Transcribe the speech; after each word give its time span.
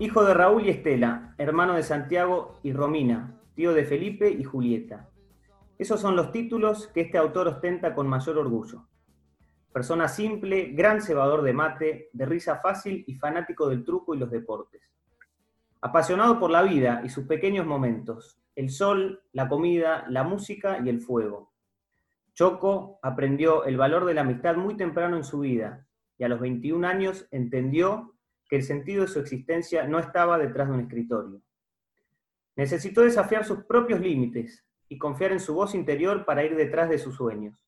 Hijo 0.00 0.24
de 0.24 0.32
Raúl 0.32 0.64
y 0.64 0.70
Estela, 0.70 1.34
hermano 1.38 1.74
de 1.74 1.82
Santiago 1.82 2.54
y 2.62 2.72
Romina, 2.72 3.34
tío 3.56 3.74
de 3.74 3.84
Felipe 3.84 4.30
y 4.30 4.44
Julieta. 4.44 5.08
Esos 5.76 6.00
son 6.00 6.14
los 6.14 6.30
títulos 6.30 6.86
que 6.94 7.00
este 7.00 7.18
autor 7.18 7.48
ostenta 7.48 7.96
con 7.96 8.06
mayor 8.06 8.38
orgullo. 8.38 8.84
Persona 9.78 10.08
simple, 10.08 10.72
gran 10.72 11.00
cebador 11.00 11.42
de 11.42 11.52
mate, 11.52 12.10
de 12.12 12.26
risa 12.26 12.56
fácil 12.56 13.04
y 13.06 13.14
fanático 13.14 13.68
del 13.68 13.84
truco 13.84 14.12
y 14.12 14.18
los 14.18 14.28
deportes. 14.28 14.82
Apasionado 15.80 16.40
por 16.40 16.50
la 16.50 16.62
vida 16.62 17.00
y 17.04 17.08
sus 17.10 17.28
pequeños 17.28 17.64
momentos, 17.64 18.40
el 18.56 18.70
sol, 18.70 19.22
la 19.30 19.48
comida, 19.48 20.04
la 20.08 20.24
música 20.24 20.80
y 20.84 20.88
el 20.88 21.00
fuego. 21.00 21.52
Choco 22.34 22.98
aprendió 23.02 23.66
el 23.66 23.76
valor 23.76 24.04
de 24.04 24.14
la 24.14 24.22
amistad 24.22 24.56
muy 24.56 24.76
temprano 24.76 25.16
en 25.16 25.22
su 25.22 25.38
vida 25.38 25.86
y 26.18 26.24
a 26.24 26.28
los 26.28 26.40
21 26.40 26.84
años 26.84 27.28
entendió 27.30 28.16
que 28.48 28.56
el 28.56 28.64
sentido 28.64 29.02
de 29.02 29.08
su 29.08 29.20
existencia 29.20 29.86
no 29.86 30.00
estaba 30.00 30.38
detrás 30.38 30.66
de 30.66 30.74
un 30.74 30.80
escritorio. 30.80 31.40
Necesitó 32.56 33.02
desafiar 33.02 33.44
sus 33.44 33.62
propios 33.62 34.00
límites 34.00 34.66
y 34.88 34.98
confiar 34.98 35.30
en 35.30 35.38
su 35.38 35.54
voz 35.54 35.76
interior 35.76 36.24
para 36.24 36.42
ir 36.42 36.56
detrás 36.56 36.90
de 36.90 36.98
sus 36.98 37.14
sueños. 37.14 37.67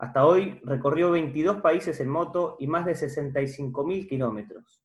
Hasta 0.00 0.26
hoy 0.26 0.60
recorrió 0.64 1.12
22 1.12 1.60
países 1.60 2.00
en 2.00 2.08
moto 2.08 2.56
y 2.58 2.66
más 2.66 2.84
de 2.84 2.94
65.000 2.94 4.08
kilómetros. 4.08 4.82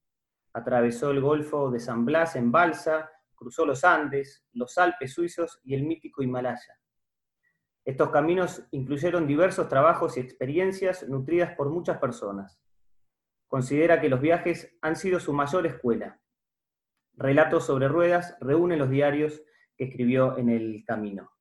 Atravesó 0.54 1.10
el 1.10 1.22
Golfo 1.22 1.72
de 1.72 1.80
San 1.80 2.06
Blas 2.06 2.36
en 2.36 2.52
balsa, 2.52 3.10
cruzó 3.34 3.66
los 3.66 3.84
Andes, 3.84 4.46
los 4.54 4.78
Alpes 4.78 5.14
suizos 5.14 5.60
y 5.64 5.74
el 5.74 5.84
mítico 5.84 6.22
Himalaya. 6.22 6.78
Estos 7.84 8.12
caminos 8.12 8.68
incluyeron 8.70 9.26
diversos 9.26 9.68
trabajos 9.68 10.18
y 10.18 10.20
experiencias 10.20 11.08
nutridas 11.10 11.56
por 11.56 11.70
muchas 11.70 11.98
personas 11.98 12.60
considera 13.48 14.02
que 14.02 14.10
los 14.10 14.22
viajes 14.22 14.76
han 14.82 14.96
sido 14.96 15.20
su 15.20 15.34
mayor 15.34 15.66
escuela. 15.66 16.20
Relatos 17.14 17.66
sobre 17.66 17.88
ruedas 17.88 18.36
reúne 18.42 18.76
los 18.76 18.90
diarios 18.90 19.42
que 19.78 19.86
escribió 19.86 20.38
en 20.38 20.50
el 20.50 20.84
camino. 20.86 21.32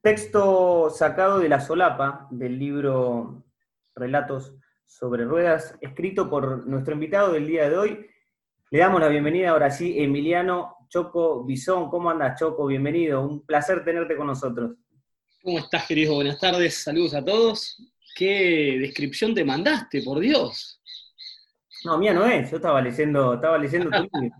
Texto 0.00 0.90
sacado 0.90 1.40
de 1.40 1.48
la 1.48 1.60
solapa 1.60 2.28
del 2.30 2.58
libro 2.58 3.44
Relatos 3.96 4.54
sobre 4.86 5.24
ruedas, 5.24 5.76
escrito 5.80 6.30
por 6.30 6.66
nuestro 6.68 6.94
invitado 6.94 7.32
del 7.32 7.48
día 7.48 7.68
de 7.68 7.76
hoy. 7.76 8.06
Le 8.70 8.78
damos 8.78 9.00
la 9.00 9.08
bienvenida 9.08 9.50
ahora 9.50 9.70
sí, 9.70 9.98
Emiliano 9.98 10.76
Choco 10.88 11.44
Bisón. 11.44 11.90
¿Cómo 11.90 12.10
andas, 12.10 12.38
Choco? 12.38 12.66
Bienvenido. 12.66 13.22
Un 13.22 13.44
placer 13.44 13.84
tenerte 13.84 14.16
con 14.16 14.28
nosotros. 14.28 14.76
¿Cómo 15.42 15.58
estás, 15.58 15.86
querido? 15.86 16.14
Buenas 16.14 16.38
tardes. 16.38 16.82
Saludos 16.82 17.14
a 17.14 17.24
todos. 17.24 17.76
¿Qué 18.14 18.78
descripción 18.80 19.34
te 19.34 19.44
mandaste, 19.44 20.02
por 20.02 20.20
Dios? 20.20 20.80
No, 21.84 21.98
mía 21.98 22.12
no 22.12 22.24
es, 22.24 22.50
yo 22.50 22.56
estaba 22.56 22.80
leyendo, 22.80 23.34
estaba 23.34 23.58
leyendo 23.58 23.90
tu 23.90 23.96
libro. 24.20 24.36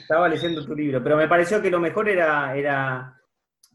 Estaba 0.00 0.28
leyendo 0.28 0.64
tu 0.64 0.74
libro, 0.74 1.02
pero 1.02 1.16
me 1.16 1.28
pareció 1.28 1.60
que 1.60 1.70
lo 1.70 1.80
mejor 1.80 2.08
era, 2.08 2.56
era, 2.56 3.19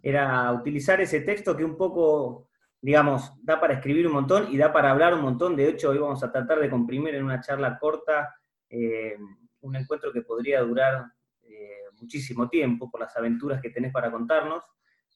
era 0.06 0.52
utilizar 0.52 1.02
ese 1.02 1.22
texto 1.22 1.58
que 1.58 1.66
un 1.66 1.76
poco, 1.76 2.48
digamos, 2.80 3.34
da 3.42 3.60
para 3.60 3.74
escribir 3.74 4.06
un 4.06 4.14
montón 4.14 4.48
y 4.52 4.58
da 4.58 4.72
para 4.72 4.92
hablar 4.92 5.16
un 5.16 5.22
montón. 5.22 5.56
De 5.56 5.68
hecho, 5.68 5.90
hoy 5.90 5.98
vamos 5.98 6.24
a 6.24 6.32
tratar 6.32 6.60
de 6.60 6.70
comprimir 6.70 7.16
en 7.16 7.24
una 7.24 7.42
charla 7.42 7.80
corta 7.80 8.36
eh, 8.70 9.18
un 9.62 9.76
encuentro 9.76 10.14
que 10.14 10.22
podría 10.22 10.62
durar 10.62 11.06
eh, 11.42 11.86
muchísimo 12.00 12.48
tiempo 12.48 12.92
por 12.92 13.00
las 13.00 13.18
aventuras 13.18 13.60
que 13.60 13.72
tenés 13.72 13.92
para 13.92 14.12
contarnos. 14.12 14.64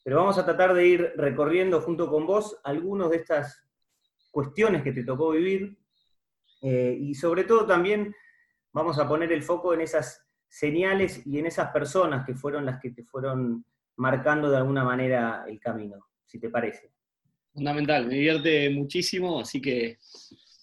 Pero 0.03 0.15
vamos 0.15 0.39
a 0.39 0.45
tratar 0.45 0.73
de 0.73 0.87
ir 0.87 1.13
recorriendo 1.17 1.81
junto 1.81 2.09
con 2.09 2.25
vos 2.25 2.59
algunas 2.63 3.11
de 3.11 3.17
estas 3.17 3.63
cuestiones 4.31 4.81
que 4.81 4.91
te 4.91 5.03
tocó 5.03 5.29
vivir, 5.29 5.77
eh, 6.63 6.97
y 6.99 7.13
sobre 7.13 7.43
todo 7.43 7.67
también 7.67 8.15
vamos 8.73 8.97
a 8.97 9.07
poner 9.07 9.31
el 9.31 9.43
foco 9.43 9.71
en 9.75 9.81
esas 9.81 10.25
señales 10.47 11.25
y 11.27 11.37
en 11.37 11.45
esas 11.45 11.69
personas 11.69 12.25
que 12.25 12.33
fueron 12.33 12.65
las 12.65 12.79
que 12.79 12.89
te 12.89 13.03
fueron 13.03 13.63
marcando 13.99 14.49
de 14.49 14.57
alguna 14.57 14.83
manera 14.83 15.45
el 15.47 15.59
camino, 15.59 16.07
si 16.25 16.39
te 16.39 16.49
parece. 16.49 16.91
Fundamental, 17.53 18.07
me 18.07 18.15
divierte 18.15 18.69
muchísimo, 18.71 19.39
así 19.39 19.61
que 19.61 19.97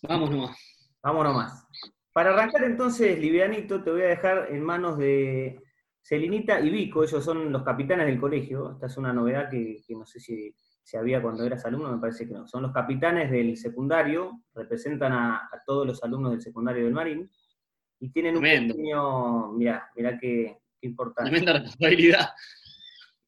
vamos 0.02 0.30
nomás. 0.30 0.58
Vamos 1.02 1.24
nomás. 1.24 1.66
Para 2.12 2.30
arrancar 2.30 2.64
entonces, 2.64 3.19
Livianito, 3.19 3.82
te 3.82 3.91
voy 3.91 4.02
a 4.02 4.08
dejar 4.08 4.48
en 4.50 4.62
manos 4.62 4.98
de 4.98 5.60
Celinita 6.02 6.60
y 6.60 6.70
Vico, 6.70 7.04
ellos 7.04 7.24
son 7.24 7.52
los 7.52 7.62
capitanes 7.62 8.06
del 8.06 8.19
colegio, 8.19 8.72
esta 8.72 8.86
es 8.86 8.97
una 8.97 9.12
novedad 9.12 9.50
que 9.50 9.82
no 9.91 10.06
sé 10.06 10.20
si 10.20 10.54
si 10.86 10.97
había 10.97 11.20
cuando 11.20 11.44
eras 11.44 11.66
alumno, 11.66 11.91
me 11.91 11.98
parece 11.98 12.28
que 12.28 12.32
no. 12.32 12.47
Son 12.47 12.62
los 12.62 12.72
capitanes 12.72 13.28
del 13.28 13.56
secundario, 13.56 14.42
representan 14.54 15.12
a, 15.12 15.50
todos 15.66 15.84
los 15.84 16.00
alumnos 16.04 16.30
del 16.30 16.41
secundario 16.41 16.84
del 16.84 16.94
Marín, 16.94 17.28
y 17.98 18.10
tienen 18.10 18.36
un 18.36 18.42
pequeño, 18.42 19.53
mira, 19.53 19.91
mira 19.97 20.16
qué, 20.16 20.58
importante. 20.82 21.28
Tremenda 21.28 21.54
responsabilidad. 21.54 22.28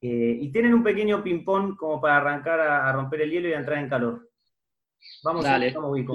Eh, 0.01 0.39
y 0.41 0.53
tienen 0.53 0.75
un 0.75 0.85
pequeño 0.85 1.23
ping-pong 1.23 1.77
como 1.77 2.01
para 2.01 2.19
arrancar 2.19 2.61
a, 2.61 2.93
romper 2.93 3.23
el 3.23 3.31
hielo 3.31 3.49
y 3.49 3.53
a 3.53 3.59
entrar 3.59 3.79
en 3.79 3.89
calor. 3.89 4.31
Vamos 5.25 5.45
Dale. 5.45 5.71
a 5.71 5.81
ver, 5.81 6.09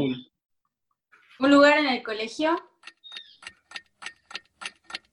¿Un 1.39 1.51
lugar 1.51 1.79
en 1.79 1.88
el 1.88 2.03
colegio? 2.03 2.57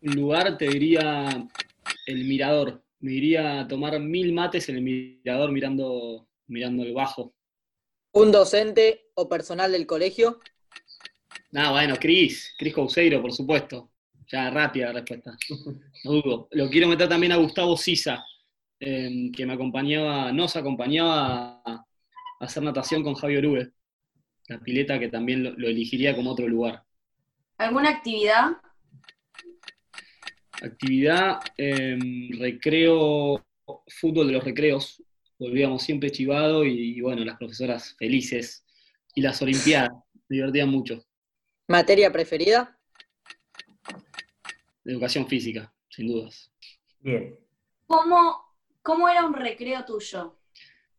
Un 0.02 0.14
lugar, 0.14 0.56
te 0.56 0.66
diría, 0.68 1.48
el 2.06 2.24
mirador 2.24 2.82
me 3.00 3.12
iría 3.12 3.60
a 3.60 3.68
tomar 3.68 3.98
mil 3.98 4.32
mates 4.32 4.68
en 4.68 4.76
el 4.76 4.82
mirador 4.82 5.50
mirando, 5.50 6.28
mirando 6.46 6.82
el 6.82 6.92
bajo. 6.92 7.34
¿Un 8.12 8.30
docente 8.30 9.10
o 9.14 9.28
personal 9.28 9.72
del 9.72 9.86
colegio? 9.86 10.40
No, 11.52 11.72
bueno, 11.72 11.96
Cris, 11.96 12.54
Cris 12.58 12.74
Couseiro, 12.74 13.20
por 13.20 13.32
supuesto. 13.32 13.90
Ya 14.30 14.50
rápida 14.50 14.86
la 14.86 15.00
respuesta. 15.00 15.36
No 16.04 16.12
dudo. 16.12 16.48
Lo 16.52 16.70
quiero 16.70 16.88
meter 16.88 17.08
también 17.08 17.32
a 17.32 17.36
Gustavo 17.36 17.76
Sisa, 17.76 18.24
em, 18.80 19.30
que 19.30 19.46
me 19.46 19.52
acompañaba, 19.52 20.32
nos 20.32 20.56
acompañaba 20.56 21.62
a 21.64 21.84
hacer 22.40 22.62
natación 22.62 23.02
con 23.02 23.14
Javier 23.14 23.46
Orugue. 23.46 23.70
La 24.48 24.58
pileta 24.58 24.98
que 24.98 25.08
también 25.08 25.44
lo 25.44 25.68
elegiría 25.68 26.16
como 26.16 26.32
otro 26.32 26.48
lugar. 26.48 26.82
¿Alguna 27.58 27.90
actividad 27.90 28.56
Actividad, 30.62 31.40
em, 31.56 32.38
recreo, 32.38 33.42
fútbol 33.88 34.26
de 34.26 34.32
los 34.34 34.44
recreos, 34.44 35.02
volvíamos 35.38 35.82
siempre 35.82 36.10
chivado 36.10 36.64
y, 36.64 37.00
bueno, 37.00 37.24
las 37.24 37.38
profesoras 37.38 37.94
felices. 37.98 38.64
Y 39.14 39.22
las 39.22 39.40
Olimpiadas, 39.40 39.90
me 40.28 40.36
divertían 40.36 40.68
mucho. 40.68 41.02
¿Materia 41.68 42.12
preferida? 42.12 42.78
Educación 44.84 45.26
física, 45.26 45.72
sin 45.88 46.08
dudas. 46.08 46.52
Bien. 47.00 47.38
¿Cómo, 47.86 48.49
cómo 48.82 49.08
era 49.08 49.24
un 49.24 49.34
recreo 49.34 49.84
tuyo? 49.84 50.38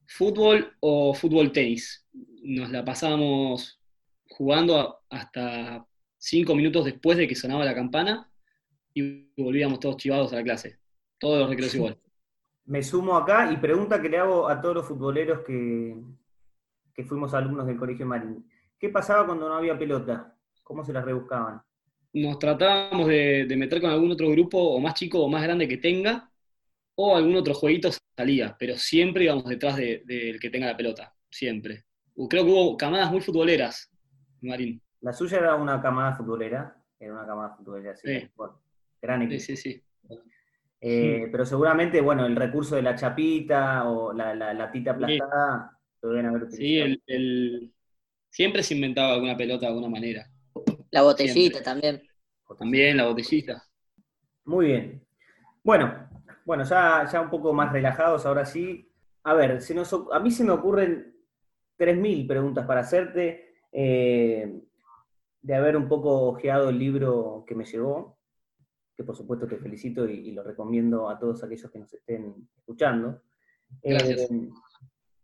Fútbol 0.07 0.75
o 0.79 1.13
fútbol 1.13 1.51
tenis. 1.51 2.05
Nos 2.43 2.69
la 2.69 2.83
pasábamos 2.83 3.81
jugando 4.29 4.99
hasta 5.09 5.85
cinco 6.17 6.55
minutos 6.55 6.85
después 6.85 7.17
de 7.17 7.27
que 7.27 7.35
sonaba 7.35 7.65
la 7.65 7.75
campana 7.75 8.29
y 8.93 9.31
volvíamos 9.41 9.79
todos 9.79 9.97
chivados 9.97 10.33
a 10.33 10.37
la 10.37 10.43
clase. 10.43 10.79
Todos 11.17 11.39
los 11.39 11.49
recreos 11.49 11.75
igual. 11.75 11.97
Me 12.65 12.83
sumo 12.83 13.15
acá 13.15 13.51
y 13.51 13.57
pregunta 13.57 14.01
que 14.01 14.09
le 14.09 14.17
hago 14.17 14.47
a 14.47 14.61
todos 14.61 14.75
los 14.75 14.87
futboleros 14.87 15.39
que, 15.45 15.95
que 16.93 17.03
fuimos 17.03 17.33
alumnos 17.33 17.67
del 17.67 17.77
Colegio 17.77 18.05
Marín. 18.05 18.45
¿Qué 18.79 18.89
pasaba 18.89 19.25
cuando 19.25 19.47
no 19.47 19.55
había 19.55 19.77
pelota? 19.77 20.35
¿Cómo 20.63 20.83
se 20.83 20.93
las 20.93 21.05
rebuscaban? 21.05 21.61
Nos 22.13 22.39
tratábamos 22.39 23.07
de, 23.07 23.45
meter 23.57 23.79
con 23.79 23.89
algún 23.89 24.11
otro 24.11 24.29
grupo, 24.29 24.57
o 24.57 24.79
más 24.79 24.95
chico 24.95 25.21
o 25.21 25.29
más 25.29 25.43
grande 25.43 25.67
que 25.67 25.77
tenga, 25.77 26.30
o 26.95 27.15
algún 27.15 27.35
otro 27.35 27.53
jueguito 27.53 27.89
salía, 28.15 28.55
pero 28.59 28.75
siempre 28.77 29.25
íbamos 29.25 29.45
detrás 29.45 29.77
del 29.77 30.39
que 30.39 30.49
tenga 30.49 30.67
la 30.67 30.77
pelota, 30.77 31.13
siempre. 31.29 31.85
Creo 32.29 32.45
que 32.45 32.51
hubo 32.51 32.77
camadas 32.77 33.11
muy 33.11 33.21
futboleras, 33.21 33.89
Marín. 34.41 34.81
La 35.01 35.13
suya 35.13 35.39
era 35.39 35.55
una 35.55 35.81
camada 35.81 36.15
futbolera, 36.15 36.75
era 36.99 37.13
una 37.13 37.25
camada 37.25 37.55
futbolera, 37.55 37.95
sí. 37.95 38.29
Gran 39.01 39.23
equipo. 39.23 39.41
Sí, 39.41 39.57
sí, 39.57 39.83
eh, 40.79 41.27
Pero 41.31 41.45
seguramente, 41.45 42.01
bueno, 42.01 42.25
el 42.25 42.35
recurso 42.35 42.75
de 42.75 42.83
la 42.83 42.95
chapita 42.95 43.89
o 43.89 44.13
la, 44.13 44.35
la, 44.35 44.71
tita 44.71 44.91
aplastada 44.91 45.79
lo 46.01 46.09
deben 46.09 46.27
haber 46.27 46.43
utilizado. 46.43 46.87
Sí, 46.87 46.99
el, 47.07 47.73
siempre 48.29 48.63
se 48.63 48.75
inventaba 48.75 49.13
alguna 49.13 49.37
pelota 49.37 49.61
de 49.61 49.67
alguna 49.67 49.89
manera. 49.89 50.27
La 50.91 51.03
botellita 51.03 51.61
también. 51.63 52.01
También 52.57 52.97
la 52.97 53.07
botellita. 53.07 53.63
Muy 54.45 54.67
bien. 54.67 55.07
Bueno, 55.63 56.09
bueno, 56.51 56.65
ya, 56.65 57.07
ya 57.09 57.21
un 57.21 57.29
poco 57.29 57.53
más 57.53 57.71
relajados, 57.71 58.25
ahora 58.25 58.45
sí. 58.45 58.91
A 59.23 59.33
ver, 59.33 59.59
a 60.11 60.19
mí 60.19 60.31
se 60.31 60.43
me 60.43 60.51
ocurren 60.51 61.15
3.000 61.79 62.27
preguntas 62.27 62.67
para 62.67 62.81
hacerte. 62.81 63.53
Eh, 63.71 64.61
de 65.41 65.55
haber 65.55 65.77
un 65.77 65.87
poco 65.87 66.27
ojeado 66.27 66.67
el 66.67 66.77
libro 66.77 67.45
que 67.47 67.55
me 67.55 67.63
llegó, 67.63 68.19
que 68.97 69.05
por 69.05 69.15
supuesto 69.15 69.47
te 69.47 69.59
felicito 69.59 70.05
y, 70.05 70.33
lo 70.33 70.43
recomiendo 70.43 71.09
a 71.09 71.17
todos 71.17 71.41
aquellos 71.41 71.71
que 71.71 71.79
nos 71.79 71.93
estén 71.93 72.49
escuchando. 72.57 73.21
Eh, 73.81 74.27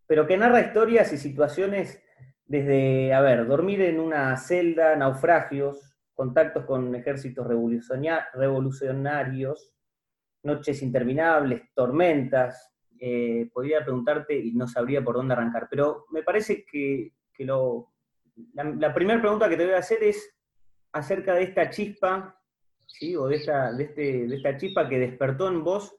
pero 0.05 0.25
que 0.25 0.37
narra 0.37 0.61
historias 0.61 1.11
y 1.11 1.17
situaciones 1.17 2.01
desde, 2.45 3.13
a 3.13 3.19
ver, 3.19 3.45
dormir 3.45 3.81
en 3.81 3.99
una 3.99 4.37
celda, 4.37 4.95
naufragios, 4.95 5.97
contactos 6.13 6.63
con 6.63 6.95
ejércitos 6.95 7.45
revolucionarios, 7.45 9.73
noches 10.47 10.81
interminables, 10.81 11.61
tormentas. 11.75 12.73
Eh, 12.99 13.49
podría 13.53 13.83
preguntarte 13.83 14.35
y 14.35 14.53
no 14.53 14.67
sabría 14.67 15.03
por 15.03 15.15
dónde 15.15 15.33
arrancar, 15.33 15.67
pero 15.69 16.05
me 16.09 16.23
parece 16.23 16.65
que, 16.65 17.13
lo, 17.39 17.93
la, 18.53 18.91
primera 18.91 19.21
pregunta 19.21 19.47
que 19.47 19.55
te 19.55 19.65
voy 19.65 19.75
a 19.75 19.79
hacer 19.79 20.03
es 20.03 20.35
acerca 20.91 21.35
de 21.35 21.43
esta 21.43 21.69
chispa, 21.69 22.35
¿sí? 22.87 23.15
o 23.15 23.27
de 23.27 23.35
esta, 23.35 23.71
de, 23.73 23.83
este, 23.83 24.27
de 24.27 24.35
esta 24.35 24.57
chispa 24.57 24.89
que 24.89 24.97
despertó 24.97 25.47
en 25.47 25.63
vos 25.63 25.95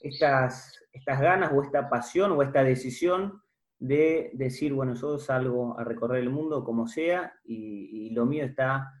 estas, 0.00 0.80
estas 0.92 1.20
ganas 1.20 1.52
o 1.52 1.62
esta 1.62 1.90
pasión 1.90 2.32
o 2.32 2.42
esta 2.42 2.64
decisión 2.64 3.42
de 3.78 4.30
decir, 4.34 4.74
bueno, 4.74 4.94
yo 4.94 5.18
salgo 5.18 5.78
a 5.78 5.84
recorrer 5.84 6.22
el 6.22 6.30
mundo 6.30 6.64
como 6.64 6.86
sea 6.86 7.32
y, 7.44 8.10
lo 8.10 8.26
mío 8.26 8.44
está, 8.44 8.92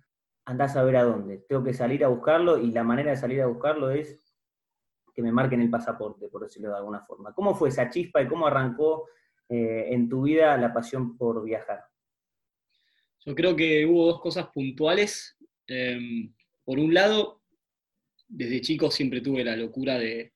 andás 0.44 0.76
a 0.76 0.82
ver 0.82 0.96
a 0.96 1.04
dónde. 1.04 1.44
Tengo 1.48 1.62
que 1.62 1.74
salir 1.74 2.04
a 2.04 2.08
buscarlo 2.08 2.56
y 2.58 2.70
la 2.70 2.82
manera 2.82 3.10
de 3.10 3.16
salir 3.16 3.42
a 3.42 3.46
buscarlo 3.46 3.90
es 3.90 4.18
que 5.14 5.22
me 5.22 5.32
marquen 5.32 5.60
el 5.60 5.70
pasaporte, 5.70 6.28
por 6.28 6.42
decirlo 6.42 6.70
de 6.70 6.76
alguna 6.76 7.00
forma. 7.00 7.32
¿Cómo 7.34 7.54
fue 7.54 7.68
esa 7.68 7.88
chispa 7.90 8.22
y 8.22 8.28
cómo 8.28 8.46
arrancó 8.46 9.06
eh, 9.48 9.88
en 9.90 10.08
tu 10.08 10.22
vida 10.22 10.56
la 10.56 10.72
pasión 10.72 11.16
por 11.16 11.44
viajar? 11.44 11.84
Yo 13.24 13.34
creo 13.34 13.54
que 13.54 13.84
hubo 13.86 14.06
dos 14.06 14.20
cosas 14.20 14.46
puntuales. 14.48 15.36
Em, 15.66 16.32
por 16.64 16.78
un 16.78 16.94
lado, 16.94 17.42
desde 18.28 18.60
chico 18.60 18.90
siempre 18.90 19.20
tuve 19.20 19.44
la 19.44 19.56
locura 19.56 19.98
de, 19.98 20.32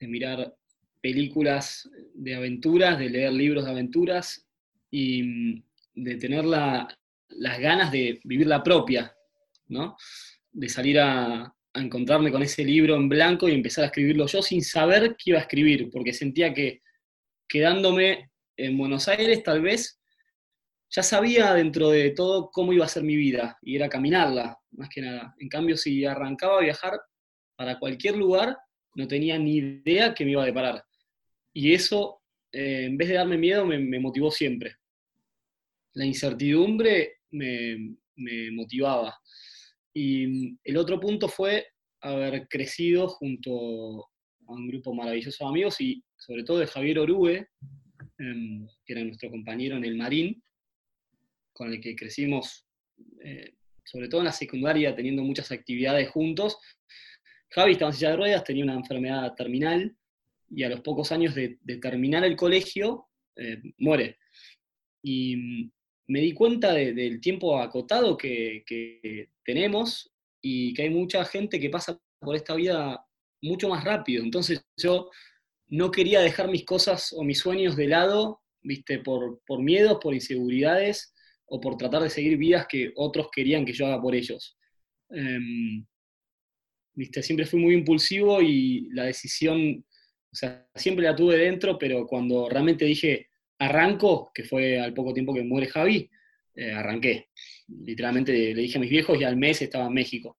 mirar 0.00 0.56
películas 1.00 1.90
de 2.14 2.34
aventuras, 2.34 2.98
de 2.98 3.10
leer 3.10 3.32
libros 3.32 3.64
de 3.64 3.70
aventuras 3.70 4.48
y 4.90 5.22
mm, 5.22 5.62
de 5.94 6.16
tener 6.16 6.44
las 6.44 7.58
ganas 7.58 7.92
de 7.92 8.20
vivir 8.24 8.46
la 8.46 8.62
propia, 8.62 9.14
¿no? 9.68 9.96
De 10.52 10.68
salir 10.68 10.98
a, 10.98 11.54
encontrarme 11.74 12.32
con 12.32 12.42
ese 12.42 12.64
libro 12.64 12.96
en 12.96 13.08
blanco 13.08 13.48
y 13.48 13.52
empezar 13.52 13.84
a 13.84 13.86
escribirlo 13.88 14.26
yo 14.26 14.42
sin 14.42 14.62
saber 14.62 15.16
qué 15.16 15.30
iba 15.30 15.38
a 15.38 15.42
escribir, 15.42 15.88
porque 15.90 16.12
sentía 16.12 16.52
que 16.52 16.82
quedándome 17.48 18.30
en 18.56 18.76
Buenos 18.76 19.08
Aires 19.08 19.42
tal 19.42 19.62
vez 19.62 20.00
ya 20.90 21.02
sabía 21.02 21.54
dentro 21.54 21.88
de 21.90 22.10
todo 22.10 22.50
cómo 22.50 22.72
iba 22.72 22.84
a 22.84 22.88
ser 22.88 23.04
mi 23.04 23.16
vida 23.16 23.56
y 23.62 23.76
era 23.76 23.88
caminarla, 23.88 24.58
más 24.72 24.88
que 24.88 25.00
nada. 25.00 25.34
En 25.38 25.48
cambio, 25.48 25.76
si 25.76 26.04
arrancaba 26.04 26.58
a 26.58 26.62
viajar 26.62 27.00
para 27.56 27.78
cualquier 27.78 28.16
lugar, 28.16 28.56
no 28.96 29.06
tenía 29.06 29.38
ni 29.38 29.58
idea 29.58 30.14
que 30.14 30.24
me 30.24 30.32
iba 30.32 30.42
a 30.42 30.46
deparar. 30.46 30.84
Y 31.52 31.72
eso, 31.72 32.22
eh, 32.52 32.86
en 32.86 32.96
vez 32.96 33.08
de 33.08 33.14
darme 33.14 33.38
miedo, 33.38 33.64
me, 33.64 34.00
motivó 34.00 34.30
siempre. 34.30 34.76
La 35.94 36.04
incertidumbre 36.04 37.18
me, 37.30 37.96
motivaba. 38.52 39.16
Y 39.92 40.56
el 40.64 40.76
otro 40.76 41.00
punto 41.00 41.28
fue 41.28 41.66
haber 42.00 42.48
crecido 42.48 43.08
junto 43.08 44.06
a 44.46 44.52
un 44.52 44.68
grupo 44.68 44.94
maravilloso 44.94 45.44
de 45.44 45.50
amigos 45.50 45.80
y 45.80 46.02
sobre 46.16 46.44
todo 46.44 46.58
de 46.58 46.66
Javier 46.66 46.98
Orue, 46.98 47.48
em, 48.18 48.66
que 48.84 48.92
era 48.92 49.04
nuestro 49.04 49.30
compañero 49.30 49.76
en 49.76 49.84
el 49.84 49.96
Marín, 49.96 50.42
con 51.52 51.72
el 51.72 51.80
que 51.80 51.96
crecimos, 51.96 52.66
eh, 53.22 53.54
sobre 53.84 54.08
todo 54.08 54.20
en 54.20 54.26
la 54.26 54.32
secundaria, 54.32 54.94
teniendo 54.94 55.22
muchas 55.22 55.50
actividades 55.50 56.08
juntos. 56.10 56.58
Javi 57.50 57.72
estaba 57.72 57.90
en 57.90 57.96
silla 57.96 58.10
de 58.10 58.16
ruedas, 58.16 58.44
tenía 58.44 58.64
una 58.64 58.74
enfermedad 58.74 59.34
terminal 59.34 59.96
y 60.48 60.62
a 60.62 60.68
los 60.68 60.80
pocos 60.80 61.12
años 61.12 61.34
de, 61.34 61.58
terminar 61.80 62.24
el 62.24 62.36
colegio, 62.36 63.08
eh, 63.36 63.60
muere. 63.78 64.18
Y 65.02 65.70
me 66.10 66.20
di 66.20 66.34
cuenta 66.34 66.74
del 66.74 67.20
tiempo 67.20 67.56
acotado 67.60 68.16
que, 68.16 68.64
tenemos 69.44 70.12
y 70.42 70.74
que 70.74 70.82
hay 70.82 70.90
mucha 70.90 71.24
gente 71.24 71.60
que 71.60 71.70
pasa 71.70 72.00
por 72.18 72.34
esta 72.34 72.56
vida 72.56 73.06
mucho 73.42 73.68
más 73.68 73.84
rápido. 73.84 74.24
Entonces 74.24 74.60
yo 74.76 75.08
no 75.68 75.92
quería 75.92 76.20
dejar 76.20 76.50
mis 76.50 76.64
cosas 76.64 77.12
o 77.12 77.22
mis 77.22 77.38
sueños 77.38 77.76
de 77.76 77.86
lado, 77.86 78.40
viste, 78.60 78.98
por, 78.98 79.40
por 79.46 79.62
miedos, 79.62 79.98
por 80.02 80.12
inseguridades 80.12 81.14
o 81.46 81.60
por 81.60 81.76
tratar 81.76 82.02
de 82.02 82.10
seguir 82.10 82.36
vidas 82.36 82.66
que 82.68 82.92
otros 82.96 83.28
querían 83.32 83.64
que 83.64 83.72
yo 83.72 83.86
haga 83.86 84.02
por 84.02 84.16
ellos. 84.16 84.58
Em, 85.10 85.86
viste, 86.92 87.22
siempre 87.22 87.46
fui 87.46 87.60
muy 87.60 87.74
impulsivo 87.74 88.42
y 88.42 88.88
la 88.90 89.04
decisión 89.04 89.84
o 90.32 90.36
sea, 90.36 90.68
siempre 90.74 91.04
la 91.04 91.14
tuve 91.14 91.36
dentro, 91.36 91.78
pero 91.78 92.04
cuando 92.06 92.48
realmente 92.48 92.84
dije 92.84 93.29
arranco, 93.60 94.32
que 94.34 94.44
fue 94.44 94.80
al 94.80 94.92
poco 94.94 95.12
tiempo 95.12 95.34
que 95.34 95.44
muere 95.44 95.68
Javi, 95.68 96.10
eh, 96.54 96.72
arranqué. 96.72 97.28
Literalmente 97.68 98.32
le 98.32 98.62
dije 98.62 98.78
a 98.78 98.80
mis 98.80 98.90
viejos 98.90 99.20
y 99.20 99.24
al 99.24 99.36
mes 99.36 99.62
estaba 99.62 99.86
en 99.86 99.94
México. 99.94 100.38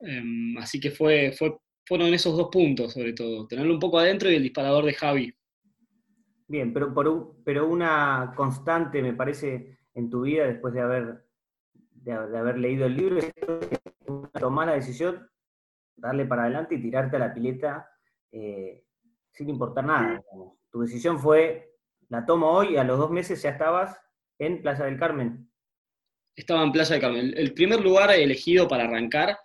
Em, 0.00 0.56
así 0.58 0.80
que 0.80 0.90
fue, 0.90 1.32
fue, 1.32 1.58
fueron 1.84 2.14
esos 2.14 2.36
dos 2.36 2.48
puntos, 2.50 2.92
sobre 2.92 3.12
todo, 3.12 3.46
tenerlo 3.46 3.74
un 3.74 3.80
poco 3.80 3.98
adentro 3.98 4.30
y 4.30 4.36
el 4.36 4.42
disparador 4.42 4.84
de 4.84 4.94
Javi. 4.94 5.34
Bien, 6.48 6.72
pero, 6.72 7.36
pero 7.44 7.68
una 7.68 8.32
constante, 8.36 9.02
me 9.02 9.12
parece, 9.12 9.78
en 9.94 10.10
tu 10.10 10.22
vida, 10.22 10.46
después 10.46 10.74
de 10.74 10.80
haber, 10.80 11.24
de, 11.72 12.12
haber 12.12 12.58
leído 12.58 12.86
el 12.86 12.96
libro, 12.96 13.18
es 13.18 13.32
tomar 14.38 14.66
la 14.68 14.74
decisión, 14.74 15.28
darle 15.96 16.26
para 16.26 16.42
adelante 16.42 16.74
y 16.74 16.82
tirarte 16.82 17.16
a 17.16 17.20
la 17.20 17.34
pileta 17.34 17.88
eh, 18.30 18.84
sin 19.32 19.50
importar 19.50 19.84
nada. 19.84 20.22
Tu 20.70 20.80
decisión 20.80 21.18
fue, 21.18 21.71
la 22.12 22.26
tomo 22.26 22.50
hoy 22.50 22.74
y 22.74 22.76
a 22.76 22.84
los 22.84 22.98
dos 22.98 23.10
meses 23.10 23.40
ya 23.40 23.50
estabas 23.50 23.98
en 24.38 24.60
Playa 24.60 24.84
del 24.84 24.98
Carmen. 24.98 25.50
Estaba 26.36 26.62
en 26.62 26.70
Playa 26.70 26.90
del 26.90 27.00
Carmen. 27.00 27.32
El 27.34 27.54
primer 27.54 27.80
lugar 27.80 28.10
elegido 28.10 28.68
para 28.68 28.84
arrancar 28.84 29.38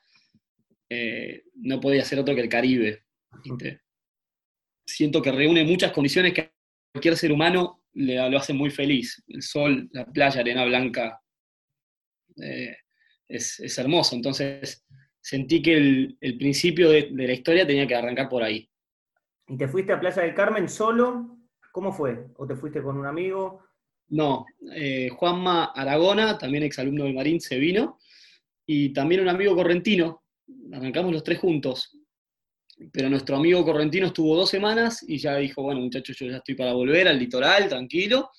eh, 0.89 1.43
no 1.55 1.79
podía 1.79 2.03
ser 2.03 2.19
otro 2.19 2.35
que 2.35 2.41
el 2.41 2.49
Caribe. 2.49 3.05
Siento 4.85 5.21
que 5.21 5.31
reúne 5.31 5.63
muchas 5.63 5.93
condiciones 5.93 6.33
que 6.33 6.51
cualquier 6.91 7.15
ser 7.15 7.31
humano 7.31 7.85
le, 7.93 8.29
lo 8.29 8.37
hace 8.37 8.51
muy 8.51 8.69
feliz. 8.69 9.23
El 9.29 9.41
sol, 9.43 9.87
la 9.93 10.05
playa, 10.05 10.41
arena 10.41 10.65
blanca, 10.65 11.21
eh, 12.35 12.75
es, 13.29 13.77
hermoso. 13.77 14.13
Entonces 14.13 14.85
sentí 15.21 15.61
que 15.61 15.77
el, 16.19 16.37
principio 16.37 16.89
de, 16.89 17.11
la 17.11 17.31
historia 17.31 17.65
tenía 17.65 17.87
que 17.87 17.95
arrancar 17.95 18.27
por 18.27 18.43
ahí. 18.43 18.69
¿Y 19.47 19.55
te 19.55 19.69
fuiste 19.69 19.93
a 19.93 19.99
Playa 20.01 20.23
del 20.23 20.35
Carmen 20.35 20.67
solo? 20.67 21.36
¿Cómo 21.77 21.93
fue? 21.93 22.25
¿O 22.37 22.47
te 22.47 22.55
fuiste 22.55 22.81
con 22.81 22.97
un 22.97 23.05
amigo? 23.05 23.61
No, 24.07 24.47
eh, 24.73 25.09
Juanma 25.09 25.65
Aragona, 25.65 26.35
también 26.35 26.63
exalumno 26.63 27.03
del 27.03 27.13
Marín, 27.13 27.39
se 27.39 27.59
vino, 27.59 27.99
y 28.65 28.91
también 28.93 29.21
un 29.21 29.29
amigo 29.29 29.55
correntino, 29.55 30.23
arrancamos 30.73 31.11
los 31.11 31.23
tres 31.23 31.37
juntos, 31.37 31.95
pero 32.91 33.11
nuestro 33.11 33.35
amigo 33.35 33.63
correntino 33.63 34.07
estuvo 34.07 34.35
dos 34.35 34.49
semanas 34.49 35.05
y 35.07 35.19
ya 35.19 35.35
dijo, 35.35 35.61
bueno 35.61 35.79
muchachos, 35.79 36.17
yo 36.17 36.25
ya 36.25 36.37
estoy 36.37 36.55
para 36.55 36.73
volver 36.73 37.07
al 37.07 37.19
litoral, 37.19 37.69
tranquilo, 37.69 38.31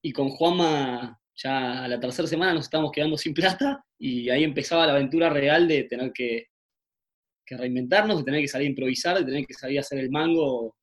y 0.00 0.12
con 0.12 0.28
Juanma 0.28 1.20
ya 1.34 1.82
a 1.82 1.88
la 1.88 1.98
tercera 1.98 2.28
semana 2.28 2.54
nos 2.54 2.66
estábamos 2.66 2.92
quedando 2.92 3.18
sin 3.18 3.34
plata, 3.34 3.84
y 3.98 4.30
ahí 4.30 4.44
empezaba 4.44 4.86
la 4.86 4.92
aventura 4.92 5.30
real 5.30 5.66
de 5.66 5.82
tener 5.82 6.12
que 6.12 6.46
que 7.44 7.56
reinventarnos, 7.56 8.18
de 8.18 8.24
tener 8.24 8.40
que 8.40 8.46
salir 8.46 8.68
a 8.68 8.70
improvisar, 8.70 9.18
de 9.18 9.24
tener 9.24 9.44
que 9.44 9.54
salir 9.54 9.78
a 9.78 9.80
hacer 9.80 9.98
el 9.98 10.10
mango 10.12 10.76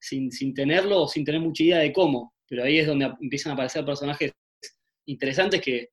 sin, 0.00 0.54
tenerlo 0.54 1.02
o 1.02 1.08
sin 1.08 1.24
tener 1.24 1.40
mucha 1.40 1.62
idea 1.62 1.78
de 1.78 1.92
cómo. 1.92 2.34
Pero 2.48 2.64
ahí 2.64 2.78
es 2.78 2.86
donde 2.86 3.12
empiezan 3.20 3.50
a 3.50 3.54
aparecer 3.54 3.84
personajes 3.84 4.32
interesantes 5.06 5.60
que, 5.60 5.90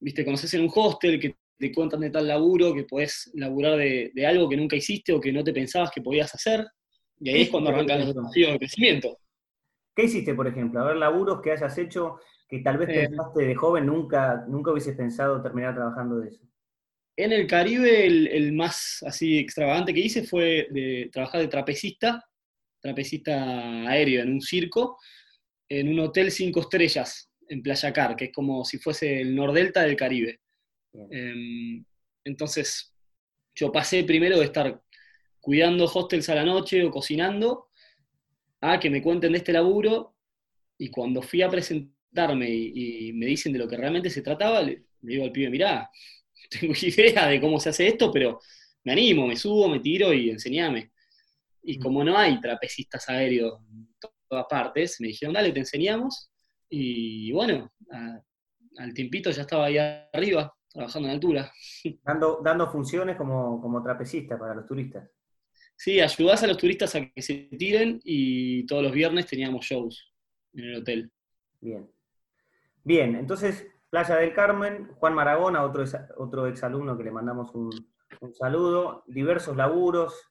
viste, 0.00 0.24
conoces 0.24 0.52
en 0.54 0.62
un 0.62 0.72
hostel, 0.74 1.20
que 1.20 1.36
te 1.58 1.72
cuentan 1.72 2.00
de 2.00 2.10
tal 2.10 2.26
laburo, 2.26 2.72
que 2.72 2.84
podés 2.84 3.30
laburar 3.34 3.76
de, 3.76 4.12
algo 4.26 4.48
que 4.48 4.56
nunca 4.56 4.76
hiciste 4.76 5.12
o 5.12 5.20
que 5.20 5.32
no 5.32 5.44
te 5.44 5.52
pensabas 5.52 5.90
que 5.90 6.00
podías 6.00 6.34
hacer. 6.34 6.66
Y 7.18 7.28
ahí 7.28 7.42
es 7.42 7.50
cuando 7.50 7.70
arrancan 7.70 8.00
los 8.00 8.14
desafíos 8.14 8.52
de 8.52 8.58
crecimiento. 8.58 9.18
¿Qué 9.94 10.04
hiciste, 10.04 10.34
por 10.34 10.46
ejemplo? 10.46 10.80
A 10.80 10.84
ver, 10.84 10.96
laburos 10.96 11.42
que 11.42 11.52
hayas 11.52 11.76
hecho 11.76 12.18
que 12.48 12.60
tal 12.60 12.78
vez 12.78 12.88
eh, 12.88 13.06
pensaste 13.08 13.44
de 13.44 13.54
joven, 13.54 13.86
nunca, 13.86 14.44
nunca 14.48 14.72
hubieses 14.72 14.96
pensado 14.96 15.42
terminar 15.42 15.74
trabajando 15.74 16.18
de 16.18 16.28
eso. 16.28 16.42
En 17.16 17.32
el 17.32 17.46
Caribe, 17.46 18.06
el, 18.06 18.52
más 18.54 19.04
así 19.06 19.38
extravagante 19.38 19.92
que 19.92 20.00
hice 20.00 20.24
fue 20.24 20.68
de 20.70 21.10
trabajar 21.12 21.42
de 21.42 21.48
trapecista, 21.48 22.24
trapecista 22.80 23.88
aéreo 23.88 24.22
en 24.22 24.32
un 24.32 24.40
circo, 24.40 24.98
en 25.68 25.88
un 25.88 26.00
hotel 26.00 26.30
cinco 26.30 26.60
estrellas 26.60 27.30
en 27.48 27.62
Playa 27.62 27.92
Car, 27.92 28.16
que 28.16 28.26
es 28.26 28.32
como 28.32 28.64
si 28.64 28.78
fuese 28.78 29.20
el 29.20 29.34
Nordelta 29.34 29.82
del 29.82 29.96
Caribe. 29.96 30.40
Em, 31.10 31.84
entonces, 32.24 32.94
yo 33.54 33.70
pasé 33.70 34.04
primero 34.04 34.38
de 34.38 34.46
estar 34.46 34.80
cuidando 35.40 35.84
hostels 35.84 36.28
a 36.28 36.34
la 36.34 36.44
noche 36.44 36.84
o 36.84 36.90
cocinando, 36.90 37.68
a 38.60 38.78
que 38.78 38.90
me 38.90 39.02
cuenten 39.02 39.32
de 39.32 39.38
este 39.38 39.52
laburo, 39.52 40.16
y 40.78 40.90
cuando 40.90 41.22
fui 41.22 41.42
a 41.42 41.48
presentar 41.48 42.00
presentarme 42.10 42.50
y, 42.50 43.12
me 43.12 43.26
dicen 43.26 43.52
de 43.52 43.58
lo 43.58 43.68
que 43.68 43.76
realmente 43.76 44.10
se 44.10 44.22
trataba, 44.22 44.62
le, 44.62 44.84
digo 45.00 45.24
al 45.24 45.32
pibe, 45.32 45.50
mirá, 45.50 45.90
tengo 46.50 46.74
idea 46.80 47.28
de 47.28 47.40
cómo 47.40 47.60
se 47.60 47.70
hace 47.70 47.88
esto, 47.88 48.12
pero 48.12 48.40
me 48.84 48.92
animo, 48.92 49.26
me 49.26 49.36
subo, 49.36 49.68
me 49.68 49.80
tiro 49.80 50.12
y 50.12 50.30
enseñame. 50.30 50.92
Y 51.62 51.78
mm. 51.78 51.82
como 51.82 52.04
no 52.04 52.16
hay 52.16 52.40
trapecistas 52.40 53.08
aéreos 53.08 53.60
en 53.70 53.88
todas 54.28 54.46
partes, 54.48 55.00
me 55.00 55.08
dijeron, 55.08 55.34
dale, 55.34 55.52
te 55.52 55.60
enseñamos. 55.60 56.30
Y 56.68 57.32
bueno, 57.32 57.72
al 58.78 58.94
tiempito 58.94 59.30
ya 59.30 59.42
estaba 59.42 59.66
ahí 59.66 59.78
arriba, 59.78 60.54
trabajando 60.72 61.08
en 61.08 61.14
altura. 61.14 61.52
Dando, 62.04 62.40
dando 62.42 62.70
funciones 62.70 63.16
como, 63.16 63.60
como 63.60 63.82
trapecista 63.82 64.38
para 64.38 64.54
los 64.54 64.66
turistas. 64.66 65.10
Sí, 65.76 65.98
ayudás 65.98 66.42
a 66.42 66.46
los 66.46 66.58
turistas 66.58 66.94
a 66.94 67.06
que 67.06 67.22
se 67.22 67.48
tiren 67.56 68.00
y 68.04 68.66
todos 68.66 68.82
los 68.82 68.92
viernes 68.92 69.26
teníamos 69.26 69.64
shows 69.64 70.12
en 70.52 70.64
el 70.64 70.76
hotel. 70.76 71.10
Bien. 71.58 71.90
Bien, 72.84 73.16
entonces, 73.16 73.66
Playa 73.88 74.16
del 74.16 74.32
Carmen, 74.32 74.88
Juan 74.94 75.14
Maragona, 75.14 75.64
otro, 75.64 75.84
otro 76.18 76.46
exalumno 76.46 76.96
que 76.96 77.04
le 77.04 77.10
mandamos 77.10 77.54
un, 77.54 77.70
saludo, 78.34 79.04
diversos 79.06 79.56
laburos, 79.56 80.29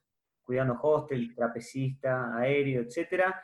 cuidando 0.50 0.76
hostel, 0.82 1.32
trapecista, 1.32 2.36
aéreo, 2.36 2.82
etcétera. 2.82 3.40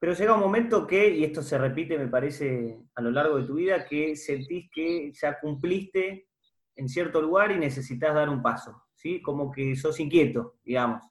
Pero 0.00 0.12
llega 0.12 0.34
un 0.34 0.40
momento 0.40 0.84
que, 0.84 1.08
y 1.08 1.22
esto 1.22 1.40
se 1.40 1.56
repite, 1.56 1.96
me 1.96 2.08
parece, 2.08 2.80
a 2.96 3.00
lo 3.00 3.12
largo 3.12 3.38
de 3.38 3.46
tu 3.46 3.54
vida, 3.54 3.86
que 3.86 4.16
sentís 4.16 4.68
que 4.74 5.12
ya 5.12 5.38
cumpliste 5.38 6.26
en 6.74 6.88
cierto 6.88 7.22
lugar 7.22 7.52
y 7.52 7.60
necesitas 7.60 8.12
dar 8.12 8.28
un 8.28 8.42
paso, 8.42 8.82
¿sí? 8.96 9.22
Como 9.22 9.52
que 9.52 9.76
sos 9.76 10.00
inquieto, 10.00 10.56
digamos. 10.64 11.02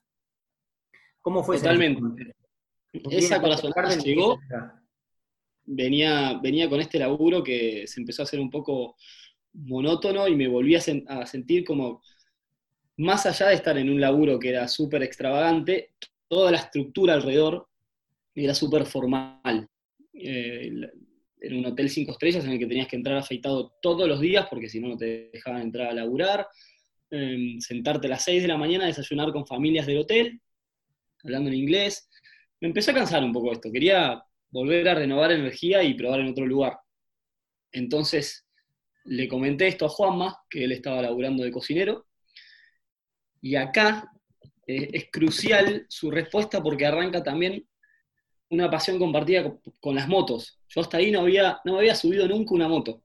¿Cómo 1.22 1.46
fue 1.46 1.56
Totalmente. 1.56 2.36
Esa 2.92 3.40
corazonada 3.40 3.96
llegó, 3.96 4.38
venía, 5.64 6.38
venía 6.44 6.70
con 6.70 6.82
este 6.82 7.00
laburo 7.00 7.42
que 7.42 7.88
se 7.88 8.02
empezó 8.02 8.24
a 8.24 8.26
hacer 8.26 8.42
un 8.42 8.50
poco 8.50 8.98
monótono 9.54 10.28
y 10.28 10.36
me 10.36 10.50
volví 10.50 10.76
a, 10.76 10.82
sentir 11.26 11.64
como, 11.64 12.02
más 13.02 13.26
allá 13.26 13.48
de 13.48 13.56
estar 13.56 13.78
en 13.78 13.90
un 13.90 14.00
laburo 14.00 14.40
que 14.40 14.50
era 14.50 14.68
súper 14.68 15.04
extravagante, 15.04 15.94
toda 16.28 16.52
la 16.52 16.58
estructura 16.58 17.14
alrededor 17.14 17.68
era 18.36 18.54
súper 18.54 18.86
formal. 18.86 19.68
Eh, 20.14 20.72
era 21.40 21.56
un 21.56 21.66
hotel 21.66 21.90
cinco 21.90 22.12
estrellas 22.12 22.46
en 22.46 22.52
el 22.52 22.60
que 22.60 22.68
tenías 22.68 22.88
que 22.88 22.96
entrar 22.96 23.18
afeitado 23.18 23.74
todos 23.82 24.08
los 24.08 24.20
días 24.20 24.48
porque 24.50 24.70
si 24.70 24.80
no, 24.80 24.90
no 24.90 24.98
te 24.98 25.30
dejaban 25.34 25.62
entrar 25.62 25.88
a 25.88 25.94
laburar. 25.94 26.48
Em, 27.10 27.60
sentarte 27.60 28.08
a 28.08 28.12
las 28.12 28.24
6 28.24 28.42
de 28.42 28.48
la 28.48 28.58
mañana 28.58 28.86
desayunar 28.86 29.34
con 29.34 29.46
familias 29.46 29.86
del 29.86 29.98
hotel 29.98 30.40
hablando 31.24 31.50
en 31.50 31.56
inglés. 31.56 32.10
Me 32.60 32.68
empezó 32.68 32.92
a 32.92 32.94
cansar 32.94 33.24
un 33.24 33.34
poco 33.34 33.52
esto, 33.52 33.72
quería 33.72 34.24
volver 34.50 34.88
a 34.88 34.96
renovar 34.96 35.32
energía 35.32 35.84
y 35.84 35.94
probar 35.94 36.20
en 36.20 36.28
otro 36.28 36.46
lugar. 36.46 36.78
Entonces 37.72 38.46
le 39.06 39.28
comenté 39.28 39.68
esto 39.68 39.86
a 39.86 39.90
Juanma, 39.90 40.38
que 40.50 40.64
él 40.64 40.72
estaba 40.72 41.02
laburando 41.02 41.44
de 41.44 41.52
cocinero, 41.52 42.08
y 43.42 43.56
acá 43.56 44.12
eh, 44.68 44.90
es 44.94 45.12
crucial 45.12 45.86
su 45.90 46.12
respuesta 46.12 46.62
porque 46.62 46.86
arranca 46.86 47.24
también 47.24 47.68
una 48.50 48.70
pasión 48.70 49.00
compartida 49.00 49.58
con, 49.80 49.96
las 49.96 50.08
motos. 50.08 50.60
Yo 50.68 50.82
hasta 50.82 50.98
ahí 50.98 51.10
no 51.10 51.22
había, 51.22 51.60
no 51.66 51.74
me 51.74 51.80
había 51.80 51.96
subido 51.96 52.28
nunca 52.28 52.54
una 52.54 52.68
moto. 52.68 53.02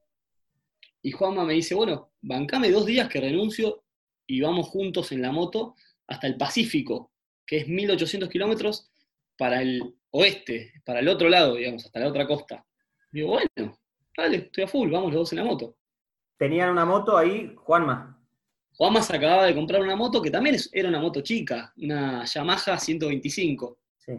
Y 1.01 1.11
Juanma 1.11 1.45
me 1.45 1.53
dice, 1.53 1.73
bueno, 1.73 2.11
bancame 2.21 2.69
dos 2.69 2.85
días 2.85 3.07
que 3.07 3.21
renuncio 3.21 3.83
y 4.27 4.41
vamos 4.41 4.67
juntos 4.67 5.11
en 5.11 5.21
la 5.21 5.31
moto 5.31 5.75
hasta 6.05 6.27
el 6.27 6.37
Pacífico, 6.37 7.11
que 7.45 7.57
es 7.57 7.67
1800 7.67 8.29
kilómetros 8.29 8.91
para 9.37 9.61
el 9.61 9.95
oeste, 10.11 10.73
para 10.85 10.99
el 10.99 11.07
otro 11.07 11.29
lado, 11.29 11.55
digamos, 11.55 11.85
hasta 11.85 11.99
la 11.99 12.09
otra 12.09 12.27
costa. 12.27 12.65
Digo, 13.11 13.29
bueno, 13.29 13.79
vale, 14.17 14.37
estoy 14.37 14.65
a 14.65 14.67
full, 14.67 14.91
vamos 14.91 15.13
los 15.13 15.21
dos 15.21 15.33
en 15.33 15.39
la 15.39 15.45
moto. 15.45 15.77
¿Tenían 16.37 16.71
una 16.71 16.85
moto 16.85 17.17
ahí, 17.17 17.53
Juanma? 17.55 18.16
Juanma 18.77 19.01
se 19.01 19.15
acababa 19.15 19.45
de 19.47 19.55
comprar 19.55 19.81
una 19.81 19.95
moto 19.95 20.21
que 20.21 20.29
también 20.29 20.55
era 20.71 20.87
una 20.87 20.99
moto 20.99 21.21
chica, 21.21 21.73
una 21.77 22.23
Yamaha 22.25 22.77
125. 22.77 23.79
Sí. 23.97 24.13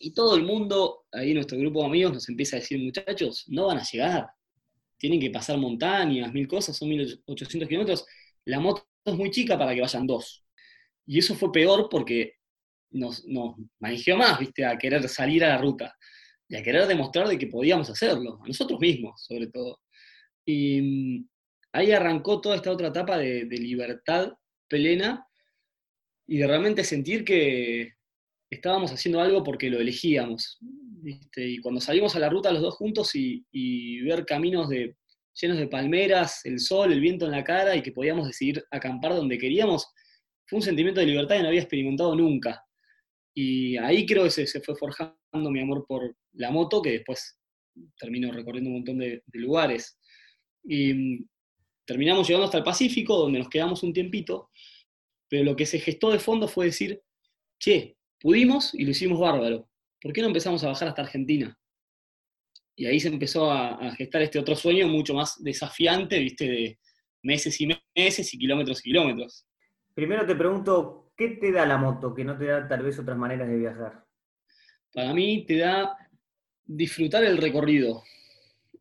Y 0.00 0.12
todo 0.12 0.36
el 0.36 0.42
mundo, 0.42 1.06
ahí 1.12 1.32
nuestro 1.32 1.58
grupo 1.58 1.80
de 1.80 1.86
amigos 1.86 2.12
nos 2.12 2.28
empieza 2.28 2.56
a 2.56 2.60
decir, 2.60 2.78
muchachos, 2.78 3.44
no 3.48 3.66
van 3.66 3.78
a 3.78 3.84
llegar. 3.84 4.28
Tienen 4.98 5.18
que 5.18 5.30
pasar 5.30 5.56
montañas, 5.56 6.32
mil 6.32 6.46
cosas, 6.46 6.76
son 6.76 6.90
1800 6.90 7.68
kilómetros. 7.68 8.04
La 8.44 8.60
moto 8.60 8.86
es 9.04 9.14
muy 9.14 9.30
chica 9.30 9.58
para 9.58 9.74
que 9.74 9.80
vayan 9.80 10.06
dos. 10.06 10.44
Y 11.06 11.18
eso 11.18 11.34
fue 11.34 11.50
peor 11.50 11.88
porque 11.90 12.34
nos, 12.90 13.24
nos 13.26 13.56
más, 13.80 14.38
¿viste? 14.38 14.66
A 14.66 14.76
querer 14.76 15.08
salir 15.08 15.44
a 15.44 15.48
la 15.48 15.58
ruta 15.58 15.96
y 16.48 16.56
a 16.56 16.62
querer 16.62 16.86
demostrar 16.86 17.28
de 17.28 17.38
que 17.38 17.46
podíamos 17.46 17.88
hacerlo, 17.88 18.40
a 18.42 18.46
nosotros 18.46 18.78
mismos, 18.78 19.24
sobre 19.24 19.46
todo. 19.46 19.80
Y 20.44 20.82
mm, 20.82 21.28
ahí 21.72 21.92
arrancó 21.92 22.40
toda 22.40 22.56
esta 22.56 22.70
otra 22.70 22.88
etapa 22.88 23.18
de, 23.18 23.44
libertad 23.44 24.32
plena 24.68 25.26
y 26.26 26.38
de 26.38 26.46
realmente 26.46 26.84
sentir 26.84 27.24
que 27.24 27.94
estábamos 28.50 28.92
haciendo 28.92 29.20
algo 29.20 29.42
porque 29.42 29.70
lo 29.70 29.80
elegíamos. 29.80 30.58
Y 31.36 31.58
cuando 31.60 31.80
salimos 31.80 32.14
a 32.14 32.20
la 32.20 32.28
ruta 32.28 32.52
los 32.52 32.62
dos 32.62 32.74
juntos 32.74 33.10
y, 33.14 34.00
ver 34.02 34.24
caminos 34.24 34.68
de, 34.68 34.96
llenos 35.34 35.58
de 35.58 35.66
palmeras, 35.66 36.44
el 36.44 36.60
sol, 36.60 36.92
el 36.92 37.00
viento 37.00 37.26
en 37.26 37.32
la 37.32 37.44
cara 37.44 37.74
y 37.74 37.82
que 37.82 37.92
podíamos 37.92 38.26
decidir 38.26 38.64
acampar 38.70 39.14
donde 39.14 39.38
queríamos, 39.38 39.86
fue 40.46 40.58
un 40.58 40.62
sentimiento 40.62 41.00
de 41.00 41.06
libertad 41.06 41.36
que 41.36 41.42
no 41.42 41.48
había 41.48 41.60
experimentado 41.60 42.14
nunca. 42.14 42.62
Y 43.34 43.76
ahí 43.78 44.04
creo 44.04 44.24
que 44.24 44.30
se, 44.30 44.60
fue 44.60 44.76
forjando 44.76 45.50
mi 45.50 45.60
amor 45.60 45.86
por 45.86 46.16
la 46.32 46.50
moto, 46.50 46.82
que 46.82 46.92
después 46.92 47.38
termino 47.98 48.30
recorriendo 48.30 48.68
un 48.68 48.76
montón 48.76 48.98
de, 48.98 49.22
lugares. 49.32 49.98
Y 50.64 51.24
terminamos 51.84 52.26
llegando 52.26 52.46
hasta 52.46 52.58
el 52.58 52.64
Pacífico, 52.64 53.16
donde 53.16 53.38
nos 53.38 53.48
quedamos 53.48 53.82
un 53.82 53.92
tiempito, 53.92 54.50
pero 55.28 55.44
lo 55.44 55.56
que 55.56 55.66
se 55.66 55.78
gestó 55.78 56.10
de 56.10 56.18
fondo 56.18 56.48
fue 56.48 56.66
decir, 56.66 57.02
che, 57.58 57.96
pudimos 58.20 58.74
y 58.74 58.84
lo 58.84 58.90
hicimos 58.90 59.18
bárbaro, 59.18 59.68
¿por 60.00 60.12
qué 60.12 60.20
no 60.20 60.28
empezamos 60.28 60.62
a 60.64 60.68
bajar 60.68 60.88
hasta 60.88 61.02
Argentina? 61.02 61.58
Y 62.74 62.86
ahí 62.86 63.00
se 63.00 63.08
empezó 63.08 63.50
a, 63.50 63.74
a 63.74 63.94
gestar 63.94 64.22
este 64.22 64.38
otro 64.38 64.56
sueño 64.56 64.88
mucho 64.88 65.14
más 65.14 65.42
desafiante, 65.42 66.18
viste, 66.18 66.48
de 66.48 66.78
meses 67.22 67.60
y 67.60 67.68
meses 67.94 68.34
y 68.34 68.38
kilómetros 68.38 68.80
y 68.80 68.82
kilómetros. 68.90 69.46
Primero 69.94 70.26
te 70.26 70.34
pregunto, 70.34 71.02
¿Qué 71.16 71.28
te 71.28 71.52
da 71.52 71.66
la 71.66 71.76
moto 71.76 72.14
que 72.14 72.24
no 72.24 72.36
te 72.36 72.46
da 72.46 72.66
tal 72.66 72.82
vez 72.82 72.98
otras 72.98 73.16
maneras 73.16 73.48
de 73.48 73.56
viajar? 73.56 74.04
Para 74.92 75.12
mí 75.12 75.44
te 75.46 75.58
da 75.58 75.96
disfrutar 76.64 77.24
el 77.24 77.38
recorrido. 77.38 78.02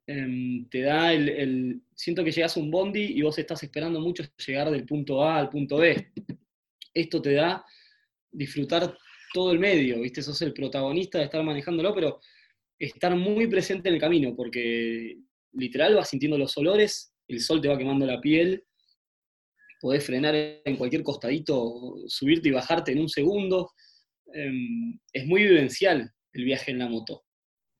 Em, 0.07 0.67
te 0.69 0.81
da 0.81 1.13
el, 1.13 1.81
Siento 1.95 2.23
que 2.23 2.31
llegas 2.31 2.57
a 2.57 2.59
un 2.59 2.71
bondi 2.71 3.03
y 3.03 3.21
vos 3.21 3.37
estás 3.37 3.61
esperando 3.63 3.99
mucho 3.99 4.23
llegar 4.45 4.71
del 4.71 4.85
punto 4.85 5.23
A 5.23 5.37
al 5.37 5.49
punto 5.49 5.77
B. 5.77 6.11
Esto 6.93 7.21
te 7.21 7.33
da 7.33 7.63
disfrutar 8.31 8.97
todo 9.33 9.51
el 9.51 9.59
medio, 9.59 10.01
¿viste? 10.01 10.21
Sos 10.21 10.41
el 10.41 10.53
protagonista 10.53 11.19
de 11.19 11.25
estar 11.25 11.43
manejándolo, 11.43 11.93
pero 11.93 12.19
estar 12.79 13.15
muy 13.15 13.47
presente 13.47 13.89
en 13.89 13.95
el 13.95 14.01
camino, 14.01 14.35
porque 14.35 15.17
literal 15.53 15.95
vas 15.95 16.09
sintiendo 16.09 16.37
los 16.37 16.57
olores, 16.57 17.13
el 17.27 17.39
sol 17.39 17.61
te 17.61 17.67
va 17.67 17.77
quemando 17.77 18.05
la 18.05 18.19
piel, 18.19 18.65
podés 19.79 20.05
frenar 20.05 20.35
en 20.35 20.77
cualquier 20.77 21.03
costadito, 21.03 21.95
subirte 22.07 22.49
y 22.49 22.51
bajarte 22.51 22.91
en 22.91 22.99
un 22.99 23.09
segundo. 23.09 23.71
Em, 24.33 24.99
es 25.13 25.25
muy 25.25 25.43
vivencial 25.43 26.11
el 26.33 26.43
viaje 26.45 26.71
en 26.71 26.79
la 26.79 26.89
moto. 26.89 27.23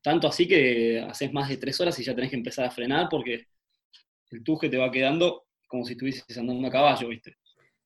Tanto 0.01 0.27
así 0.27 0.48
que 0.48 1.00
haces 1.08 1.31
más 1.31 1.50
de 1.50 1.58
tres 1.58 1.79
horas 1.79 1.98
y 2.00 2.03
ya 2.03 2.15
tenés 2.15 2.31
que 2.31 2.38
empezar 2.38 2.65
a 2.65 2.72
frenar 2.72 3.08
porque 3.10 3.48
el 4.31 4.43
tuje 4.43 4.70
te 4.70 4.77
va 4.77 4.91
quedando 4.91 5.46
como 5.67 5.86
si 5.86 5.93
estuvieses 5.93 6.38
andando 6.38 6.67
a 6.67 6.72
caballo, 6.72 7.08
¿viste? 7.08 7.38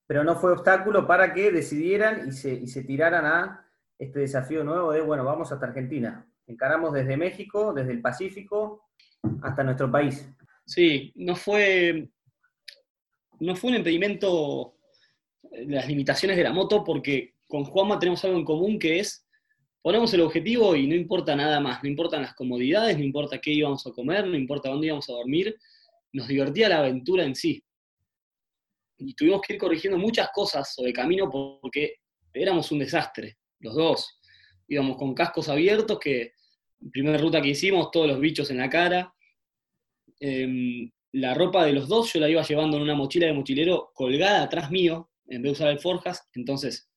Pero 0.07 0.23
no 0.23 0.35
fue 0.35 0.53
obstáculo 0.53 1.05
para 1.05 1.33
que 1.33 1.51
decidieran 1.51 2.27
y 2.27 2.31
se, 2.31 2.53
y 2.53 2.67
se 2.67 2.83
tiraran 2.83 3.25
a 3.25 3.67
este 3.97 4.19
desafío 4.19 4.63
nuevo 4.63 4.91
de, 4.91 5.01
bueno, 5.01 5.23
vamos 5.23 5.51
hasta 5.51 5.67
Argentina. 5.67 6.27
Encaramos 6.47 6.93
desde 6.93 7.17
México, 7.17 7.73
desde 7.73 7.91
el 7.91 8.01
Pacífico, 8.01 8.89
hasta 9.41 9.63
nuestro 9.63 9.91
país. 9.91 10.27
Sí, 10.65 11.11
no 11.15 11.35
fue, 11.35 12.09
no 13.39 13.55
fue 13.55 13.71
un 13.71 13.77
impedimento 13.77 14.75
de 15.41 15.75
las 15.75 15.87
limitaciones 15.87 16.37
de 16.37 16.43
la 16.43 16.53
moto, 16.53 16.83
porque 16.83 17.35
con 17.47 17.63
Juanma 17.63 17.99
tenemos 17.99 18.23
algo 18.25 18.37
en 18.37 18.45
común 18.45 18.79
que 18.79 18.99
es, 18.99 19.24
ponemos 19.85 20.11
el 20.15 20.21
objetivo 20.21 20.75
y 20.75 20.87
no 20.87 20.95
importa 20.95 21.35
nada 21.35 21.59
más, 21.59 21.83
no 21.83 21.89
importan 21.89 22.23
las 22.23 22.33
comodidades, 22.33 22.97
no 22.97 23.03
importa 23.03 23.39
qué 23.39 23.51
íbamos 23.51 23.85
a 23.85 23.91
comer, 23.91 24.25
no 24.25 24.35
importa 24.35 24.69
dónde 24.69 24.87
íbamos 24.87 25.07
a 25.11 25.13
dormir, 25.13 25.55
nos 26.11 26.27
divertía 26.27 26.67
la 26.69 26.79
aventura 26.79 27.23
en 27.23 27.35
sí. 27.35 27.63
Y 28.97 29.13
tuvimos 29.13 29.41
que 29.43 29.53
ir 29.53 29.59
corrigiendo 29.59 29.99
muchas 29.99 30.29
cosas 30.33 30.73
sobre 30.73 30.91
camino 30.91 31.29
porque 31.29 31.97
éramos 32.33 32.71
un 32.71 32.79
desastre, 32.79 33.37
los 33.59 33.75
dos. 33.75 34.19
Íbamos 34.67 34.97
con 34.97 35.13
cascos 35.13 35.49
abiertos, 35.49 35.99
que 35.99 36.31
primera 36.91 37.19
ruta 37.19 37.39
que 37.39 37.49
hicimos, 37.49 37.91
todos 37.91 38.07
los 38.07 38.19
bichos 38.19 38.49
en 38.49 38.57
la 38.57 38.71
cara. 38.71 39.13
Em, 40.19 40.89
la 41.11 41.35
ropa 41.35 41.63
de 41.63 41.73
los 41.73 41.87
dos 41.87 42.11
yo 42.11 42.19
la 42.19 42.27
iba 42.27 42.41
llevando 42.41 42.77
en 42.77 42.81
una 42.81 42.95
mochila 42.95 43.27
de 43.27 43.33
mochilero 43.33 43.91
colgada 43.93 44.41
atrás 44.41 44.71
mío, 44.71 45.11
en 45.27 45.43
vez 45.43 45.51
de 45.51 45.63
usar 45.63 45.69
el 45.69 45.79
Forjas. 45.79 46.27
Entonces, 46.33 46.89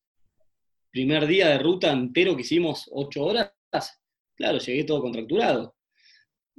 primer 0.91 1.27
día 1.27 1.49
de 1.49 1.59
ruta 1.59 1.93
entero 1.93 2.35
que 2.35 2.43
hicimos, 2.43 2.89
ocho 2.93 3.25
horas, 3.25 3.53
claro, 4.37 4.59
llegué 4.59 4.85
todo 4.85 5.01
contracturado. 5.03 5.75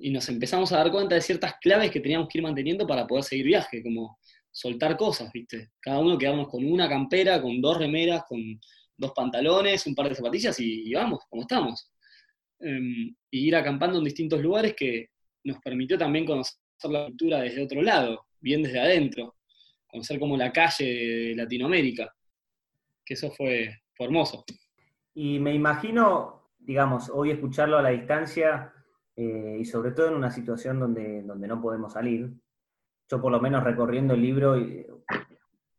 y 0.01 0.11
nos 0.11 0.29
empezamos 0.29 0.71
a 0.71 0.77
dar 0.77 0.91
cuenta 0.91 1.15
de 1.15 1.21
ciertas 1.21 1.55
claves 1.59 1.91
que 1.91 1.99
teníamos 1.99 2.29
que 2.29 2.37
ir 2.37 2.43
manteniendo 2.43 2.87
para 2.87 3.05
poder 3.05 3.23
seguir 3.25 3.47
viaje, 3.47 3.83
como 3.83 4.17
soltar 4.51 4.95
cosas, 4.97 5.31
¿viste? 5.33 5.71
Cada 5.81 5.99
uno 5.99 6.17
quedarnos 6.17 6.47
con 6.47 6.65
una 6.65 6.87
campera, 6.87 7.41
con 7.41 7.61
dos 7.61 7.77
remeras, 7.77 8.23
con 8.27 8.39
dos 8.97 9.11
pantalones, 9.13 9.85
un 9.87 9.95
par 9.95 10.09
de 10.09 10.15
zapatillas 10.15 10.59
y, 10.59 10.93
vamos, 10.93 11.19
como 11.29 11.43
estamos. 11.43 11.91
Em, 12.59 13.15
y 13.31 13.47
ir 13.47 13.55
acampando 13.55 13.97
en 13.99 14.03
distintos 14.03 14.41
lugares 14.41 14.73
que 14.75 15.09
nos 15.43 15.59
permitió 15.59 15.97
también 15.97 16.25
conocer 16.25 16.59
la 16.83 17.05
cultura 17.05 17.41
desde 17.41 17.63
otro 17.63 17.81
lado, 17.81 18.25
bien 18.39 18.63
desde 18.63 18.79
adentro, 18.79 19.35
conocer 19.87 20.19
como 20.19 20.37
la 20.37 20.51
calle 20.51 20.85
de 20.85 21.35
Latinoamérica, 21.35 22.13
que 23.05 23.13
eso 23.13 23.31
fue, 23.31 23.79
fue 23.99 24.05
hermoso. 24.05 24.45
Y 25.13 25.39
me 25.39 25.53
imagino, 25.53 26.51
digamos, 26.57 27.09
hoy 27.09 27.31
escucharlo 27.31 27.77
a 27.77 27.81
la 27.81 27.89
distancia, 27.89 28.73
eh, 29.13 29.57
y 29.59 29.65
sobre 29.65 29.91
todo 29.91 30.07
en 30.07 30.13
una 30.13 30.31
situación 30.31 30.79
donde, 30.79 31.21
donde 31.23 31.49
no 31.49 31.61
podemos 31.61 31.91
salir. 31.91 32.31
Yo 33.09 33.21
por 33.21 33.29
lo 33.29 33.41
menos 33.41 33.61
recorriendo 33.61 34.13
el 34.13 34.21
libro, 34.21 34.55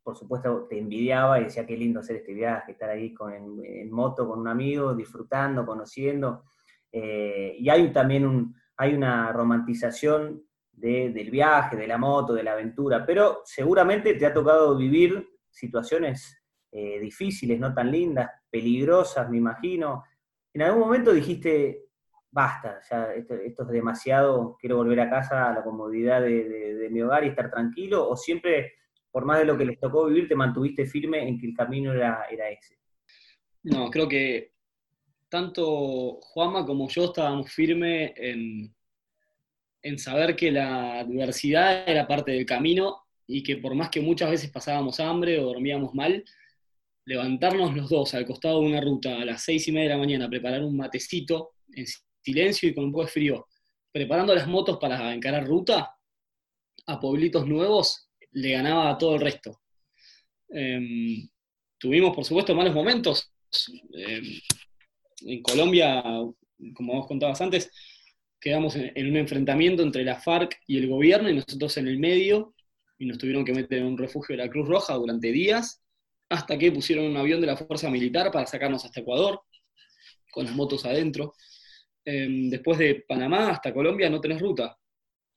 por 0.02 0.16
supuesto 0.16 0.66
te 0.68 0.78
envidiaba 0.78 1.40
y 1.40 1.44
decía 1.44 1.64
qué 1.64 1.78
lindo 1.78 2.00
hacer 2.00 2.16
este 2.16 2.34
viaje, 2.34 2.72
estar 2.72 2.90
ahí 2.90 3.14
con, 3.14 3.32
en, 3.32 3.90
moto 3.90 4.28
con 4.28 4.40
un 4.40 4.48
amigo, 4.48 4.94
disfrutando, 4.94 5.64
conociendo. 5.64 6.44
Eh, 6.92 7.56
y 7.58 7.70
hay 7.70 7.90
también 7.90 8.26
un, 8.26 8.54
hay 8.76 8.92
una 8.94 9.32
romantización 9.32 10.42
del 10.70 11.30
viaje, 11.30 11.74
de 11.76 11.86
la 11.86 11.96
moto, 11.96 12.34
de 12.34 12.42
la 12.42 12.52
aventura, 12.52 13.06
pero 13.06 13.40
seguramente 13.44 14.12
te 14.14 14.26
ha 14.26 14.34
tocado 14.34 14.76
vivir 14.76 15.26
situaciones 15.48 16.39
eh, 16.72 17.00
difíciles, 17.00 17.58
no 17.58 17.74
tan 17.74 17.90
lindas, 17.90 18.30
peligrosas, 18.50 19.28
me 19.28 19.38
imagino. 19.38 20.04
En 20.52 20.62
algún 20.62 20.80
momento 20.80 21.12
dijiste, 21.12 21.86
basta, 22.30 22.80
ya 22.88 23.12
esto, 23.14 23.34
es 23.34 23.68
demasiado, 23.68 24.56
quiero 24.60 24.76
volver 24.76 25.00
a 25.00 25.10
casa 25.10 25.48
a 25.48 25.54
la 25.54 25.64
comodidad 25.64 26.20
de, 26.22 26.88
mi 26.90 27.02
hogar 27.02 27.24
y 27.24 27.28
estar 27.28 27.50
tranquilo, 27.50 28.08
o 28.08 28.16
siempre, 28.16 28.74
por 29.10 29.24
más 29.24 29.38
de 29.38 29.44
lo 29.44 29.56
que 29.56 29.64
les 29.64 29.78
tocó 29.78 30.06
vivir, 30.06 30.28
te 30.28 30.34
mantuviste 30.34 30.86
firme 30.86 31.26
en 31.26 31.38
que 31.38 31.46
el 31.46 31.54
camino 31.54 31.92
era, 31.92 32.24
era 32.30 32.48
ese? 32.50 32.78
No, 33.62 33.90
creo 33.90 34.08
que 34.08 34.52
tanto 35.28 36.18
Juanma 36.20 36.66
como 36.66 36.88
yo 36.88 37.06
estábamos 37.06 37.52
firmes 37.52 38.12
en, 38.16 38.74
en 39.82 39.98
saber 39.98 40.36
que 40.36 40.50
la 40.50 41.04
diversidad 41.04 41.88
era 41.88 42.06
parte 42.06 42.32
del 42.32 42.46
camino 42.46 43.02
y 43.26 43.42
que 43.42 43.56
por 43.56 43.74
más 43.74 43.90
que 43.90 44.00
muchas 44.00 44.30
veces 44.30 44.50
pasábamos 44.50 44.98
hambre 44.98 45.38
o 45.38 45.44
dormíamos 45.44 45.94
mal, 45.94 46.24
levantarnos 47.04 47.74
los 47.74 47.88
dos 47.88 48.14
al 48.14 48.26
costado 48.26 48.60
de 48.60 48.66
una 48.66 48.80
ruta 48.80 49.20
a 49.20 49.24
las 49.24 49.42
seis 49.42 49.66
y 49.68 49.72
media 49.72 49.90
de 49.90 49.94
la 49.94 50.00
mañana, 50.00 50.28
preparar 50.28 50.62
un 50.62 50.76
matecito 50.76 51.52
en 51.74 51.86
silencio 52.22 52.68
y 52.68 52.74
con 52.74 52.84
un 52.84 52.92
poco 52.92 53.04
de 53.04 53.10
frío, 53.10 53.46
preparando 53.92 54.34
las 54.34 54.46
motos 54.46 54.78
para 54.78 55.12
encarar 55.14 55.46
ruta, 55.46 55.94
a 56.86 57.00
pueblitos 57.00 57.46
nuevos, 57.46 58.08
le 58.32 58.52
ganaba 58.52 58.90
a 58.90 58.98
todo 58.98 59.14
el 59.14 59.20
resto. 59.20 59.60
Em, 60.48 61.28
tuvimos, 61.78 62.14
por 62.14 62.24
supuesto, 62.24 62.54
malos 62.54 62.74
momentos. 62.74 63.32
Em, 63.92 64.40
en 65.26 65.42
Colombia, 65.42 66.02
como 66.74 66.94
vos 66.94 67.06
contabas 67.06 67.40
antes, 67.40 67.70
quedamos 68.40 68.74
en, 68.76 69.06
un 69.06 69.16
enfrentamiento 69.16 69.82
entre 69.82 70.04
la 70.04 70.16
FARC 70.16 70.60
y 70.66 70.78
el 70.78 70.88
gobierno 70.88 71.28
y 71.28 71.34
nosotros 71.34 71.76
en 71.76 71.88
el 71.88 71.98
medio, 71.98 72.54
y 72.98 73.06
nos 73.06 73.18
tuvieron 73.18 73.44
que 73.44 73.52
meter 73.52 73.78
en 73.78 73.86
un 73.86 73.98
refugio 73.98 74.36
de 74.36 74.44
la 74.44 74.50
Cruz 74.50 74.68
Roja 74.68 74.94
durante 74.94 75.32
días, 75.32 75.82
hasta 76.30 76.56
que 76.56 76.70
pusieron 76.70 77.06
un 77.06 77.16
avión 77.16 77.40
de 77.40 77.48
la 77.48 77.56
Fuerza 77.56 77.90
Militar 77.90 78.30
para 78.30 78.46
sacarnos 78.46 78.84
hasta 78.84 79.00
Ecuador, 79.00 79.42
con 80.30 80.44
las 80.46 80.54
motos 80.54 80.86
adentro. 80.86 81.34
Em, 82.04 82.48
después 82.48 82.78
de 82.78 83.04
Panamá 83.06 83.50
hasta 83.50 83.74
Colombia 83.74 84.08
no 84.08 84.20
tenés 84.20 84.40
ruta. 84.40 84.78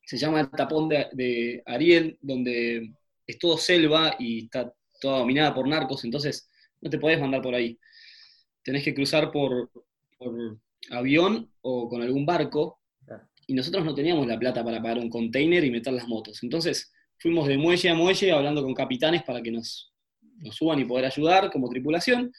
Se 0.06 0.18
llama 0.18 0.42
el 0.42 0.52
tapón 0.52 0.88
de, 0.90 1.64
Ariel, 1.66 2.18
donde 2.22 2.94
es 3.26 3.40
todo 3.40 3.58
selva 3.58 4.16
y 4.20 4.46
está 4.46 4.72
toda 5.02 5.20
dominada 5.20 5.54
por 5.54 5.68
narcos, 5.68 6.04
entonces 6.06 6.50
no 6.82 6.90
te 6.90 7.00
podés 7.00 7.20
mandar 7.20 7.42
por 7.42 7.56
ahí. 7.56 7.78
Tenés 8.64 8.84
que 8.84 8.94
cruzar 8.94 9.32
por, 9.32 9.72
avión 10.92 11.52
o 11.62 11.90
con 11.90 12.02
algún 12.02 12.26
barco, 12.26 12.80
y 13.48 13.54
nosotros 13.54 13.84
no 13.84 13.94
teníamos 13.94 14.28
la 14.28 14.40
plata 14.40 14.64
para 14.64 14.82
pagar 14.82 15.00
un 15.00 15.10
container 15.10 15.64
y 15.64 15.72
meter 15.72 15.94
las 15.94 16.08
motos. 16.08 16.44
Entonces 16.44 16.94
fuimos 17.18 17.48
de 17.48 17.58
muelle 17.58 17.90
a 17.90 17.96
muelle 17.96 18.32
hablando 18.32 18.64
con 18.64 18.74
capitanes 18.74 19.24
para 19.24 19.42
que 19.42 19.52
nos, 19.52 19.93
nos 20.38 20.56
suban 20.56 20.80
y 20.80 20.86
poder 20.86 21.06
ayudar 21.06 21.52
como 21.52 21.70
tripulación, 21.70 22.32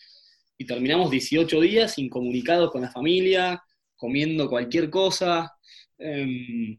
y 0.56 0.66
terminamos 0.66 1.10
18 1.10 1.60
días 1.60 1.98
incomunicados 1.98 2.70
con 2.70 2.82
la 2.82 2.90
familia, 2.90 3.62
comiendo 3.96 4.48
cualquier 4.48 4.90
cosa. 4.90 5.52
Em, 5.98 6.78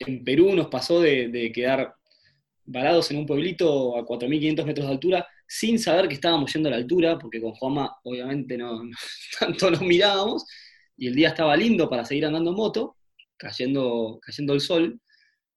en 0.00 0.24
Perú 0.24 0.54
nos 0.54 0.68
pasó 0.68 1.00
de, 1.00 1.50
quedar 1.54 1.94
varados 2.64 3.10
en 3.10 3.18
un 3.18 3.26
pueblito 3.26 3.96
a 3.96 4.04
4.500 4.06 4.64
metros 4.64 4.86
de 4.86 4.92
altura 4.92 5.26
sin 5.46 5.78
saber 5.78 6.06
que 6.08 6.14
estábamos 6.14 6.52
yendo 6.52 6.68
a 6.68 6.72
la 6.72 6.78
altura, 6.78 7.18
porque 7.18 7.40
con 7.40 7.52
Juanma 7.52 7.96
obviamente 8.04 8.56
no, 8.56 8.82
tanto 9.40 9.70
nos 9.70 9.82
mirábamos, 9.82 10.46
y 10.96 11.08
el 11.08 11.14
día 11.14 11.28
estaba 11.28 11.56
lindo 11.56 11.88
para 11.88 12.04
seguir 12.04 12.26
andando 12.26 12.50
en 12.50 12.56
moto, 12.56 12.96
cayendo, 13.36 14.18
cayendo 14.22 14.52
el 14.54 14.60
sol, 14.60 15.00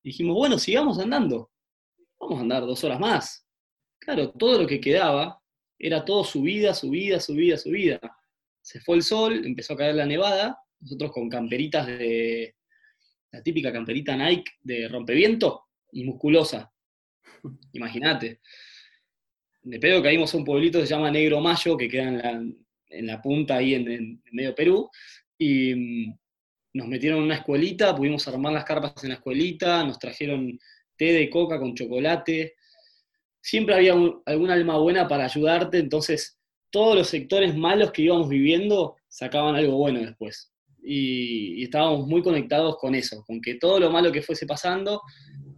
y 0.02 0.10
dijimos, 0.10 0.36
bueno, 0.36 0.58
sigamos 0.58 0.98
andando, 1.00 1.52
vamos 2.20 2.40
a 2.40 2.42
andar 2.42 2.62
dos 2.66 2.84
horas 2.84 3.00
más. 3.00 3.43
Claro, 4.04 4.32
todo 4.32 4.62
lo 4.62 4.68
que 4.68 4.82
quedaba 4.82 5.39
era 5.80 6.04
todo 6.04 6.24
subida, 6.24 6.74
subida, 6.74 7.20
subida, 7.20 7.58
subida 7.58 8.00
se 8.62 8.80
fue 8.80 8.96
el 8.96 9.04
sol, 9.04 9.46
empezó 9.46 9.74
a 9.74 9.78
caer 9.78 9.96
la 9.96 10.06
nevada, 10.06 10.58
nosotros 10.80 11.12
con 11.12 11.30
camperitas 11.30 11.86
de, 11.86 12.56
la 13.32 13.42
típica 13.42 13.72
camperita 13.72 14.16
Nike 14.16 14.52
de 14.62 14.88
rompeviento 14.88 15.66
y 15.92 16.04
musculosa. 16.06 16.72
Imagínate. 17.74 18.39
De 19.62 19.80
pedo 19.80 20.02
caímos 20.02 20.34
a 20.34 20.38
un 20.38 20.46
pueblito 20.46 20.80
que 20.80 20.86
se 20.86 20.94
llama 20.94 21.12
Negro 21.12 21.42
Mayo, 21.42 21.78
que 21.78 21.89
queda 21.89 22.32
en 22.89 23.08
la, 23.08 23.22
punta 23.22 23.58
ahí 23.58 23.76
en, 23.76 23.89
en, 23.89 24.24
medio 24.32 24.54
Perú, 24.54 24.89
y 25.38 25.76
mm, 25.76 26.20
nos 26.74 26.88
metieron 26.88 27.20
en 27.20 27.26
una 27.26 27.36
escuelita, 27.36 27.96
pudimos 27.96 28.28
armar 28.28 28.54
las 28.54 28.66
carpas 28.66 29.04
en 29.04 29.10
la 29.10 29.16
escuelita, 29.16 29.84
nos 29.84 30.00
trajeron 30.00 30.60
té 30.98 31.13
de 31.13 31.30
coca 31.30 31.60
con 31.60 31.76
chocolate. 31.76 32.56
Siempre 33.44 33.76
había 33.76 33.94
algún 34.26 34.50
alma 34.50 34.78
buena 34.78 35.06
para 35.06 35.26
ayudarte, 35.26 35.78
entonces 35.78 36.40
todos 36.72 36.96
los 36.96 37.08
sectores 37.08 37.54
malos 37.58 37.92
que 37.92 38.04
íbamos 38.04 38.30
viviendo 38.30 38.96
sacaban 39.10 39.56
algo 39.56 39.76
bueno 39.78 40.00
después. 40.00 40.50
Y, 40.82 41.62
estábamos 41.62 42.08
muy 42.08 42.24
conectados 42.24 42.78
con 42.78 42.96
eso, 42.96 43.22
con 43.28 43.42
que 43.42 43.56
todo 43.56 43.82
lo 43.82 43.92
malo 43.92 44.14
que 44.14 44.22
fuese 44.22 44.48
pasando, 44.48 45.02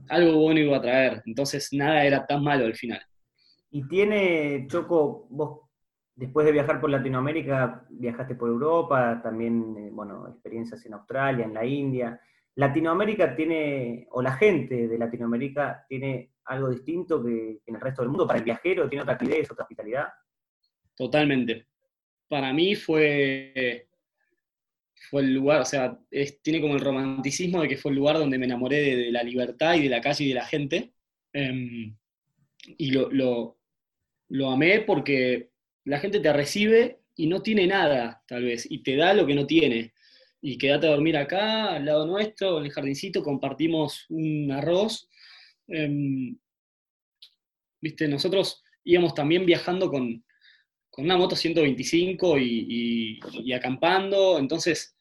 algo 0.10 0.40
bueno 0.40 0.60
iba 0.60 0.78
a 0.78 0.82
traer. 0.82 1.22
Entonces 1.28 1.70
nada 1.74 2.04
era 2.04 2.26
tan 2.26 2.44
malo 2.44 2.66
al 2.66 2.76
final. 2.76 3.02
Y 3.70 3.88
tiene, 3.88 4.66
Choco, 4.68 5.28
vos 5.30 5.60
después 6.16 6.44
de 6.48 6.54
viajar 6.54 6.82
por 6.82 6.90
Latinoamérica, 6.90 7.86
viajaste 7.90 8.34
por 8.34 8.50
Europa, 8.50 9.22
también, 9.22 9.76
eh, 9.78 9.90
bueno, 9.92 10.28
experiencias 10.28 10.84
en 10.88 10.94
Australia, 10.96 11.46
en 11.46 11.54
la 11.54 11.64
India. 11.64 12.20
Latinoamérica 12.56 13.36
tiene, 13.36 14.08
o 14.12 14.22
la 14.22 14.34
gente 14.34 14.88
de 14.88 14.98
Latinoamérica 14.98 15.86
tiene 15.88 16.32
algo 16.46 16.70
distinto 16.70 17.24
que, 17.24 17.60
en 17.66 17.76
el 17.76 17.82
resto 17.82 18.02
del 18.02 18.10
mundo 18.10 18.26
para 18.26 18.40
el 18.40 18.46
viajero, 18.46 18.88
tiene 18.88 19.04
otra 19.04 19.18
calidez, 19.18 19.52
otra 19.52 19.64
hospitalidad. 19.64 20.08
Totalmente. 20.96 21.68
Para 22.28 22.54
mí 22.54 22.76
fue, 22.76 23.88
fue 25.10 25.22
el 25.22 25.34
lugar, 25.34 25.62
o 25.62 25.66
sea, 25.66 26.00
tiene 26.42 26.62
como 26.62 26.76
el 26.76 26.82
romanticismo 26.82 27.62
de 27.62 27.68
que 27.68 27.78
fue 27.78 27.92
el 27.92 27.98
lugar 27.98 28.18
donde 28.18 28.38
me 28.38 28.46
enamoré 28.46 28.82
de, 28.82 29.12
la 29.12 29.24
libertad 29.24 29.76
y 29.76 29.84
de 29.84 29.90
la 29.90 30.02
calle 30.02 30.24
y 30.24 30.30
de 30.30 30.34
la 30.36 30.46
gente. 30.46 30.94
Em, 31.34 31.96
y 32.78 32.92
lo, 32.92 33.58
lo, 34.30 34.52
amé 34.52 34.80
porque 34.82 35.52
la 35.84 36.00
gente 36.00 36.20
te 36.20 36.32
recibe 36.32 37.02
y 37.16 37.28
no 37.28 37.42
tiene 37.42 37.68
nada, 37.68 38.24
tal 38.28 38.44
vez, 38.44 38.66
y 38.70 38.82
te 38.82 38.96
da 38.96 39.14
lo 39.14 39.26
que 39.26 39.36
no 39.36 39.46
tiene. 39.46 39.94
Y 40.48 40.60
quédate 40.60 40.86
a 40.86 40.92
dormir 40.92 41.18
acá, 41.18 41.74
al 41.74 41.86
lado 41.86 42.06
nuestro, 42.06 42.60
en 42.60 42.66
el 42.66 42.72
jardincito, 42.72 43.24
compartimos 43.24 44.06
un 44.10 44.52
arroz. 44.52 45.10
Em, 45.68 46.38
viste, 47.82 48.08
nosotros 48.08 48.62
íbamos 48.84 49.16
también 49.16 49.44
viajando 49.44 49.90
con, 49.90 50.24
con 50.92 51.06
una 51.06 51.18
moto 51.18 51.36
125 51.36 52.38
y, 52.38 53.20
acampando, 53.56 54.38
entonces 54.38 54.96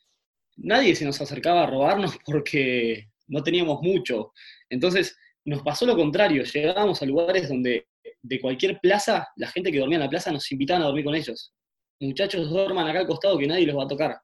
nadie 0.56 0.96
se 0.96 1.04
nos 1.04 1.20
acercaba 1.20 1.64
a 1.64 1.66
robarnos 1.66 2.16
porque 2.24 3.10
no 3.26 3.42
teníamos 3.42 3.82
mucho. 3.82 4.32
Entonces 4.70 5.14
nos 5.44 5.62
pasó 5.62 5.84
lo 5.84 5.94
contrario, 5.94 6.42
llegábamos 6.44 7.02
a 7.02 7.04
lugares 7.04 7.50
donde 7.50 7.86
de 8.22 8.40
cualquier 8.40 8.80
plaza, 8.80 9.28
la 9.36 9.48
gente 9.48 9.70
que 9.70 9.80
dormía 9.80 9.96
en 9.96 10.04
la 10.04 10.08
plaza 10.08 10.32
nos 10.32 10.50
invitaban 10.50 10.84
a 10.84 10.86
dormir 10.86 11.04
con 11.04 11.14
ellos. 11.14 11.52
Muchachos 12.00 12.48
duerman 12.48 12.88
acá 12.88 13.00
al 13.00 13.06
costado 13.06 13.36
que 13.36 13.46
nadie 13.46 13.66
los 13.66 13.76
va 13.76 13.84
a 13.84 13.88
tocar. 13.88 14.16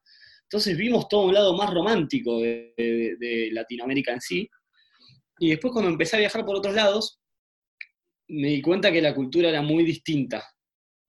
Entonces 0.51 0.75
vimos 0.77 1.07
todo 1.07 1.27
un 1.27 1.33
lado 1.33 1.55
más 1.55 1.73
romántico 1.73 2.39
de 2.39 3.49
Latinoamérica 3.51 4.11
en 4.13 4.21
sí. 4.21 4.49
Y 5.39 5.49
después 5.49 5.71
cuando 5.71 5.89
empecé 5.89 6.17
a 6.17 6.19
viajar 6.19 6.45
por 6.45 6.57
otros 6.57 6.75
lados, 6.75 7.19
me 8.27 8.49
di 8.49 8.61
cuenta 8.61 8.91
que 8.91 9.01
la 9.01 9.15
cultura 9.15 9.49
era 9.49 9.61
muy 9.61 9.83
distinta 9.83 10.43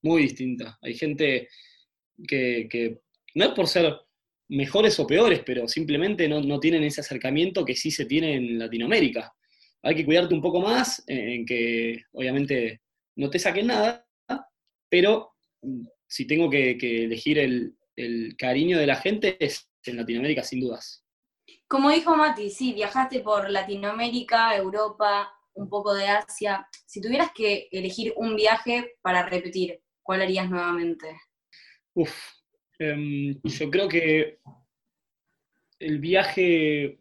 muy 0.03 0.23
distinta. 0.23 0.79
Hay 0.83 0.95
gente 0.95 1.49
que, 2.27 2.99
no 3.35 3.45
es 3.45 3.51
por 3.53 3.67
ser 3.67 3.95
mejores 4.49 4.99
o 5.01 5.07
peores, 5.07 5.41
pero 5.47 5.67
simplemente 5.67 6.29
no, 6.29 6.61
tienen 6.61 6.85
ese 6.85 7.01
acercamiento 7.01 7.65
que 7.65 7.77
sí 7.77 7.91
se 7.91 8.05
tiene 8.05 8.35
en 8.35 8.59
Latinoamérica. 8.59 9.33
Hay 9.83 9.95
que 9.95 10.05
cuidarte 10.05 10.35
un 10.35 10.43
poco 10.43 10.61
más, 10.61 11.03
en 11.07 11.47
que 11.47 12.03
obviamente 12.13 12.83
no 13.17 13.31
te 13.31 13.39
saquen 13.39 13.69
nada, 13.69 14.07
pero 14.89 15.33
si 16.07 16.27
tengo 16.27 16.51
que, 16.51 16.73
elegir 17.05 17.39
el, 17.39 17.75
el, 17.97 18.37
cariño 18.37 18.79
de 18.79 18.87
la 18.87 18.97
gente 18.97 19.37
es 19.45 19.69
en 19.85 19.97
Latinoamérica, 19.97 20.43
sin 20.43 20.61
dudas. 20.61 21.05
Como 21.69 21.91
dijo 21.91 22.17
Mati, 22.17 22.51
sí, 22.51 22.73
viajaste 22.73 23.21
por 23.21 23.51
Latinoamérica, 23.51 24.57
Europa, 24.57 25.33
un 25.55 25.69
poco 25.69 25.95
de 25.95 26.07
Asia. 26.07 26.67
Si 26.87 27.01
tuvieras 27.01 27.31
que 27.35 27.69
elegir 27.71 28.13
un 28.17 28.37
viaje 28.37 28.97
para 29.03 29.27
repetir, 29.29 29.81
¿cuál 30.03 30.23
harías 30.23 30.49
nuevamente? 30.49 31.09
Uf, 31.95 32.15
em, 32.79 33.41
yo 33.43 33.71
creo 33.71 33.89
que 33.89 34.39
el 35.79 35.99
viaje 35.99 37.01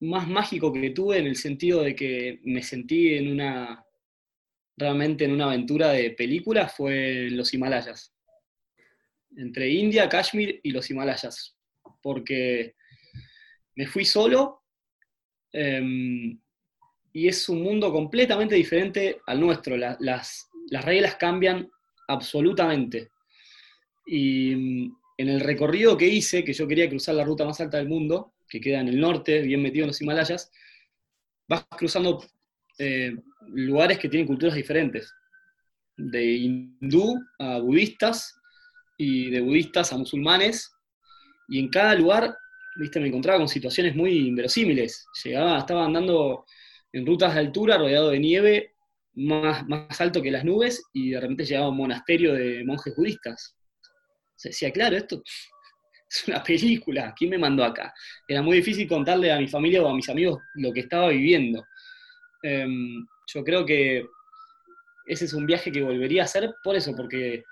más 0.00 0.28
mágico 0.28 0.72
que 0.72 0.90
tuve 0.90 1.18
en 1.18 1.26
el 1.26 1.36
sentido 1.36 1.82
de 1.82 1.94
que 1.94 2.40
me 2.44 2.62
sentí 2.62 3.14
en 3.14 3.30
una, 3.30 3.84
realmente 4.76 5.24
en 5.24 5.32
una 5.32 5.46
aventura 5.46 5.90
de 5.90 6.10
película 6.10 6.68
fue 6.68 7.28
los 7.30 7.52
Himalayas. 7.54 8.15
Entre 9.36 9.68
India, 9.70 10.08
Kashmir 10.08 10.60
y 10.62 10.70
los 10.70 10.90
Himalayas. 10.90 11.56
Porque 12.02 12.74
me 13.74 13.86
fui 13.86 14.04
solo 14.04 14.62
em, 15.52 16.38
y 17.12 17.28
es 17.28 17.48
un 17.48 17.62
mundo 17.62 17.92
completamente 17.92 18.54
diferente 18.54 19.20
al 19.26 19.40
nuestro. 19.40 19.76
las, 19.76 19.98
las 20.70 20.84
reglas 20.84 21.16
cambian 21.16 21.68
absolutamente. 22.08 23.10
Y 24.06 24.54
mm, 24.54 24.96
en 25.18 25.28
el 25.28 25.40
recorrido 25.40 25.96
que 25.96 26.08
hice, 26.08 26.44
que 26.44 26.52
yo 26.52 26.66
quería 26.66 26.88
cruzar 26.88 27.14
la 27.14 27.24
ruta 27.24 27.44
más 27.44 27.60
alta 27.60 27.78
del 27.78 27.88
mundo, 27.88 28.34
que 28.48 28.60
queda 28.60 28.80
en 28.80 28.88
el 28.88 29.00
norte, 29.00 29.42
bien 29.42 29.62
metido 29.62 29.84
en 29.84 29.88
los 29.88 30.00
Himalayas, 30.00 30.50
vas 31.48 31.66
cruzando 31.76 32.24
eh, 32.78 33.16
lugares 33.48 33.98
que 33.98 34.08
tienen 34.08 34.26
culturas 34.26 34.54
diferentes, 34.54 35.12
de 35.96 36.24
hindú 36.24 37.18
a 37.38 37.58
budistas 37.58 38.35
y 38.96 39.30
de 39.30 39.40
budistas 39.40 39.92
a 39.92 39.98
musulmanes, 39.98 40.72
y 41.48 41.60
en 41.60 41.68
cada 41.68 41.94
lugar, 41.94 42.36
viste, 42.76 43.00
me 43.00 43.08
encontraba 43.08 43.38
con 43.38 43.48
situaciones 43.48 43.94
muy 43.94 44.28
inverosímiles. 44.28 45.06
Llegaba, 45.24 45.58
estaba 45.58 45.84
andando 45.84 46.44
en 46.92 47.06
rutas 47.06 47.34
de 47.34 47.40
altura, 47.40 47.78
rodeado 47.78 48.10
de 48.10 48.18
nieve, 48.18 48.74
más, 49.14 49.66
más 49.68 50.00
alto 50.00 50.20
que 50.20 50.30
las 50.30 50.44
nubes, 50.44 50.82
y 50.92 51.10
de 51.10 51.20
repente 51.20 51.44
llegaba 51.44 51.66
a 51.66 51.70
un 51.70 51.76
monasterio 51.76 52.34
de 52.34 52.64
monjes 52.64 52.94
budistas. 52.96 53.56
Se 54.34 54.48
decía, 54.50 54.70
claro, 54.72 54.96
esto 54.96 55.22
es 56.10 56.28
una 56.28 56.42
película, 56.42 57.14
¿quién 57.16 57.30
me 57.30 57.38
mandó 57.38 57.64
acá? 57.64 57.92
Era 58.26 58.42
muy 58.42 58.56
difícil 58.58 58.88
contarle 58.88 59.32
a 59.32 59.38
mi 59.38 59.48
familia 59.48 59.82
o 59.82 59.88
a 59.88 59.94
mis 59.94 60.08
amigos 60.08 60.40
lo 60.54 60.72
que 60.72 60.80
estaba 60.80 61.08
viviendo. 61.08 61.64
Em, 62.42 63.06
yo 63.32 63.44
creo 63.44 63.64
que 63.64 64.06
ese 65.06 65.24
es 65.24 65.32
un 65.32 65.46
viaje 65.46 65.70
que 65.70 65.82
volvería 65.82 66.22
a 66.22 66.24
hacer 66.24 66.54
por 66.62 66.76
eso, 66.76 66.94
porque 66.96 67.44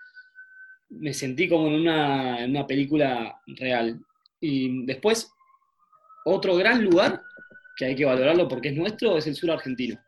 me 0.99 1.13
sentí 1.15 1.49
como 1.49 1.69
en 1.69 1.75
una, 1.75 2.67
película 2.67 3.41
real. 3.47 4.01
Y 4.41 4.85
después, 4.87 5.31
otro 6.25 6.57
gran 6.57 6.85
lugar 6.85 7.23
que 7.77 7.87
hay 7.87 7.97
que 7.97 8.05
valorarlo 8.05 8.49
porque 8.49 8.69
es 8.69 8.77
nuestro 8.77 9.17
es 9.17 9.27
el 9.27 9.35
sur 9.35 9.51
argentino. 9.51 10.01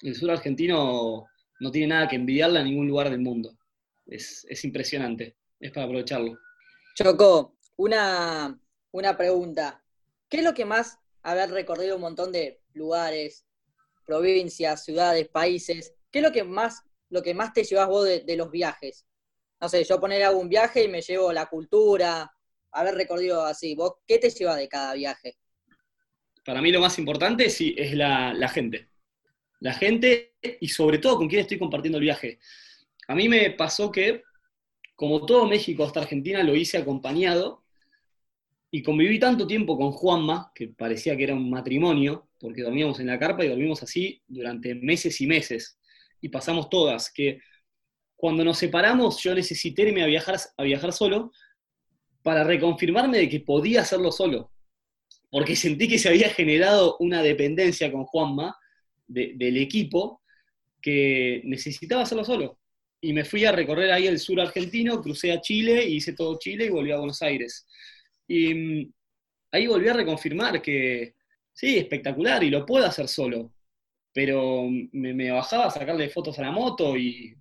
El 0.00 0.14
sur 0.14 0.30
argentino 0.30 1.26
no 1.60 1.70
tiene 1.70 1.88
nada 1.88 2.08
que 2.08 2.16
envidiarle 2.16 2.60
a 2.60 2.64
ningún 2.64 2.88
lugar 2.88 3.10
del 3.10 3.20
mundo. 3.20 3.56
Es, 4.06 4.64
impresionante, 4.64 5.36
es 5.60 5.70
para 5.70 5.86
aprovecharlo. 5.86 6.38
Choco, 6.94 7.56
una, 7.76 8.58
una 8.90 9.16
pregunta. 9.16 9.82
¿Qué 10.28 10.38
es 10.38 10.44
lo 10.44 10.54
que 10.54 10.64
más 10.64 10.98
haber 11.22 11.50
recorrido 11.50 11.96
un 11.96 12.02
montón 12.02 12.32
de 12.32 12.60
lugares, 12.74 13.44
provincias, 14.04 14.84
ciudades, 14.84 15.28
países. 15.28 15.94
¿Qué 16.10 16.18
es 16.18 16.24
lo 16.24 16.32
que 16.32 16.44
más, 16.44 16.82
lo 17.08 17.22
que 17.22 17.34
más 17.34 17.52
te 17.52 17.64
llevas 17.64 17.88
vos 17.88 18.04
de, 18.04 18.36
los 18.36 18.50
viajes? 18.50 19.06
No 19.62 19.68
sé, 19.68 19.84
yo 19.84 20.00
poner 20.00 20.24
algún 20.24 20.48
viaje 20.48 20.82
y 20.82 20.88
me 20.88 21.00
llevo 21.00 21.32
la 21.32 21.46
cultura, 21.46 22.28
haber 22.72 22.96
recorrido 22.96 23.44
así. 23.44 23.76
¿Vos 23.76 23.92
qué 24.04 24.18
te 24.18 24.28
llevas 24.28 24.56
de 24.56 24.66
cada 24.66 24.92
viaje? 24.94 25.36
Para 26.44 26.60
mí 26.60 26.72
lo 26.72 26.80
más 26.80 26.98
importante 26.98 27.48
sí, 27.48 27.72
es 27.78 27.94
la, 27.94 28.34
la 28.34 28.48
gente. 28.48 28.88
La 29.60 29.72
gente 29.72 30.34
y 30.60 30.66
sobre 30.66 30.98
todo 30.98 31.16
con 31.16 31.28
quién 31.28 31.42
estoy 31.42 31.60
compartiendo 31.60 31.98
el 31.98 32.04
viaje. 32.04 32.40
A 33.06 33.14
mí 33.14 33.28
me 33.28 33.52
pasó 33.52 33.92
que, 33.92 34.24
como 34.96 35.24
todo 35.26 35.46
México 35.46 35.84
hasta 35.84 36.00
Argentina, 36.00 36.42
lo 36.42 36.56
hice 36.56 36.78
acompañado 36.78 37.62
y 38.68 38.82
conviví 38.82 39.20
tanto 39.20 39.46
tiempo 39.46 39.78
con 39.78 39.92
Juanma, 39.92 40.50
que 40.52 40.68
parecía 40.68 41.16
que 41.16 41.22
era 41.22 41.34
un 41.34 41.48
matrimonio, 41.48 42.30
porque 42.40 42.62
dormíamos 42.62 42.98
en 42.98 43.06
la 43.06 43.18
carpa 43.18 43.44
y 43.44 43.48
dormimos 43.48 43.80
así 43.84 44.20
durante 44.26 44.74
meses 44.74 45.20
y 45.20 45.28
meses. 45.28 45.78
Y 46.20 46.30
pasamos 46.30 46.68
todas, 46.68 47.12
que 47.12 47.38
cuando 48.22 48.44
nos 48.44 48.56
separamos 48.58 49.20
yo 49.20 49.34
necesité 49.34 49.82
irme 49.82 50.04
a 50.04 50.06
viajar, 50.06 50.36
a 50.56 50.62
viajar 50.62 50.92
solo 50.92 51.32
para 52.22 52.44
reconfirmarme 52.44 53.18
de 53.18 53.28
que 53.28 53.40
podía 53.40 53.80
hacerlo 53.80 54.12
solo. 54.12 54.52
Porque 55.28 55.56
sentí 55.56 55.88
que 55.88 55.98
se 55.98 56.08
había 56.08 56.28
generado 56.28 56.96
una 57.00 57.20
dependencia 57.20 57.90
con 57.90 58.04
Juanma 58.04 58.56
del 59.08 59.56
equipo 59.56 60.22
que 60.80 61.42
necesitaba 61.46 62.02
hacerlo 62.02 62.24
solo. 62.24 62.60
Y 63.00 63.12
me 63.12 63.24
fui 63.24 63.44
a 63.44 63.50
recorrer 63.50 63.90
ahí 63.90 64.06
el 64.06 64.20
sur 64.20 64.40
argentino, 64.40 65.02
crucé 65.02 65.32
a 65.32 65.40
Chile, 65.40 65.84
hice 65.84 66.12
todo 66.12 66.38
Chile 66.38 66.66
y 66.66 66.70
volví 66.70 66.92
a 66.92 66.98
Buenos 66.98 67.22
Aires. 67.22 67.66
Y 68.28 68.54
mm, 68.54 68.92
ahí 69.50 69.66
volví 69.66 69.88
a 69.88 69.94
reconfirmar 69.94 70.62
que, 70.62 71.16
Sí, 71.52 71.76
espectacular, 71.76 72.44
y 72.44 72.50
lo 72.50 72.64
puedo 72.64 72.86
hacer 72.86 73.08
solo. 73.08 73.52
Pero 74.12 74.68
me, 74.92 75.30
bajaba 75.32 75.66
a 75.66 75.70
sacarle 75.70 76.08
fotos 76.08 76.38
a 76.38 76.42
la 76.42 76.52
moto 76.52 76.96
y, 76.96 77.36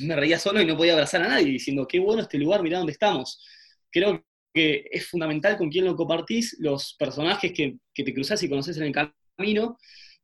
me 0.00 0.16
reía 0.16 0.38
solo 0.38 0.60
y 0.60 0.66
no 0.66 0.76
podía 0.76 0.92
abrazar 0.92 1.22
a 1.22 1.28
nadie, 1.28 1.52
diciendo, 1.52 1.86
qué 1.86 1.98
bueno 1.98 2.22
este 2.22 2.38
lugar, 2.38 2.62
mirá 2.62 2.78
dónde 2.78 2.92
estamos. 2.92 3.44
Creo 3.90 4.24
que 4.52 4.84
es 4.90 5.06
fundamental 5.06 5.56
con 5.56 5.70
quién 5.70 5.84
lo 5.84 5.96
compartís, 5.96 6.56
los 6.58 6.94
personajes 6.98 7.52
que, 7.52 7.78
te 7.94 8.14
cruzás 8.14 8.42
y 8.42 8.48
conoces 8.48 8.76
en 8.76 8.84
el 8.84 8.92
camino. 9.36 9.78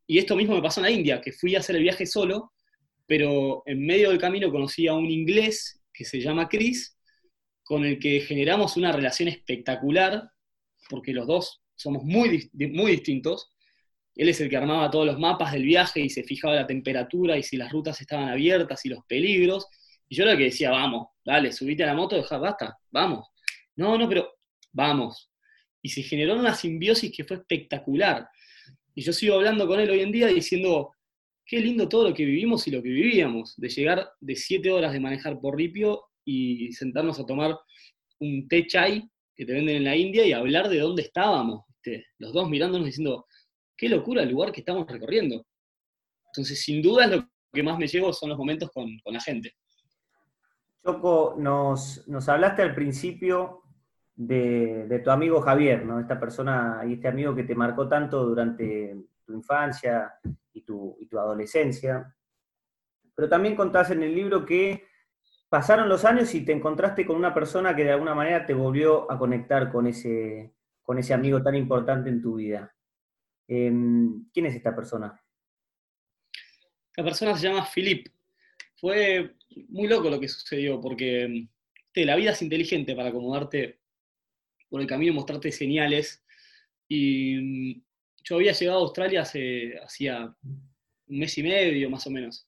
Y 0.06 0.18
esto 0.18 0.36
mismo 0.36 0.54
me 0.54 0.62
pasó 0.62 0.80
en 0.80 0.84
la 0.84 0.90
India, 0.90 1.20
que 1.20 1.32
fui 1.32 1.54
a 1.54 1.60
hacer 1.60 1.76
el 1.76 1.82
viaje 1.82 2.06
solo, 2.06 2.52
pero 3.06 3.62
en 3.66 3.84
medio 3.84 4.10
del 4.10 4.18
camino 4.18 4.50
conocí 4.50 4.86
a 4.86 4.94
un 4.94 5.10
inglés 5.10 5.80
que 5.92 6.04
se 6.04 6.20
llama 6.20 6.48
Chris, 6.48 6.96
con 7.62 7.84
el 7.84 7.98
que 7.98 8.20
generamos 8.20 8.76
una 8.76 8.92
relación 8.92 9.28
espectacular, 9.28 10.30
porque 10.88 11.12
los 11.12 11.26
dos 11.26 11.62
somos 11.74 12.02
muy, 12.02 12.50
muy 12.52 12.92
distintos. 12.92 13.52
Él 14.18 14.28
es 14.28 14.40
el 14.40 14.50
que 14.50 14.56
armaba 14.56 14.90
todos 14.90 15.06
los 15.06 15.18
mapas 15.18 15.52
del 15.52 15.62
viaje 15.62 16.00
y 16.00 16.10
se 16.10 16.24
fijaba 16.24 16.56
la 16.56 16.66
temperatura 16.66 17.38
y 17.38 17.44
si 17.44 17.56
las 17.56 17.70
rutas 17.70 18.00
estaban 18.00 18.28
abiertas 18.28 18.84
y 18.84 18.88
los 18.88 19.04
peligros. 19.06 19.68
Y 20.08 20.16
yo 20.16 20.24
era 20.24 20.32
el 20.32 20.38
que 20.38 20.44
decía, 20.44 20.72
vamos, 20.72 21.06
dale, 21.24 21.52
subite 21.52 21.84
a 21.84 21.86
la 21.86 21.94
moto, 21.94 22.16
deja, 22.16 22.36
basta, 22.36 22.76
vamos. 22.90 23.28
No, 23.76 23.96
no, 23.96 24.08
pero 24.08 24.28
vamos. 24.72 25.30
Y 25.80 25.90
se 25.90 26.02
generó 26.02 26.34
una 26.34 26.52
simbiosis 26.52 27.12
que 27.16 27.22
fue 27.22 27.36
espectacular. 27.36 28.28
Y 28.92 29.02
yo 29.02 29.12
sigo 29.12 29.36
hablando 29.36 29.68
con 29.68 29.78
él 29.78 29.88
hoy 29.88 30.00
en 30.00 30.10
día 30.10 30.26
diciendo, 30.26 30.90
qué 31.46 31.60
lindo 31.60 31.88
todo 31.88 32.08
lo 32.08 32.14
que 32.14 32.24
vivimos 32.24 32.66
y 32.66 32.72
lo 32.72 32.82
que 32.82 32.88
vivíamos, 32.88 33.54
de 33.56 33.68
llegar 33.68 34.10
de 34.18 34.34
siete 34.34 34.72
horas 34.72 34.92
de 34.92 34.98
manejar 34.98 35.38
por 35.38 35.56
Ripio 35.56 36.02
y 36.24 36.72
sentarnos 36.72 37.20
a 37.20 37.24
tomar 37.24 37.56
un 38.18 38.48
té 38.48 38.66
chai 38.66 39.08
que 39.36 39.46
te 39.46 39.52
venden 39.52 39.76
en 39.76 39.84
la 39.84 39.94
India 39.94 40.26
y 40.26 40.32
hablar 40.32 40.68
de 40.68 40.80
dónde 40.80 41.02
estábamos, 41.02 41.62
los 42.18 42.32
dos 42.32 42.50
mirándonos 42.50 42.86
diciendo, 42.86 43.26
qué 43.78 43.88
locura 43.88 44.22
el 44.22 44.30
lugar 44.30 44.50
que 44.50 44.60
estamos 44.60 44.86
recorriendo. 44.88 45.46
Entonces, 46.26 46.60
sin 46.60 46.82
duda, 46.82 47.06
lo 47.06 47.26
que 47.52 47.62
más 47.62 47.78
me 47.78 47.86
llevo 47.86 48.12
son 48.12 48.28
los 48.28 48.36
momentos 48.36 48.70
con, 48.72 48.88
la 49.06 49.20
gente. 49.20 49.54
Choco, 50.84 51.36
nos, 51.38 52.28
hablaste 52.28 52.62
al 52.62 52.74
principio 52.74 53.62
de, 54.16 55.00
tu 55.02 55.10
amigo 55.10 55.40
Javier, 55.40 55.86
¿no? 55.86 56.00
Esta 56.00 56.18
persona 56.18 56.82
y 56.86 56.94
este 56.94 57.08
amigo 57.08 57.34
que 57.34 57.44
te 57.44 57.54
marcó 57.54 57.88
tanto 57.88 58.26
durante 58.26 58.96
tu 59.24 59.32
infancia 59.32 60.12
y 60.52 60.62
tu, 60.62 60.98
adolescencia. 61.12 62.14
Pero 63.14 63.28
también 63.28 63.54
contás 63.54 63.92
en 63.92 64.02
el 64.02 64.14
libro 64.14 64.44
que 64.44 64.86
pasaron 65.48 65.88
los 65.88 66.04
años 66.04 66.34
y 66.34 66.44
te 66.44 66.52
encontraste 66.52 67.06
con 67.06 67.16
una 67.16 67.32
persona 67.32 67.74
que 67.76 67.84
de 67.84 67.92
alguna 67.92 68.14
manera 68.14 68.44
te 68.44 68.54
volvió 68.54 69.10
a 69.10 69.18
conectar 69.18 69.70
con 69.70 69.86
ese 69.86 70.52
amigo 71.14 71.42
tan 71.42 71.54
importante 71.54 72.10
en 72.10 72.20
tu 72.20 72.34
vida. 72.34 72.74
Em, 73.48 74.28
¿Quién 74.32 74.46
es 74.46 74.54
esta 74.54 74.74
persona? 74.76 75.20
La 76.96 77.04
persona 77.04 77.36
se 77.36 77.48
llama 77.48 77.66
Philip. 77.74 78.08
Fue 78.76 79.34
muy 79.68 79.88
loco 79.88 80.10
lo 80.10 80.20
que 80.20 80.28
sucedió, 80.28 80.80
porque 80.80 81.48
la 81.94 82.16
vida 82.16 82.32
es 82.32 82.42
inteligente 82.42 82.94
para 82.94 83.08
acomodarte 83.08 83.80
por 84.68 84.80
el 84.80 84.86
camino, 84.86 85.14
mostrarte 85.14 85.50
señales. 85.50 86.24
Y 86.86 87.36
mm, 87.36 87.82
yo 88.24 88.36
había 88.36 88.52
llegado 88.52 88.78
a 88.78 88.82
Australia 88.82 89.22
hace 89.22 89.78
hacía 89.78 90.34
un 90.42 91.18
mes 91.18 91.36
y 91.38 91.42
medio, 91.42 91.90
más 91.90 92.06
o 92.06 92.10
menos. 92.10 92.46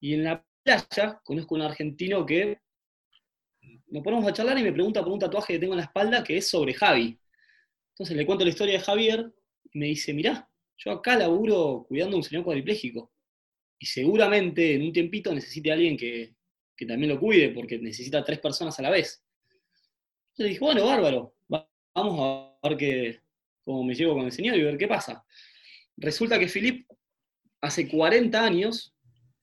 Y 0.00 0.14
en 0.14 0.24
la 0.24 0.44
playa 0.62 1.20
conozco 1.24 1.54
a 1.54 1.58
un 1.58 1.64
argentino 1.64 2.24
que 2.24 2.58
nos 3.88 4.02
ponemos 4.02 4.26
a 4.26 4.32
charlar 4.32 4.58
y 4.58 4.62
me 4.62 4.72
pregunta 4.72 5.02
por 5.02 5.12
un 5.12 5.18
tatuaje 5.18 5.54
que 5.54 5.58
tengo 5.58 5.74
en 5.74 5.78
la 5.78 5.84
espalda 5.84 6.24
que 6.24 6.38
es 6.38 6.48
sobre 6.48 6.74
Javi. 6.74 7.18
Entonces 7.90 8.16
le 8.16 8.26
cuento 8.26 8.44
la 8.44 8.50
historia 8.50 8.74
de 8.74 8.84
Javier 8.84 9.32
y 9.32 9.35
me 9.76 9.86
dice, 9.86 10.14
mirá, 10.14 10.48
yo 10.78 10.90
acá 10.90 11.16
laburo 11.16 11.84
cuidando 11.86 12.16
a 12.16 12.18
un 12.18 12.24
señor 12.24 12.44
cuadripléjico. 12.44 13.12
Y 13.78 13.86
seguramente 13.86 14.74
en 14.74 14.82
un 14.82 14.92
tiempito 14.92 15.34
necesite 15.34 15.70
a 15.70 15.74
alguien 15.74 15.96
que, 15.96 16.34
que 16.74 16.86
también 16.86 17.12
lo 17.12 17.20
cuide, 17.20 17.50
porque 17.50 17.78
necesita 17.78 18.24
tres 18.24 18.38
personas 18.38 18.78
a 18.78 18.82
la 18.82 18.90
vez. 18.90 19.22
Entonces 20.30 20.44
le 20.44 20.48
dije, 20.48 20.60
bueno, 20.60 20.86
bárbaro, 20.86 21.34
vamos 21.94 22.56
a 22.62 22.68
ver 22.68 22.78
qué, 22.78 23.20
cómo 23.64 23.84
me 23.84 23.94
llevo 23.94 24.14
con 24.14 24.24
el 24.24 24.32
señor 24.32 24.56
y 24.56 24.62
ver 24.62 24.78
qué 24.78 24.88
pasa. 24.88 25.24
Resulta 25.96 26.38
que 26.38 26.48
Philip 26.48 26.86
hace 27.60 27.86
40 27.86 28.42
años 28.42 28.94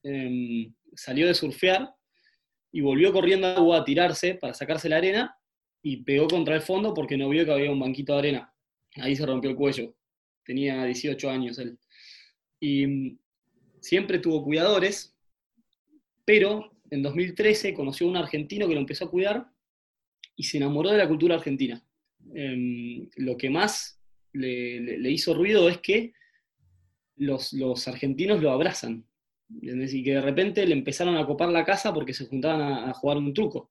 em, 0.02 0.74
salió 0.94 1.26
de 1.28 1.34
surfear 1.34 1.94
y 2.72 2.80
volvió 2.80 3.12
corriendo 3.12 3.46
agua 3.46 3.78
a 3.78 3.84
tirarse 3.84 4.34
para 4.34 4.54
sacarse 4.54 4.88
la 4.88 4.96
arena 4.96 5.38
y 5.80 5.98
pegó 5.98 6.26
contra 6.26 6.56
el 6.56 6.62
fondo 6.62 6.92
porque 6.92 7.16
no 7.16 7.28
vio 7.28 7.44
que 7.44 7.52
había 7.52 7.70
un 7.70 7.78
banquito 7.78 8.14
de 8.14 8.18
arena. 8.18 8.54
Ahí 8.96 9.14
se 9.14 9.26
rompió 9.26 9.50
el 9.50 9.56
cuello. 9.56 9.94
Tenía 10.44 10.84
18 10.84 11.30
años 11.30 11.58
él. 11.58 11.78
Y 12.60 12.86
mm, 12.86 13.18
siempre 13.80 14.18
tuvo 14.18 14.44
cuidadores, 14.44 15.16
pero 16.24 16.72
en 16.90 17.02
2013 17.02 17.74
conoció 17.74 18.06
a 18.06 18.10
un 18.10 18.16
argentino 18.16 18.68
que 18.68 18.74
lo 18.74 18.80
empezó 18.80 19.06
a 19.06 19.10
cuidar 19.10 19.48
y 20.36 20.44
se 20.44 20.56
enamoró 20.56 20.90
de 20.90 20.98
la 20.98 21.08
cultura 21.08 21.36
argentina. 21.36 21.84
Em, 22.34 23.08
lo 23.16 23.36
que 23.36 23.50
más 23.50 24.00
le, 24.32 25.10
hizo 25.10 25.34
ruido 25.34 25.68
es 25.68 25.78
que 25.78 26.12
los, 27.16 27.52
argentinos 27.88 28.42
lo 28.42 28.50
abrazan. 28.50 29.06
Y 29.48 30.02
que 30.02 30.14
de 30.14 30.20
repente 30.20 30.66
le 30.66 30.72
empezaron 30.72 31.16
a 31.16 31.26
copar 31.26 31.50
la 31.50 31.64
casa 31.64 31.92
porque 31.92 32.14
se 32.14 32.26
juntaban 32.26 32.88
a, 32.88 32.92
jugar 32.94 33.18
un 33.18 33.34
truco. 33.34 33.70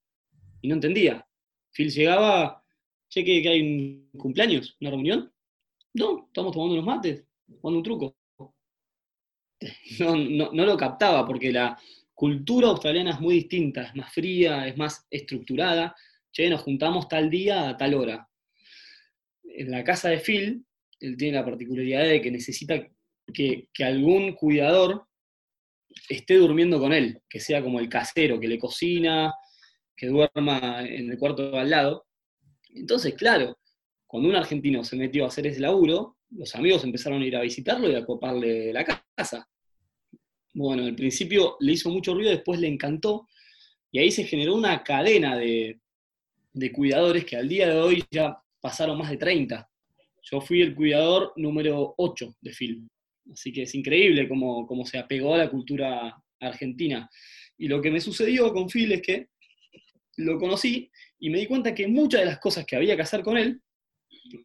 Y 0.62 0.68
no 0.68 0.76
entendía. 0.76 1.28
Phil 1.72 1.90
llegaba, 1.90 2.64
che, 3.10 3.26
que, 3.26 3.50
hay 3.50 3.62
un 3.62 4.20
cumpleaños, 4.20 4.78
una 4.80 4.92
reunión. 4.92 5.33
No, 5.94 6.26
estamos 6.28 6.54
tomando 6.54 6.74
unos 6.74 6.86
mates, 6.86 7.24
jugando 7.60 7.78
un 7.80 7.84
truco. 7.84 8.16
No, 10.00 10.52
no 10.52 10.66
lo 10.66 10.76
captaba 10.76 11.26
porque 11.26 11.52
la 11.52 11.80
cultura 12.14 12.68
australiana 12.68 13.12
es 13.12 13.22
muy 13.22 13.36
distinta, 13.36 13.84
es 13.84 13.96
más 13.96 14.12
fría, 14.14 14.68
es 14.68 14.76
más 14.76 15.08
estructurada. 15.10 15.96
Che, 16.32 16.50
nos 16.50 16.62
juntamos 16.62 17.08
tal 17.08 17.30
día 17.30 17.70
a 17.70 17.78
tal 17.78 17.94
hora 17.94 18.28
en 19.56 19.72
la 19.72 19.84
casa 19.84 20.10
de 20.10 20.20
Phil, 20.20 20.66
él 21.00 21.18
tiene 21.18 21.38
la 21.38 21.46
particularidad 21.46 22.04
de 22.04 22.22
que 22.22 22.32
necesita 22.32 22.88
que, 23.34 23.68
algún 23.84 24.34
cuidador 24.34 25.08
esté 26.10 26.36
durmiendo 26.36 26.80
con 26.80 26.94
él, 26.94 27.22
que 27.30 27.40
sea 27.40 27.62
como 27.62 27.80
el 27.80 27.90
casero, 27.90 28.40
que 28.40 28.48
le 28.48 28.58
cocina, 28.58 29.34
que 29.96 30.08
duerma 30.08 30.82
en 30.82 31.12
el 31.12 31.18
cuarto 31.18 31.58
al 31.58 31.70
lado. 31.70 32.08
Entonces, 32.70 33.14
claro, 33.14 33.58
cuando 34.14 34.30
un 34.30 34.36
argentino 34.36 34.84
se 34.84 34.96
metió 34.96 35.26
a 35.26 35.30
hacer 35.30 35.48
ese 35.48 35.60
laburo, 35.60 36.18
los 36.30 36.54
amigos 36.54 36.84
empezaron 36.84 37.24
a 37.24 37.26
ir 37.26 37.36
a 37.36 37.42
visitarlo 37.42 37.90
y 37.90 37.96
a 37.96 38.06
coparle 38.06 38.72
la 38.72 38.86
casa. 38.86 39.50
Bueno, 40.54 40.84
al 40.84 40.94
principio 40.94 41.58
le 41.60 41.72
hizo 41.72 41.90
mucho 41.90 42.14
ruido, 42.14 42.30
después 42.30 42.60
le 42.60 42.68
encantó, 42.68 43.28
y 43.92 43.98
ahí 43.98 44.12
se 44.12 44.26
generó 44.26 44.54
una 44.54 44.84
cadena 44.84 45.36
de, 45.36 45.80
cuidadores 46.76 47.26
que 47.26 47.38
al 47.38 47.50
día 47.50 47.68
de 47.68 47.82
hoy 47.82 48.04
ya 48.12 48.38
pasaron 48.62 49.00
más 49.00 49.10
de 49.10 49.18
30. 49.18 49.68
Yo 50.22 50.42
fui 50.42 50.62
el 50.62 50.76
cuidador 50.76 51.34
número 51.36 51.96
8 51.98 52.36
de 52.40 52.54
film. 52.54 52.88
Así 53.32 53.52
que 53.52 53.64
es 53.64 53.74
increíble 53.74 54.30
cómo, 54.30 54.86
se 54.86 55.00
apegó 55.00 55.34
a 55.34 55.40
la 55.40 55.50
cultura 55.50 56.16
argentina. 56.40 57.10
Y 57.58 57.68
lo 57.68 57.82
que 57.82 57.90
me 57.90 58.00
sucedió 58.00 58.54
con 58.54 58.70
Phil 58.70 58.92
es 58.92 59.02
que 59.02 59.30
lo 60.18 60.38
conocí 60.38 60.92
y 61.18 61.32
me 61.32 61.40
di 61.40 61.48
cuenta 61.48 61.74
que 61.74 61.88
muchas 61.88 62.20
de 62.20 62.28
las 62.28 62.38
cosas 62.38 62.64
que 62.64 62.76
había 62.76 62.96
que 62.96 63.02
hacer 63.02 63.24
con 63.24 63.40
él 63.40 63.60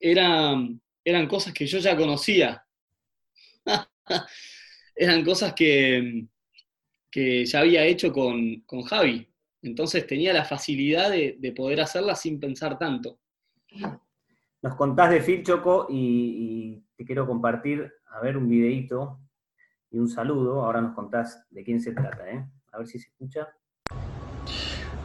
eran, 0.00 0.80
eran 1.04 1.26
cosas 1.26 1.52
que 1.52 1.66
yo 1.66 1.78
ya 1.78 1.96
conocía. 1.96 2.64
eran 4.96 5.24
cosas 5.24 5.54
que, 5.54 6.26
que 7.10 7.44
ya 7.44 7.60
había 7.60 7.84
hecho 7.84 8.12
con, 8.12 8.64
Javi. 8.86 9.28
Entonces 9.62 10.06
tenía 10.06 10.32
la 10.32 10.44
facilidad 10.44 11.10
de, 11.10 11.36
de 11.38 11.52
poder 11.52 11.80
hacerlas 11.80 12.20
sin 12.20 12.38
pensar 12.38 12.78
tanto. 12.78 13.18
Nos 14.60 14.74
contás 14.74 15.10
de 15.10 15.20
Phil 15.20 15.44
Choco 15.44 15.86
y, 15.88 16.82
te 16.96 17.04
quiero 17.04 17.28
compartir, 17.28 17.92
a 18.10 18.20
ver, 18.20 18.36
un 18.36 18.48
videito 18.48 19.20
y 19.90 19.98
un 19.98 20.08
saludo. 20.08 20.64
Ahora 20.64 20.80
nos 20.80 20.94
contás 20.94 21.46
de 21.50 21.62
quién 21.62 21.80
se 21.80 21.92
trata, 21.92 22.28
¿eh? 22.28 22.44
A 22.72 22.78
ver 22.78 22.86
si 22.88 22.98
se 22.98 23.08
escucha. 23.08 23.48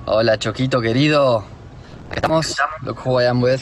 Hola 0.06 0.40
Choquito 0.40 0.82
querido. 0.82 1.44
Estamos. 2.16 2.58
Look 2.84 3.00
who 3.06 3.22
I 3.22 3.26
am 3.26 3.44
with. 3.44 3.62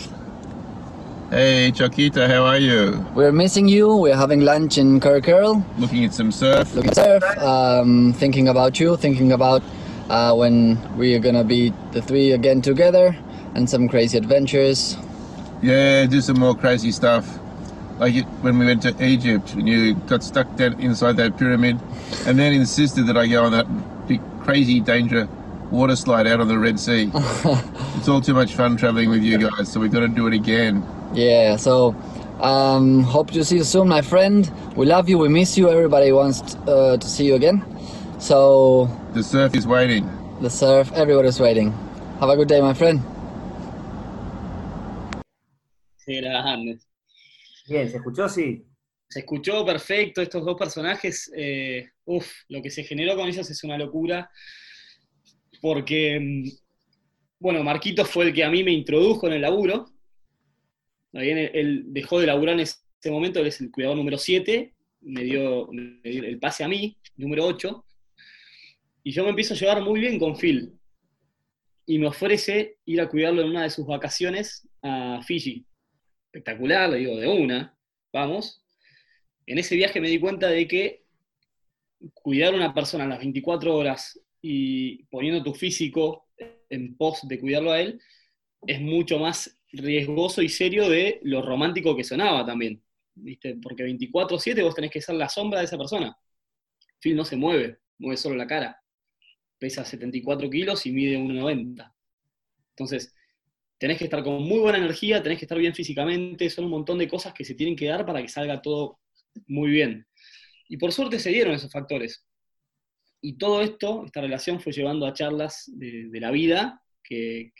Hey 1.31 1.71
Choquito, 1.71 2.27
how 2.27 2.43
are 2.43 2.57
you? 2.57 3.05
We're 3.15 3.31
missing 3.31 3.65
you. 3.69 3.95
We're 3.95 4.17
having 4.17 4.41
lunch 4.41 4.77
in 4.77 4.99
Curl. 4.99 5.65
Looking 5.77 6.03
at 6.03 6.13
some 6.13 6.29
surf. 6.29 6.75
Looking 6.75 6.91
at 6.91 6.97
surf. 6.97 7.23
Um, 7.37 8.11
thinking 8.11 8.49
about 8.49 8.81
you. 8.81 8.97
Thinking 8.97 9.31
about 9.31 9.63
uh, 10.09 10.35
when 10.35 10.77
we're 10.97 11.19
gonna 11.19 11.45
be 11.45 11.71
the 11.93 12.01
three 12.01 12.33
again 12.33 12.61
together 12.61 13.15
and 13.55 13.69
some 13.69 13.87
crazy 13.87 14.17
adventures. 14.17 14.97
Yeah, 15.61 16.05
do 16.05 16.19
some 16.19 16.37
more 16.37 16.53
crazy 16.53 16.91
stuff. 16.91 17.39
Like 17.97 18.15
it, 18.15 18.25
when 18.43 18.59
we 18.59 18.65
went 18.65 18.81
to 18.81 18.93
Egypt, 19.01 19.53
and 19.53 19.69
you 19.69 19.95
got 19.95 20.23
stuck 20.23 20.53
down 20.57 20.81
inside 20.81 21.15
that 21.15 21.37
pyramid, 21.37 21.79
and 22.25 22.37
then 22.37 22.51
insisted 22.51 23.07
that 23.07 23.15
I 23.15 23.27
go 23.27 23.45
on 23.45 23.53
that 23.53 23.67
big, 24.05 24.19
crazy, 24.41 24.81
danger 24.81 25.29
water 25.71 25.95
slide 25.95 26.27
out 26.27 26.41
on 26.41 26.49
the 26.49 26.59
Red 26.59 26.77
Sea. 26.77 27.09
it's 27.95 28.09
all 28.09 28.19
too 28.19 28.33
much 28.33 28.53
fun 28.53 28.75
traveling 28.75 29.09
with 29.09 29.23
you 29.23 29.37
guys, 29.37 29.71
so 29.71 29.79
we've 29.79 29.93
got 29.93 30.01
to 30.01 30.09
do 30.09 30.27
it 30.27 30.33
again. 30.33 30.85
Yeah, 31.13 31.57
so 31.57 31.95
um, 32.39 33.03
hope 33.03 33.31
to 33.31 33.43
see 33.43 33.57
you 33.57 33.63
soon, 33.63 33.87
my 33.87 34.01
friend. 34.01 34.49
We 34.75 34.85
love 34.85 35.09
you, 35.09 35.17
we 35.17 35.27
miss 35.27 35.57
you. 35.57 35.69
Everybody 35.69 36.11
wants 36.11 36.55
uh, 36.67 36.97
to 36.97 37.07
see 37.07 37.25
you 37.25 37.35
again. 37.35 37.65
So 38.19 38.89
the 39.13 39.23
surf 39.23 39.55
is 39.55 39.67
waiting. 39.67 40.09
The 40.41 40.49
surf, 40.49 40.91
everybody's 40.93 41.39
waiting. 41.39 41.71
Have 42.19 42.29
a 42.29 42.35
good 42.35 42.47
day, 42.47 42.61
my 42.61 42.73
friend. 42.73 43.01
Bien, 47.67 47.89
¿se 47.89 47.97
escuchó? 47.97 48.27
Sí. 48.27 48.65
Se 49.07 49.19
escuchó 49.19 49.65
perfecto, 49.65 50.21
estos 50.21 50.45
dos 50.45 50.55
personajes, 50.57 51.31
eh, 51.35 51.89
uff, 52.05 52.27
lo 52.47 52.61
que 52.61 52.69
se 52.69 52.83
generó 52.83 53.15
con 53.15 53.27
ellos 53.27 53.49
es 53.49 53.63
una 53.63 53.77
locura, 53.77 54.29
porque, 55.61 56.17
mm, 56.19 56.49
bueno, 57.39 57.63
Marquito 57.63 58.05
fue 58.05 58.25
el 58.25 58.33
que 58.33 58.43
a 58.43 58.49
mí 58.49 58.63
me 58.63 58.71
introdujo 58.71 59.27
en 59.27 59.33
el 59.33 59.41
laburo, 59.41 59.87
él, 61.13 61.83
dejó 61.87 62.19
de 62.19 62.27
laburar 62.27 62.55
en 62.55 62.61
ese 62.61 62.79
momento, 63.09 63.39
él 63.39 63.47
es 63.47 63.61
el 63.61 63.71
cuidador 63.71 63.97
número 63.97 64.17
7, 64.17 64.73
me 65.01 65.23
dio, 65.23 65.69
el 66.03 66.39
pase 66.39 66.63
a 66.63 66.67
mí, 66.67 66.97
número 67.17 67.45
8, 67.45 67.85
y 69.03 69.11
yo 69.11 69.23
me 69.23 69.29
empiezo 69.29 69.53
a 69.53 69.57
llevar 69.57 69.81
muy 69.81 69.99
bien 69.99 70.19
con 70.19 70.35
Phil, 70.37 70.73
y 71.85 71.99
me 71.99 72.07
ofrece 72.07 72.77
ir 72.85 73.01
a 73.01 73.09
cuidarlo 73.09 73.41
en 73.41 73.49
una 73.49 73.63
de 73.63 73.69
sus 73.69 73.85
vacaciones 73.85 74.67
a 74.81 75.21
Fiji. 75.23 75.65
Espectacular, 76.27 76.89
le 76.89 76.99
digo, 76.99 77.17
de 77.17 77.27
una, 77.27 77.75
vamos. 78.13 78.63
En 79.45 79.57
ese 79.57 79.75
viaje 79.75 79.99
me 79.99 80.07
di 80.07 80.19
cuenta 80.19 80.47
de 80.47 80.67
que 80.67 81.03
cuidar 82.13 82.53
a 82.53 82.57
una 82.57 82.73
persona 82.73 83.07
las 83.07 83.19
24 83.19 83.75
horas 83.75 84.19
y 84.41 85.03
poniendo 85.05 85.43
tu 85.43 85.53
físico 85.53 86.29
en 86.69 86.95
pos 86.95 87.27
de 87.27 87.39
cuidarlo 87.39 87.71
a 87.71 87.81
él, 87.81 87.99
es 88.65 88.79
mucho 88.79 89.19
más 89.19 89.59
riesgoso 89.73 90.41
y 90.41 90.49
serio 90.49 90.89
de 90.89 91.19
lo 91.23 91.41
romántico 91.41 91.95
que 91.95 92.03
sonaba 92.03 92.45
también. 92.45 92.81
¿viste? 93.15 93.57
Porque 93.61 93.85
24-7 93.85 94.63
vos 94.63 94.75
tenés 94.75 94.91
que 94.91 95.01
ser 95.01 95.15
la 95.15 95.29
sombra 95.29 95.59
de 95.59 95.65
esa 95.65 95.77
persona. 95.77 96.15
Phil 96.99 97.15
no 97.15 97.25
se 97.25 97.35
mueve, 97.35 97.79
mueve 97.97 98.17
solo 98.17 98.35
la 98.35 98.47
cara. 98.47 98.77
Pesa 99.57 99.85
74 99.85 100.49
kilos 100.49 100.85
y 100.85 100.91
mide 100.91 101.17
1,90. 101.17 101.93
Entonces, 102.71 103.13
tenés 103.77 103.97
que 103.97 104.05
estar 104.05 104.23
con 104.23 104.41
muy 104.43 104.59
buena 104.59 104.77
energía, 104.77 105.21
tenés 105.21 105.39
que 105.39 105.45
estar 105.45 105.57
bien 105.57 105.73
físicamente, 105.73 106.49
son 106.49 106.65
un 106.65 106.71
montón 106.71 106.97
de 106.97 107.07
cosas 107.07 107.33
que 107.33 107.45
se 107.45 107.55
tienen 107.55 107.75
que 107.75 107.87
dar 107.87 108.05
para 108.05 108.21
que 108.21 108.27
salga 108.27 108.61
todo 108.61 108.99
muy 109.47 109.71
bien. 109.71 110.07
Y 110.69 110.77
por 110.77 110.91
suerte 110.91 111.19
se 111.19 111.31
dieron 111.31 111.53
esos 111.53 111.71
factores. 111.71 112.25
Y 113.21 113.37
todo 113.37 113.61
esto, 113.61 114.03
esta 114.05 114.21
relación 114.21 114.59
fue 114.59 114.71
llevando 114.71 115.05
a 115.05 115.13
charlas 115.13 115.69
de, 115.75 116.09
la 116.13 116.31
vida 116.31 116.81
que, 117.03 117.51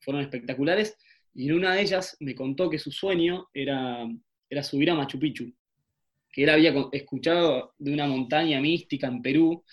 fueron 0.00 0.22
espectaculares. 0.22 0.96
Y 1.38 1.46
en 1.46 1.54
una 1.54 1.74
de 1.74 1.82
ellas 1.82 2.16
me 2.18 2.34
contó 2.34 2.68
que 2.68 2.80
su 2.80 2.90
sueño 2.90 3.48
era, 3.54 4.04
era 4.50 4.62
subir 4.64 4.90
a 4.90 4.96
Machu 4.96 5.20
Picchu, 5.20 5.54
que 6.32 6.42
él 6.42 6.50
había 6.50 6.74
escuchado 6.90 7.74
de 7.78 7.92
una 7.92 8.08
montaña 8.08 8.60
mística 8.60 9.06
en 9.06 9.22
Perú. 9.22 9.64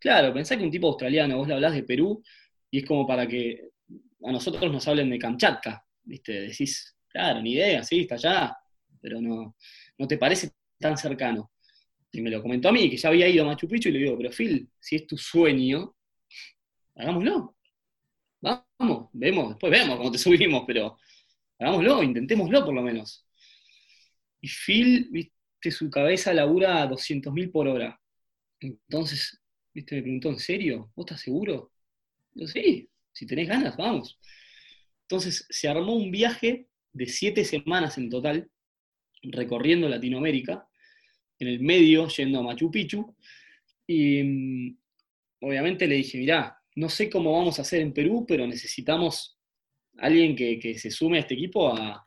Claro, 0.00 0.34
pensá 0.34 0.58
que 0.58 0.64
un 0.64 0.70
tipo 0.72 0.88
australiano, 0.88 1.36
vos 1.36 1.46
le 1.46 1.54
hablás 1.54 1.74
de 1.74 1.84
Perú 1.84 2.20
y 2.72 2.78
es 2.78 2.84
como 2.84 3.06
para 3.06 3.28
que 3.28 3.68
a 4.24 4.32
nosotros 4.32 4.72
nos 4.72 4.88
hablen 4.88 5.10
de 5.10 5.18
Kamchatka, 5.20 5.86
¿viste? 6.02 6.40
Decís, 6.40 6.96
claro, 7.06 7.40
ni 7.40 7.52
idea, 7.52 7.84
sí, 7.84 8.00
está 8.00 8.16
allá, 8.16 8.56
pero 9.00 9.20
no, 9.20 9.54
no 9.98 10.08
te 10.08 10.18
parece 10.18 10.50
tan 10.80 10.98
cercano. 10.98 11.52
Y 12.10 12.20
me 12.20 12.30
lo 12.30 12.42
comentó 12.42 12.70
a 12.70 12.72
mí, 12.72 12.90
que 12.90 12.96
ya 12.96 13.10
había 13.10 13.28
ido 13.28 13.44
a 13.44 13.46
Machu 13.46 13.68
Picchu, 13.68 13.90
y 13.90 13.92
le 13.92 13.98
digo, 14.00 14.16
pero 14.18 14.32
Phil, 14.32 14.68
si 14.80 14.96
es 14.96 15.06
tu 15.06 15.16
sueño, 15.16 15.94
hagámoslo. 16.96 17.54
vamos, 18.40 19.08
vemos, 19.12 19.50
después 19.50 19.70
vemos 19.70 19.98
cómo 19.98 20.10
te 20.10 20.18
subimos, 20.18 20.64
pero 20.66 20.98
hagámoslo, 21.58 22.02
intentémoslo 22.02 22.64
por 22.64 22.74
lo 22.74 22.82
menos. 22.82 23.26
Y 24.40 24.48
Phil, 24.48 25.08
viste, 25.10 25.70
su 25.70 25.90
cabeza 25.90 26.34
labura 26.34 26.82
a 26.82 26.88
200.000 26.88 27.50
por 27.50 27.68
hora. 27.68 28.00
Entonces, 28.60 29.40
viste, 29.72 29.96
me 29.96 30.02
preguntó, 30.02 30.30
¿en 30.30 30.38
serio? 30.38 30.92
¿Vos 30.94 31.06
estás 31.06 31.20
seguro? 31.20 31.72
Yo, 32.34 32.46
sí, 32.46 32.88
si 33.12 33.26
tenés 33.26 33.48
ganas, 33.48 33.76
vamos. 33.76 34.18
Entonces 35.02 35.46
se 35.50 35.68
armó 35.68 35.94
un 35.94 36.10
viaje 36.10 36.68
de 36.92 37.06
siete 37.06 37.44
semanas 37.44 37.98
en 37.98 38.10
total, 38.10 38.50
recorriendo 39.22 39.88
Latinoamérica, 39.88 40.66
en 41.38 41.48
el 41.48 41.60
medio, 41.60 42.08
yendo 42.08 42.38
a 42.38 42.42
Machu 42.42 42.70
Picchu, 42.70 43.14
y 43.86 44.22
mm, 44.22 44.78
obviamente 45.40 45.86
le 45.86 45.96
dije, 45.96 46.18
mirá, 46.18 46.58
no 46.76 46.88
sé 46.88 47.10
cómo 47.10 47.32
vamos 47.32 47.58
a 47.58 47.62
hacer 47.62 47.80
en 47.80 47.92
Perú, 47.92 48.24
pero 48.26 48.46
necesitamos 48.46 49.38
alguien 49.98 50.34
que, 50.34 50.78
se 50.78 50.90
sume 50.90 51.18
a 51.18 51.20
este 51.20 51.34
equipo 51.34 51.68
a, 51.74 52.06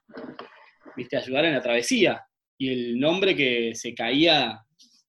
¿viste, 0.96 1.18
ayudar 1.18 1.46
en 1.46 1.54
la 1.54 1.62
travesía. 1.62 2.22
Y 2.58 2.70
el 2.70 3.00
nombre 3.00 3.36
que 3.36 3.76
se 3.76 3.94
caía, 3.94 4.60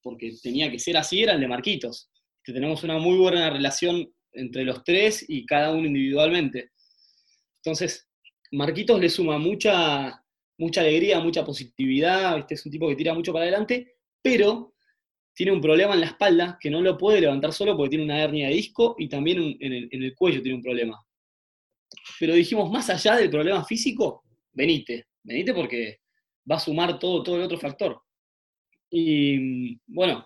porque 0.02 0.32
tenía 0.42 0.70
que 0.70 0.78
ser 0.78 0.96
así, 0.96 1.22
era 1.22 1.34
el 1.34 1.40
de 1.40 1.48
Marquitos. 1.48 2.10
Que 2.42 2.52
tenemos 2.52 2.82
una 2.84 2.98
muy 2.98 3.16
buena 3.18 3.50
relación 3.50 4.08
entre 4.32 4.64
los 4.64 4.84
tres 4.84 5.24
y 5.28 5.44
cada 5.46 5.72
uno 5.72 5.86
individualmente. 5.86 6.70
Entonces, 7.64 8.08
Marquitos 8.52 9.00
le 9.00 9.08
suma 9.08 9.38
mucha, 9.38 10.22
mucha 10.58 10.80
alegría, 10.80 11.20
mucha 11.20 11.44
positividad, 11.44 12.36
¿viste? 12.36 12.54
es 12.54 12.66
un 12.66 12.72
tipo 12.72 12.88
que 12.88 12.96
tira 12.96 13.14
mucho 13.14 13.32
para 13.32 13.44
adelante, 13.44 13.96
pero 14.22 14.74
tiene 15.34 15.52
un 15.52 15.60
problema 15.60 15.94
en 15.94 16.00
la 16.00 16.06
espalda 16.06 16.58
que 16.60 16.70
no 16.70 16.80
lo 16.80 16.96
puede 16.96 17.20
levantar 17.20 17.52
solo 17.52 17.76
porque 17.76 17.90
tiene 17.90 18.04
una 18.04 18.22
hernia 18.22 18.48
de 18.48 18.54
disco 18.54 18.94
y 18.98 19.08
también 19.08 19.56
en 19.60 19.72
el, 19.72 19.88
en 19.90 20.02
el 20.02 20.14
cuello 20.14 20.40
tiene 20.42 20.56
un 20.56 20.62
problema. 20.62 21.05
Pero 22.18 22.34
dijimos, 22.34 22.70
más 22.70 22.88
allá 22.90 23.16
del 23.16 23.30
problema 23.30 23.64
físico, 23.64 24.24
venite, 24.52 25.06
venite 25.22 25.52
porque 25.54 26.00
va 26.50 26.56
a 26.56 26.60
sumar 26.60 26.98
todo, 26.98 27.22
todo 27.22 27.36
el 27.36 27.42
otro 27.42 27.58
factor. 27.58 28.00
Y 28.90 29.76
bueno, 29.86 30.24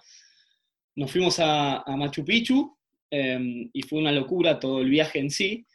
nos 0.97 1.11
fuimos 1.11 1.39
a, 1.41 1.85
Machu 1.87 2.25
Picchu 2.25 2.77
em, 3.11 3.71
y 3.73 3.83
fue 3.83 3.99
una 3.99 4.13
locura 4.13 4.59
todo 4.59 4.81
el 4.81 4.91
viaje 4.91 5.19
en 5.19 5.31
sí. 5.31 5.67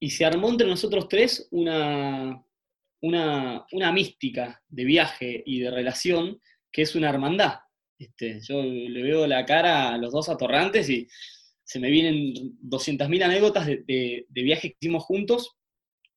Y 0.00 0.10
se 0.10 0.24
armó 0.24 0.48
entre 0.48 0.68
nosotros 0.68 1.08
tres 1.08 1.48
una, 1.50 2.40
una, 3.00 3.66
una 3.72 3.92
mística 3.92 4.62
de 4.68 4.84
viaje 4.84 5.42
y 5.44 5.60
de 5.60 5.70
relación 5.70 6.40
que 6.70 6.82
es 6.82 6.94
una 6.94 7.08
hermandad. 7.08 7.58
Este, 7.98 8.40
yo 8.40 8.62
le 8.62 9.02
veo 9.02 9.26
la 9.26 9.44
cara 9.44 9.92
a 9.92 9.98
los 9.98 10.12
dos 10.12 10.28
atorrantes 10.28 10.88
y 10.88 11.08
se 11.68 11.78
me 11.80 11.90
vienen 11.90 12.32
200.000 12.62 13.22
anécdotas 13.22 13.66
de, 13.66 13.84
de, 13.86 14.42
viajes 14.42 14.70
que 14.70 14.76
hicimos 14.80 15.04
juntos, 15.04 15.54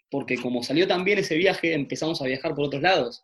porque 0.10 0.38
como 0.38 0.64
salió 0.64 0.88
tan 0.88 1.04
bien 1.04 1.20
ese 1.20 1.36
viaje, 1.36 1.74
empezamos 1.74 2.22
a 2.22 2.26
viajar 2.26 2.56
por 2.56 2.68
otros 2.68 2.82
lados. 2.82 3.22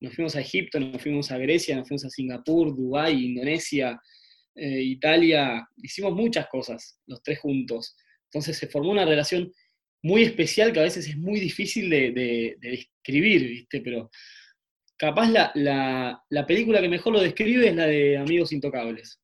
Nos 0.00 0.12
fuimos 0.12 0.34
a 0.34 0.40
Egipto, 0.40 0.80
nos 0.80 1.00
fuimos 1.00 1.30
a 1.30 1.38
Grecia, 1.38 1.76
nos 1.76 1.86
fuimos 1.86 2.04
a 2.04 2.10
Singapur, 2.10 2.74
Dubái, 2.74 3.26
Indonesia, 3.26 3.96
eh, 4.56 4.82
Italia. 4.82 5.68
Hicimos 5.76 6.14
muchas 6.14 6.48
cosas, 6.48 6.98
los 7.06 7.22
tres 7.22 7.38
juntos. 7.38 7.94
Entonces 8.24 8.58
se 8.58 8.66
formó 8.66 8.90
una 8.90 9.04
relación 9.04 9.52
muy 10.02 10.24
especial 10.24 10.72
que 10.72 10.80
a 10.80 10.84
veces 10.84 11.06
es 11.06 11.16
muy 11.16 11.38
difícil 11.38 11.88
de, 11.88 12.10
de 12.10 12.56
describir, 12.60 13.48
¿viste? 13.48 13.80
Pero 13.82 14.10
capaz 14.96 15.30
la, 15.30 15.52
la, 16.28 16.46
película 16.46 16.80
que 16.80 16.88
mejor 16.88 17.12
lo 17.12 17.20
describe 17.20 17.68
es 17.68 17.76
la 17.76 17.86
de 17.86 18.16
Amigos 18.16 18.52
Intocables. 18.52 19.20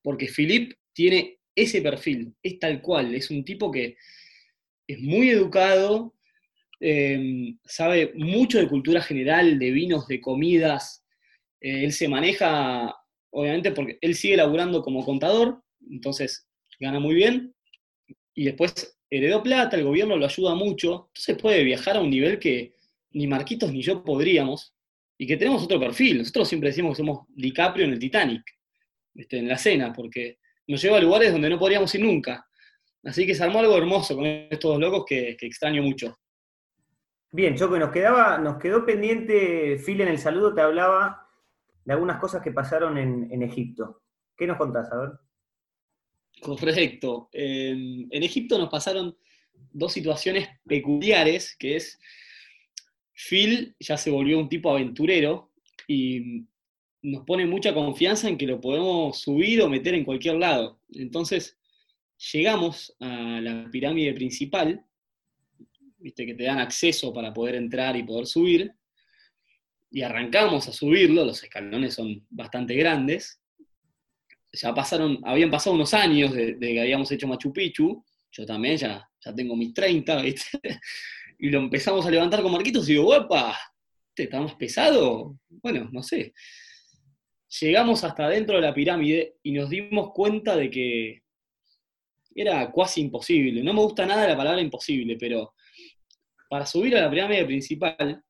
Porque 0.00 0.28
Philip 0.28 0.74
tiene 0.92 1.40
ese 1.54 1.82
perfil, 1.82 2.34
es 2.42 2.58
tal 2.58 2.80
cual, 2.80 3.14
es 3.14 3.30
un 3.30 3.44
tipo 3.44 3.70
que 3.70 3.96
es 4.86 5.00
muy 5.00 5.30
educado, 5.30 6.14
em, 6.80 7.58
sabe 7.64 8.12
mucho 8.14 8.58
de 8.58 8.68
cultura 8.68 9.00
general, 9.00 9.58
de 9.58 9.70
vinos, 9.70 10.08
de 10.08 10.20
comidas. 10.20 11.04
Eh, 11.60 11.84
él 11.84 11.92
se 11.92 12.08
maneja, 12.08 12.94
obviamente, 13.30 13.72
porque 13.72 13.98
él 14.00 14.14
sigue 14.14 14.36
laburando 14.36 14.82
como 14.82 15.04
contador, 15.04 15.62
entonces 15.90 16.48
gana 16.80 16.98
muy 17.00 17.14
bien. 17.14 17.54
Y 18.34 18.44
después 18.44 18.98
heredó 19.10 19.42
plata, 19.42 19.76
el 19.76 19.84
gobierno 19.84 20.16
lo 20.16 20.26
ayuda 20.26 20.54
mucho, 20.54 21.08
entonces 21.08 21.36
puede 21.40 21.62
viajar 21.64 21.96
a 21.96 22.00
un 22.00 22.10
nivel 22.10 22.38
que 22.38 22.74
ni 23.12 23.26
Marquitos 23.26 23.72
ni 23.72 23.82
yo 23.82 24.02
podríamos, 24.02 24.74
y 25.22 25.26
que 25.26 25.36
tenemos 25.36 25.62
otro 25.62 25.78
perfil. 25.78 26.18
Nosotros 26.18 26.48
siempre 26.48 26.70
decimos 26.70 26.92
que 26.92 27.02
somos 27.02 27.26
DiCaprio 27.28 27.84
en 27.84 27.92
el 27.92 27.98
Titanic, 28.00 28.42
este, 29.14 29.38
en 29.38 29.46
la 29.46 29.56
cena, 29.56 29.92
porque 29.92 30.38
nos 30.66 30.82
lleva 30.82 30.98
a 30.98 31.00
lugares 31.00 31.32
donde 31.32 31.50
no 31.50 31.58
podríamos 31.58 31.94
ir 31.94 32.04
nunca. 32.04 32.46
Así 33.04 33.26
que 33.26 33.34
se 33.34 33.42
armó 33.42 33.60
algo 33.60 33.76
hermoso 33.76 34.14
con 34.14 34.26
estos 34.26 34.72
dos 34.72 34.80
locos 34.80 35.04
que, 35.06 35.36
extraño 35.40 35.82
mucho. 35.82 36.18
Bien, 37.30 37.56
Choco, 37.56 37.78
nos, 37.78 37.90
quedaba, 37.90 38.38
nos 38.38 38.58
quedó 38.58 38.84
pendiente, 38.84 39.78
Phil, 39.84 40.00
en 40.02 40.08
el 40.08 40.18
saludo 40.18 40.54
te 40.54 40.60
hablaba 40.60 41.26
de 41.84 41.92
algunas 41.92 42.20
cosas 42.20 42.42
que 42.42 42.52
pasaron 42.52 42.98
en, 42.98 43.42
Egipto. 43.42 44.02
¿Qué 44.36 44.46
nos 44.46 44.58
contás? 44.58 44.92
A 44.92 44.98
ver. 44.98 45.10
Correcto. 46.40 47.28
en 47.32 48.22
Egipto 48.22 48.58
nos 48.58 48.68
pasaron 48.68 49.16
dos 49.72 49.92
situaciones 49.92 50.48
peculiares, 50.66 51.56
que 51.58 51.76
es 51.76 51.98
Phil 53.14 53.76
ya 53.78 53.96
se 53.96 54.10
volvió 54.10 54.38
un 54.38 54.48
tipo 54.48 54.70
aventurero 54.70 55.52
y 55.86 56.46
nos 57.02 57.24
pone 57.24 57.46
mucha 57.46 57.74
confianza 57.74 58.28
en 58.28 58.38
que 58.38 58.46
lo 58.46 58.60
podemos 58.60 59.20
subir 59.20 59.60
o 59.60 59.68
meter 59.68 59.94
en 59.94 60.04
cualquier 60.04 60.36
lado. 60.36 60.80
Entonces, 60.94 61.58
llegamos 62.32 62.94
a 63.00 63.40
la 63.40 63.68
pirámide 63.70 64.12
principal, 64.14 64.84
viste 65.98 66.24
que 66.26 66.34
te 66.34 66.44
dan 66.44 66.58
acceso 66.58 67.12
para 67.12 67.32
poder 67.32 67.56
entrar 67.56 67.96
y 67.96 68.04
poder 68.04 68.26
subir, 68.26 68.72
y 69.90 70.02
arrancamos 70.02 70.68
a 70.68 70.72
subirlo, 70.72 71.24
los 71.24 71.42
escalones 71.42 71.94
son 71.94 72.24
bastante 72.30 72.74
grandes. 72.74 73.40
Ya 74.52 74.72
pasaron, 74.74 75.20
habían 75.24 75.50
pasado 75.50 75.74
unos 75.74 75.92
años 75.92 76.32
de, 76.32 76.58
que 76.58 76.80
habíamos 76.80 77.10
hecho 77.10 77.26
Machu 77.26 77.52
Picchu, 77.52 78.02
yo 78.30 78.46
también 78.46 78.76
ya, 78.76 79.06
ya 79.20 79.34
tengo 79.34 79.54
mis 79.56 79.74
30, 79.74 80.22
¿viste? 80.22 80.58
y 81.38 81.50
lo 81.50 81.58
empezamos 81.58 82.06
a 82.06 82.10
levantar 82.10 82.42
con 82.42 82.52
Marquitos 82.52 82.88
y 82.88 82.92
digo, 82.92 83.04
¡guapa! 83.04 83.58
¿Te 84.14 84.24
está 84.24 84.40
más 84.40 84.54
pesado? 84.54 85.38
Bueno, 85.48 85.88
no 85.92 86.02
sé. 86.02 86.32
Llegamos 87.60 88.02
hasta 88.02 88.28
dentro 88.28 88.56
de 88.56 88.62
la 88.62 88.72
pirámide 88.72 89.36
y 89.42 89.52
nos 89.52 89.68
dimos 89.68 90.12
cuenta 90.14 90.56
de 90.56 90.70
que 90.70 91.22
era 92.34 92.72
casi 92.72 93.02
imposible. 93.02 93.62
No 93.62 93.74
me 93.74 93.82
gusta 93.82 94.06
nada 94.06 94.26
la 94.26 94.36
palabra 94.36 94.60
imposible, 94.60 95.16
pero 95.18 95.54
para 96.48 96.64
subir 96.64 96.96
a 96.96 97.02
la 97.02 97.10
pirámide 97.10 97.44
principal, 97.44 98.24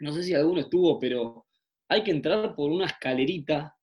no 0.00 0.12
sé 0.12 0.22
si 0.22 0.34
alguno 0.34 0.60
estuvo, 0.60 0.98
pero 0.98 1.46
hay 1.88 2.04
que 2.04 2.10
entrar 2.10 2.54
por 2.54 2.70
una 2.70 2.86
escalerita 2.86 3.74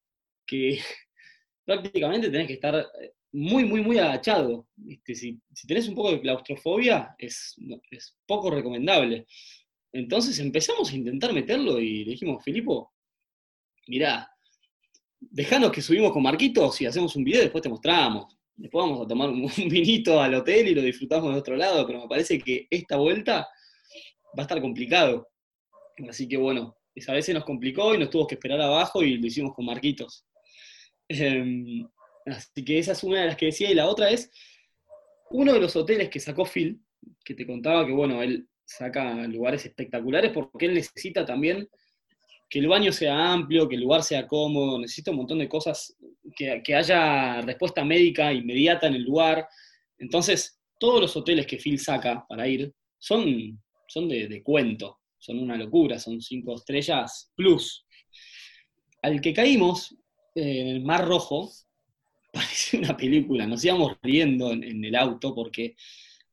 que 0.46 0.80
prácticamente 1.66 2.30
tenés 2.30 2.48
que 2.48 2.54
estar 2.54 2.86
muy, 3.32 3.66
muy, 3.66 3.82
muy 3.82 3.98
agachado. 3.98 4.68
Si, 5.04 5.40
tenés 5.68 5.88
un 5.88 5.96
poco 5.96 6.12
de 6.12 6.22
claustrofobia, 6.22 7.16
es, 7.18 7.56
es 7.90 8.16
poco 8.28 8.52
recomendable. 8.52 9.26
Entonces 9.92 10.38
empezamos 10.40 10.92
a 10.92 10.96
intentar 10.96 11.34
meterlo 11.34 11.80
y 11.80 12.06
le 12.06 12.12
dijimos, 12.12 12.44
Filipo, 12.44 12.94
mirá, 13.88 14.35
dejanos 15.20 15.72
que 15.72 15.82
subimos 15.82 16.12
con 16.12 16.24
Marquitos 16.24 16.80
y 16.82 16.86
hacemos 16.86 17.16
un 17.16 17.24
video, 17.24 17.42
después 17.42 17.62
te 17.62 17.70
mostramos. 17.70 18.38
Después 18.56 18.84
vamos 18.86 19.06
a 19.06 19.08
tomar 19.08 19.30
un, 19.32 19.50
vinito 19.70 20.22
al 20.22 20.36
hotel 20.36 20.68
y 20.68 20.76
lo 20.76 20.82
disfrutamos 20.82 21.34
de 21.34 21.40
otro 21.40 21.56
lado, 21.56 21.86
pero 21.86 22.02
me 22.02 22.08
parece 22.08 22.40
que 22.40 22.68
esta 22.70 22.98
vuelta 22.98 23.48
va 24.38 24.40
a 24.40 24.42
estar 24.42 24.62
complicado. 24.62 25.30
Así 26.10 26.28
que 26.28 26.38
bueno, 26.38 26.78
vez 26.94 27.26
se 27.26 27.34
nos 27.34 27.46
complicó 27.46 27.94
y 27.94 27.98
nos 27.98 28.10
tuvo 28.10 28.28
que 28.28 28.36
esperar 28.36 28.62
abajo 28.62 29.04
y 29.04 29.18
lo 29.18 29.28
hicimos 29.28 29.54
con 29.54 29.66
Marquitos. 29.66 30.26
Em, 31.08 31.88
Así 32.26 32.66
que 32.66 32.80
esa 32.80 32.94
es 32.94 33.04
una 33.04 33.22
de 33.22 33.28
las 33.28 33.38
que 33.38 33.48
decía. 33.48 33.70
Y 33.70 33.76
la 33.76 33.88
otra 33.88 34.10
es 34.10 34.32
uno 35.30 35.54
de 35.54 35.60
los 35.60 35.76
hoteles 35.76 36.10
que 36.10 36.20
sacó 36.20 36.46
Phil, 36.46 36.82
que 37.24 37.36
te 37.36 37.46
contaba 37.46 37.86
que, 37.86 37.92
bueno, 37.92 38.22
él 38.22 38.48
saca 38.66 39.28
lugares 39.28 39.66
espectaculares 39.66 40.32
porque 40.32 40.66
él 40.66 40.74
necesita 40.74 41.24
también 41.24 41.70
que 42.50 42.60
el 42.60 42.68
baño 42.68 42.92
sea 42.92 43.34
amplio, 43.34 43.68
que 43.68 43.76
el 43.76 43.82
lugar 43.82 44.04
sea 44.04 44.28
cómodo, 44.28 44.80
necesita 44.80 45.12
un 45.12 45.18
montón 45.18 45.40
de 45.40 45.50
cosas, 45.50 45.96
que, 46.36 46.76
haya 46.76 47.42
respuesta 47.42 47.84
médica 47.84 48.32
inmediata 48.34 48.88
en 48.88 48.96
el 48.96 49.04
lugar. 49.04 49.48
Entonces, 49.98 50.60
todos 50.80 51.02
los 51.02 51.16
hoteles 51.16 51.48
que 51.48 51.58
Phil 51.58 51.80
saca 51.80 52.26
para 52.28 52.48
ir 52.48 52.74
son, 53.00 53.62
son 53.88 54.10
de, 54.10 54.28
de 54.28 54.44
cuento, 54.44 55.00
son 55.18 55.40
una 55.40 55.58
locura, 55.58 55.98
son 56.00 56.22
cinco 56.22 56.56
estrellas 56.56 57.32
plus. 57.36 57.86
Al 59.02 59.22
que 59.22 59.34
caímos, 59.34 59.96
eh, 60.36 60.62
en 60.62 60.68
el 60.68 60.82
Mar 60.82 61.08
Rojo, 61.08 61.50
parecía 62.34 62.80
una 62.80 62.98
película, 62.98 63.48
nos 63.48 63.64
íbamos 63.64 63.98
riendo 64.04 64.52
en, 64.52 64.84
el 64.84 64.96
auto 64.96 65.34
porque 65.34 65.76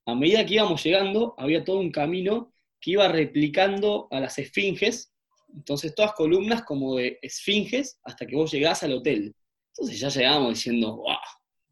a 0.06 0.14
medida 0.16 0.44
que 0.44 0.54
íbamos 0.54 0.82
llegando 0.82 1.34
había 1.38 1.64
todo 1.64 1.78
un 1.78 1.92
camino 1.92 2.52
que 2.80 2.92
iba 2.92 3.06
replicando 3.06 4.08
a 4.10 4.18
las 4.18 4.38
esfinges, 4.38 5.11
entonces 5.54 5.94
todas 5.94 6.12
columnas 6.12 6.62
como 6.62 6.96
de 6.96 7.18
esfinges 7.22 7.98
hasta 8.04 8.26
que 8.26 8.36
vos 8.36 8.50
llegás 8.52 8.82
al 8.82 8.92
hotel. 8.92 9.34
Entonces 9.68 10.00
ya 10.00 10.08
llegamos 10.08 10.54
diciendo, 10.54 10.96
wow, 10.96 11.16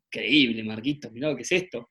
increíble, 0.06 0.64
Marquito, 0.64 1.10
mirá 1.10 1.30
lo 1.30 1.36
que 1.36 1.42
es 1.42 1.52
esto. 1.52 1.90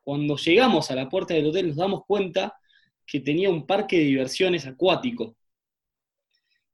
Cuando 0.00 0.36
llegamos 0.36 0.90
a 0.90 0.94
la 0.94 1.08
puerta 1.08 1.34
del 1.34 1.46
hotel 1.46 1.68
nos 1.68 1.76
damos 1.76 2.04
cuenta 2.06 2.54
que 3.06 3.20
tenía 3.20 3.50
un 3.50 3.66
parque 3.66 3.98
de 3.98 4.04
diversiones 4.04 4.66
acuático. 4.66 5.36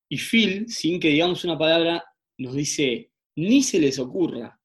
Y 0.09 0.19
Phil, 0.19 0.69
sin 0.69 1.01
que 1.01 1.09
digamos 1.09 1.45
una 1.45 1.59
palabra, 1.59 2.05
nos 2.39 2.55
dice, 2.55 3.11
ni 3.35 3.63
se 3.63 3.81
les 3.81 3.99
ocurra. 3.99 4.59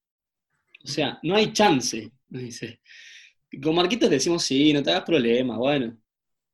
O 0.83 0.87
sea, 0.87 1.19
no 1.23 1.35
hay 1.35 1.53
chance, 1.53 2.11
nos 2.29 2.41
dice. 2.41 2.81
Y 3.49 3.59
con 3.59 3.75
Marquitos 3.75 4.09
decimos, 4.09 4.43
sí, 4.43 4.73
no 4.73 4.83
te 4.83 4.91
hagas 4.91 5.03
problema, 5.03 5.57
bueno. 5.57 5.97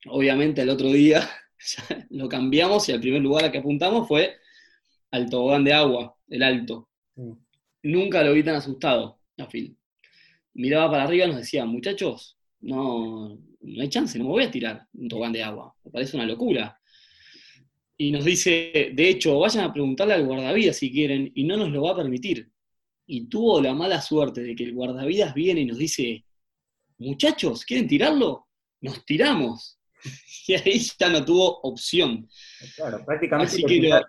Obviamente 0.05 0.61
el 0.61 0.69
otro 0.69 0.91
día 0.91 1.27
lo 2.09 2.29
cambiamos 2.29 2.87
y 2.89 2.91
el 2.91 3.01
primer 3.01 3.21
lugar 3.21 3.45
al 3.45 3.51
que 3.51 3.59
apuntamos 3.59 4.07
fue 4.07 4.37
al 5.11 5.29
tobogán 5.29 5.63
de 5.63 5.73
agua, 5.73 6.15
el 6.29 6.43
alto. 6.43 6.89
Sí. 7.15 7.23
Nunca 7.83 8.23
lo 8.23 8.33
vi 8.33 8.43
tan 8.43 8.55
asustado 8.55 9.19
a 9.37 9.47
Phil. 9.47 9.77
Miraba 10.53 10.91
para 10.91 11.03
arriba 11.03 11.25
y 11.25 11.27
nos 11.29 11.37
decía, 11.37 11.65
muchachos, 11.65 12.37
no, 12.59 13.39
no 13.61 13.81
hay 13.81 13.89
chance, 13.89 14.17
no 14.17 14.25
me 14.25 14.31
voy 14.31 14.43
a 14.43 14.51
tirar 14.51 14.87
un 14.93 15.07
tobogán 15.07 15.33
de 15.33 15.43
agua. 15.43 15.75
Me 15.83 15.91
parece 15.91 16.17
una 16.17 16.25
locura. 16.25 16.79
Y 17.97 18.11
nos 18.11 18.25
dice, 18.25 18.91
de 18.93 19.09
hecho, 19.09 19.39
vayan 19.39 19.65
a 19.65 19.73
preguntarle 19.73 20.13
al 20.13 20.25
guardavidas 20.25 20.77
si 20.77 20.91
quieren, 20.91 21.31
y 21.33 21.43
no 21.43 21.57
nos 21.57 21.69
lo 21.69 21.83
va 21.83 21.91
a 21.91 21.97
permitir. 21.97 22.51
Y 23.07 23.27
tuvo 23.27 23.61
la 23.61 23.73
mala 23.73 24.01
suerte 24.01 24.41
de 24.41 24.55
que 24.55 24.65
el 24.65 24.73
guardavidas 24.73 25.33
viene 25.33 25.61
y 25.61 25.65
nos 25.65 25.77
dice, 25.77 26.25
muchachos, 26.97 27.65
¿quieren 27.65 27.87
tirarlo? 27.87 28.47
Nos 28.81 29.05
tiramos. 29.05 29.76
Y 30.47 30.53
ahí 30.53 30.79
ya 30.97 31.09
no 31.09 31.25
tuvo 31.25 31.59
opción. 31.61 32.27
Claro, 32.75 33.03
prácticamente 33.05 33.53
Así 33.53 33.63
que 33.63 33.81
lo-. 33.81 34.01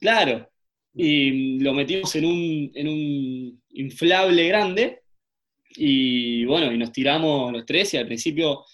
Claro. 0.00 0.50
Y 0.94 1.58
lo 1.60 1.72
metimos 1.72 2.14
en 2.16 2.24
un, 2.24 2.72
en 2.74 2.88
un 2.88 3.62
inflable 3.70 4.48
grande. 4.48 5.02
Y 5.76 6.44
bueno, 6.46 6.72
y 6.72 6.78
nos 6.78 6.90
tiramos 6.90 7.52
los 7.52 7.64
tres. 7.64 7.94
Y 7.94 7.98
al 7.98 8.06
principio, 8.06 8.64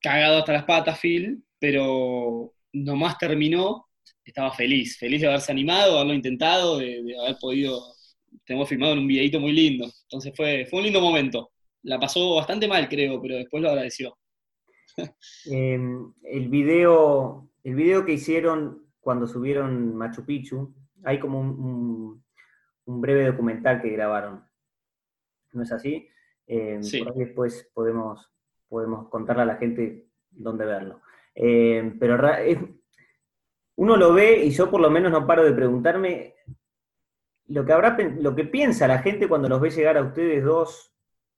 cagado 0.00 0.38
hasta 0.38 0.52
las 0.52 0.64
patas, 0.64 0.98
Phil. 0.98 1.44
Pero 1.58 2.54
nomás 2.72 3.18
terminó, 3.18 3.88
estaba 4.24 4.52
feliz. 4.52 4.98
Feliz 4.98 5.20
de 5.20 5.28
haberse 5.28 5.52
animado, 5.52 5.92
de 5.92 5.98
haberlo 5.98 6.14
intentado, 6.14 6.78
de, 6.78 7.02
de 7.02 7.18
haber 7.20 7.36
podido. 7.40 7.94
Tenemos 8.44 8.68
filmado 8.68 8.94
en 8.94 9.00
un 9.00 9.06
videito 9.06 9.38
muy 9.38 9.52
lindo. 9.52 9.90
Entonces 10.02 10.32
fue, 10.34 10.66
fue 10.66 10.80
un 10.80 10.86
lindo 10.86 11.00
momento. 11.00 11.52
La 11.82 12.00
pasó 12.00 12.34
bastante 12.34 12.66
mal, 12.66 12.88
creo, 12.88 13.20
pero 13.20 13.36
después 13.36 13.62
lo 13.62 13.68
agradeció. 13.68 14.16
Eh, 15.50 15.80
el, 16.24 16.48
video, 16.48 17.48
el 17.64 17.74
video 17.74 18.04
que 18.04 18.12
hicieron 18.12 18.84
cuando 19.00 19.26
subieron 19.26 19.94
Machu 19.96 20.24
Picchu, 20.24 20.74
hay 21.04 21.18
como 21.20 21.40
un, 21.40 21.48
un- 21.48 22.24
un 22.86 23.00
breve 23.00 23.26
documental 23.26 23.80
que 23.82 23.90
grabaron. 23.90 24.44
¿No 25.52 25.62
es 25.62 25.72
así? 25.72 26.08
Eh, 26.46 26.78
Sí. 26.82 27.02
Por 27.02 27.12
ahí 27.12 27.18
después 27.20 27.70
podemos, 27.74 28.30
podemos 28.68 29.08
contarle 29.08 29.42
a 29.42 29.46
la 29.46 29.56
gente 29.56 30.08
dónde 30.30 30.64
verlo. 30.64 31.00
Eh, 31.34 31.94
pero 32.00 32.32
es- 32.38 32.58
uno 33.76 33.96
lo 33.96 34.12
ve 34.12 34.44
y 34.44 34.50
yo 34.50 34.70
por 34.70 34.80
lo 34.80 34.90
menos 34.90 35.12
no 35.12 35.26
paro 35.26 35.44
de 35.44 35.52
preguntarme 35.52 36.34
lo 37.46 37.64
que, 37.64 37.72
habrá, 37.72 37.96
lo 38.20 38.34
que 38.34 38.44
piensa 38.44 38.88
la 38.88 38.98
gente 38.98 39.28
cuando 39.28 39.48
los 39.48 39.60
ve 39.60 39.70
llegar 39.70 39.96
a 39.96 40.02
ustedes 40.02 40.42
dos 40.44 40.92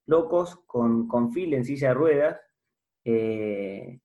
locos 0.06 0.56
con, 0.66 1.06
con 1.06 1.32
Phil 1.32 1.54
en 1.54 1.64
silla 1.64 1.88
de 1.88 1.94
ruedas. 1.94 2.40
Eh, 3.04 4.00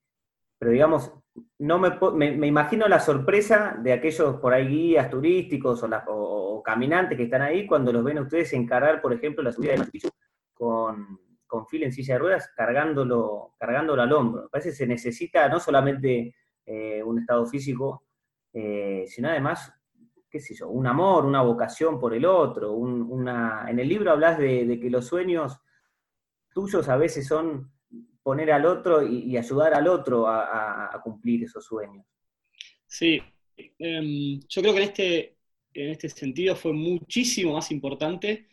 pero 0.58 0.72
digamos, 0.72 1.12
no 1.60 1.80
me, 1.80 1.92
me, 2.38 2.48
imagino 2.48 2.88
la 2.88 3.00
sorpresa 3.00 3.78
de 3.82 3.94
aquellos 3.94 4.38
por 4.38 4.54
ahí 4.54 4.68
guías 4.68 5.10
turísticos 5.10 5.84
o, 6.08 6.62
caminantes 6.64 7.18
que 7.18 7.26
están 7.26 7.42
ahí 7.44 7.68
cuando 7.68 7.92
los 7.94 8.04
ven 8.04 8.20
ustedes 8.20 8.52
encarar, 8.54 9.02
por 9.02 9.14
ejemplo, 9.14 9.44
la 9.44 9.52
subida 9.52 9.74
de 9.74 9.78
Machu 9.78 9.92
Picchu 9.92 10.10
con, 10.54 11.20
con 11.46 11.66
en 11.74 11.92
silla 11.92 12.16
de 12.16 12.20
ruedas, 12.20 12.52
cargándolo, 12.56 13.54
cargándolo 13.60 14.02
al 14.02 14.12
hombro. 14.14 14.44
Me 14.44 14.50
parece 14.50 14.70
que 14.70 14.76
se 14.76 14.88
necesita 14.88 15.48
no 15.50 15.60
solamente 15.60 16.34
eh, 16.66 17.04
un 17.04 17.20
estado 17.20 17.46
físico, 17.46 18.06
eh, 18.54 19.06
sino 19.08 19.30
además, 19.30 19.72
qué 20.30 20.40
sé 20.40 20.56
yo, 20.56 20.70
un 20.70 20.88
amor, 20.88 21.26
una 21.26 21.42
vocación 21.44 22.00
por 22.00 22.14
el 22.14 22.26
otro. 22.26 22.72
un- 22.74 23.06
una... 23.12 23.66
En 23.70 23.80
el 23.80 23.88
libro 23.88 24.12
hablas 24.12 24.40
de 24.40 24.80
que 24.82 24.90
los 24.90 25.06
sueños 25.06 25.60
tuyos 26.52 26.90
a 26.90 26.98
veces 26.98 27.28
son 27.28 27.75
poner 28.26 28.52
al 28.52 28.66
otro 28.66 29.08
y, 29.08 29.38
ayudar 29.38 29.76
al 29.76 29.88
otro 29.88 30.28
a, 30.28 31.00
cumplir 31.04 31.44
esos 31.44 31.64
sueños. 31.64 32.04
Sí, 32.88 33.22
em, 33.78 34.40
yo 34.50 34.62
creo 34.64 34.74
que 34.74 34.82
en 34.82 34.90
este, 34.90 35.38
en 35.76 35.90
este 35.92 36.10
sentido 36.10 36.56
fue 36.56 36.74
muchísimo 36.74 37.54
más 37.54 37.70
importante 37.70 38.48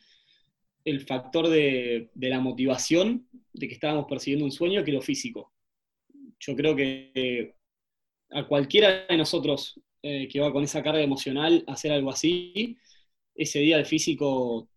el 0.85 1.01
factor 1.07 1.49
de, 1.49 2.11
de 2.13 2.29
la 2.29 2.39
motivación 2.39 3.27
de 3.55 3.67
que 3.67 3.73
estábamos 3.73 4.05
persiguiendo 4.07 4.45
un 4.45 4.53
sueño 4.53 4.85
que 4.85 4.93
lo 4.93 5.01
físico. 5.01 5.55
Yo 6.39 6.55
creo 6.55 6.77
que 6.77 7.11
eh, 7.15 7.55
a 8.31 8.47
cualquiera 8.47 9.07
de 9.07 9.17
nosotros 9.17 9.81
eh, 10.03 10.29
que 10.29 10.41
va 10.41 10.53
con 10.53 10.65
esa 10.65 10.83
carga 10.83 11.01
emocional 11.01 11.65
a 11.67 11.73
hacer 11.73 11.93
algo 11.93 12.11
así, 12.11 12.77
ese 13.35 13.61
día 13.61 13.79
el 13.79 13.87
físico 13.87 14.69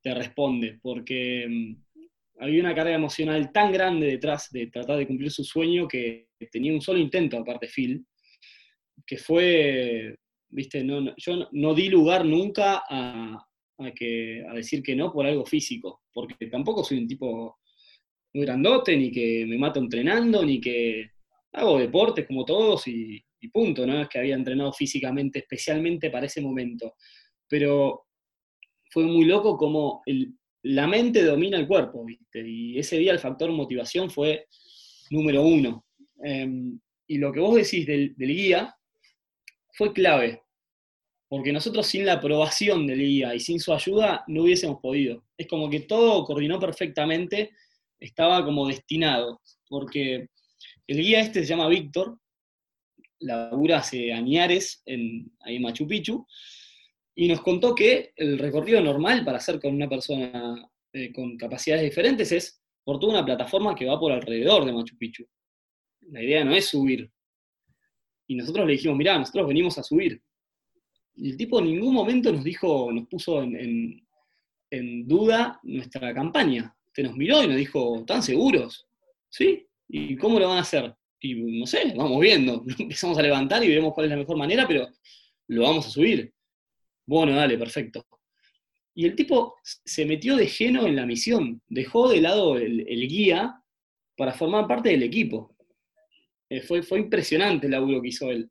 te 0.00 0.14
responde, 0.14 0.78
porque 0.80 1.42
em, 1.42 1.82
había 2.40 2.60
una 2.60 2.74
carga 2.74 2.94
emocional 2.94 3.50
tan 3.52 3.72
grande 3.72 4.06
detrás 4.06 4.50
de 4.50 4.68
tratar 4.68 4.98
de 4.98 5.06
cumplir 5.06 5.30
su 5.30 5.44
sueño 5.44 5.88
que 5.88 6.28
tenía 6.52 6.72
un 6.72 6.80
solo 6.80 6.98
intento, 6.98 7.36
aparte 7.38 7.68
Phil, 7.68 8.04
que 9.06 9.16
fue, 9.16 10.16
viste, 10.48 10.84
no, 10.84 11.00
no- 11.00 11.14
yo 11.16 11.48
no, 11.52 11.74
di 11.74 11.88
lugar 11.88 12.24
nunca 12.24 12.82
a, 12.88 13.46
a 13.78 13.90
que, 13.92 14.44
a 14.48 14.54
decir 14.54 14.82
que 14.82 14.94
no 14.96 15.12
por 15.12 15.26
algo 15.26 15.44
físico, 15.46 16.02
porque 16.12 16.46
tampoco 16.46 16.84
soy 16.84 16.98
un 16.98 17.08
tipo 17.08 17.58
muy 18.34 18.44
grandote, 18.44 18.96
ni 18.96 19.10
que 19.10 19.46
me 19.46 19.58
mato 19.58 19.80
entrenando, 19.80 20.44
ni 20.44 20.60
que 20.60 21.10
hago 21.52 21.78
deportes 21.78 22.26
como 22.26 22.44
todos 22.44 22.86
y, 22.88 23.22
y 23.40 23.48
punto, 23.48 23.86
no 23.86 24.00
es 24.02 24.08
que 24.08 24.18
había 24.18 24.34
entrenado 24.34 24.72
físicamente 24.72 25.40
especialmente 25.40 26.10
para 26.10 26.26
ese 26.26 26.40
momento, 26.42 26.94
pero 27.48 28.04
fue 28.90 29.04
muy 29.04 29.24
loco 29.24 29.56
como 29.56 30.02
el- 30.06 30.34
la 30.62 30.86
mente 30.86 31.24
domina 31.24 31.58
el 31.58 31.66
cuerpo, 31.66 32.04
¿viste? 32.04 32.46
Y 32.46 32.78
ese 32.78 32.98
día 32.98 33.12
el 33.12 33.18
factor 33.18 33.50
motivación 33.50 34.10
fue 34.10 34.46
número 35.10 35.42
uno. 35.42 35.84
Em, 36.22 36.78
y 37.06 37.18
lo 37.18 37.32
que 37.32 37.40
vos 37.40 37.54
decís 37.54 37.86
del, 37.86 38.14
guía 38.16 38.74
fue 39.72 39.92
clave, 39.92 40.42
porque 41.28 41.52
nosotros 41.52 41.86
sin 41.86 42.04
la 42.04 42.14
aprobación 42.14 42.86
del 42.86 42.98
guía 42.98 43.34
y 43.34 43.40
sin 43.40 43.60
su 43.60 43.72
ayuda 43.72 44.24
no 44.26 44.42
hubiésemos 44.42 44.80
podido. 44.80 45.24
Es 45.36 45.46
como 45.46 45.70
que 45.70 45.80
todo 45.80 46.24
coordinó 46.24 46.58
perfectamente, 46.58 47.52
estaba 48.00 48.44
como 48.44 48.66
destinado, 48.66 49.40
porque 49.68 50.28
el 50.86 50.96
guía 50.98 51.20
este 51.20 51.40
se 51.40 51.46
llama 51.46 51.68
Víctor, 51.68 52.18
labura 53.20 53.78
hace 53.78 54.12
añares 54.12 54.82
en, 54.86 55.32
ahí 55.40 55.56
en 55.56 55.62
Machu 55.62 55.86
Picchu, 55.86 56.26
y 57.20 57.26
nos 57.26 57.40
contó 57.40 57.74
que 57.74 58.12
el 58.14 58.38
recorrido 58.38 58.80
normal 58.80 59.24
para 59.24 59.38
hacer 59.38 59.58
con 59.58 59.74
una 59.74 59.88
persona 59.88 60.70
eh, 60.92 61.12
con 61.12 61.36
capacidades 61.36 61.82
diferentes 61.82 62.30
es 62.30 62.62
por 62.84 63.00
toda 63.00 63.14
una 63.14 63.24
plataforma 63.24 63.74
que 63.74 63.86
va 63.86 63.98
por 63.98 64.12
alrededor 64.12 64.64
de 64.64 64.72
Machu 64.72 64.96
Picchu. 64.96 65.24
La 66.12 66.22
idea 66.22 66.44
no 66.44 66.54
es 66.54 66.66
subir. 66.66 67.10
Y 68.28 68.36
nosotros 68.36 68.64
le 68.68 68.74
dijimos, 68.74 68.96
mirá, 68.96 69.18
nosotros 69.18 69.48
venimos 69.48 69.76
a 69.78 69.82
subir. 69.82 70.22
Y 71.16 71.30
el 71.30 71.36
tipo 71.36 71.58
en 71.58 71.64
ningún 71.64 71.92
momento 71.92 72.32
nos 72.32 72.44
dijo, 72.44 72.92
nos 72.92 73.08
puso 73.08 73.42
en, 73.42 74.00
duda 75.08 75.58
nuestra 75.64 76.14
campaña. 76.14 76.72
Te 76.94 77.02
nos 77.02 77.16
miró 77.16 77.42
y 77.42 77.48
nos 77.48 77.56
dijo, 77.56 77.98
¿están 77.98 78.22
seguros? 78.22 78.86
¿Sí? 79.28 79.66
¿Y 79.88 80.14
cómo 80.18 80.38
lo 80.38 80.46
van 80.46 80.58
a 80.58 80.60
hacer? 80.60 80.94
Y 81.18 81.34
no 81.34 81.66
sé, 81.66 81.94
vamos 81.96 82.20
viendo. 82.20 82.64
Empezamos 82.78 83.18
a 83.18 83.22
levantar 83.22 83.64
y 83.64 83.74
vemos 83.74 83.92
cuál 83.92 84.04
es 84.04 84.10
la 84.10 84.18
mejor 84.18 84.36
manera, 84.36 84.68
pero 84.68 84.88
lo 85.48 85.62
vamos 85.62 85.84
a 85.84 85.90
subir. 85.90 86.32
Bueno, 87.08 87.34
dale, 87.34 87.56
perfecto. 87.56 88.04
Y 88.94 89.06
el 89.06 89.16
tipo 89.16 89.54
se 89.64 90.04
metió 90.04 90.36
de 90.36 90.46
lleno 90.46 90.86
en 90.86 90.94
la 90.94 91.06
misión, 91.06 91.62
dejó 91.66 92.06
de 92.10 92.20
lado 92.20 92.58
el, 92.58 92.84
guía 93.08 93.62
para 94.14 94.34
formar 94.34 94.66
parte 94.66 94.90
del 94.90 95.02
equipo. 95.04 95.56
Eh, 96.50 96.60
fue, 96.60 96.82
impresionante 96.98 97.66
el 97.66 97.72
laburo 97.72 98.02
que 98.02 98.08
hizo 98.08 98.30
él. 98.30 98.50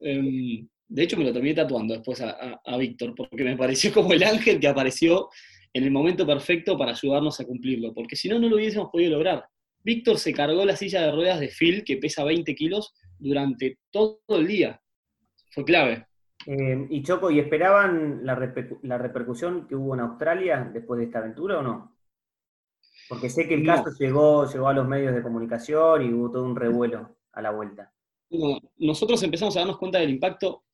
Em, 0.00 0.68
de 0.88 1.02
hecho, 1.02 1.16
me 1.16 1.24
lo 1.24 1.32
terminé 1.32 1.54
tatuando 1.54 1.94
después 1.94 2.20
a, 2.20 2.30
a- 2.32 2.60
a 2.66 2.76
Víctor, 2.76 3.14
porque 3.14 3.44
me 3.44 3.56
pareció 3.56 3.92
como 3.94 4.12
el 4.12 4.24
ángel 4.24 4.60
que 4.60 4.68
apareció 4.68 5.30
en 5.72 5.84
el 5.84 5.90
momento 5.90 6.26
perfecto 6.26 6.76
para 6.76 6.92
ayudarnos 6.92 7.40
a 7.40 7.46
cumplirlo, 7.46 7.94
porque 7.94 8.14
si 8.16 8.28
no, 8.28 8.38
no 8.38 8.48
lo 8.50 8.56
hubiésemos 8.56 8.90
podido 8.92 9.12
lograr. 9.12 9.46
Víctor 9.82 10.18
se 10.18 10.34
cargó 10.34 10.66
la 10.66 10.76
silla 10.76 11.00
de 11.06 11.12
ruedas 11.12 11.40
de 11.40 11.48
Phil, 11.48 11.82
que 11.84 11.96
pesa 11.96 12.24
20 12.24 12.54
kilos, 12.54 12.92
durante 13.18 13.78
todo 13.90 14.20
el 14.28 14.46
día. 14.46 14.82
Fue 15.52 15.64
clave. 15.64 16.09
Eh, 16.46 16.86
y 16.88 17.02
Choco, 17.02 17.30
¿y 17.30 17.38
esperaban 17.38 18.20
la, 18.24 18.34
repercu- 18.36 18.78
la 18.82 18.98
repercusión 18.98 19.66
que 19.66 19.76
hubo 19.76 19.94
en 19.94 20.00
Australia 20.00 20.70
después 20.72 20.98
de 20.98 21.06
esta 21.06 21.18
aventura 21.18 21.58
o 21.58 21.62
no? 21.62 21.96
Porque 23.08 23.28
sé 23.28 23.46
que 23.46 23.54
el 23.54 23.64
No. 23.64 23.74
caso 23.74 23.90
llegó, 23.98 24.50
llegó 24.50 24.68
a 24.68 24.72
los 24.72 24.86
medios 24.88 25.14
de 25.14 25.22
comunicación 25.22 26.02
y 26.02 26.12
hubo 26.12 26.30
todo 26.30 26.44
un 26.44 26.56
revuelo 26.56 27.16
a 27.32 27.42
la 27.42 27.50
vuelta. 27.50 27.92
No, 28.30 28.58
nosotros 28.78 29.22
empezamos 29.22 29.56
a 29.56 29.60
darnos 29.60 29.78
cuenta 29.78 29.98
del 29.98 30.10
impacto 30.10 30.64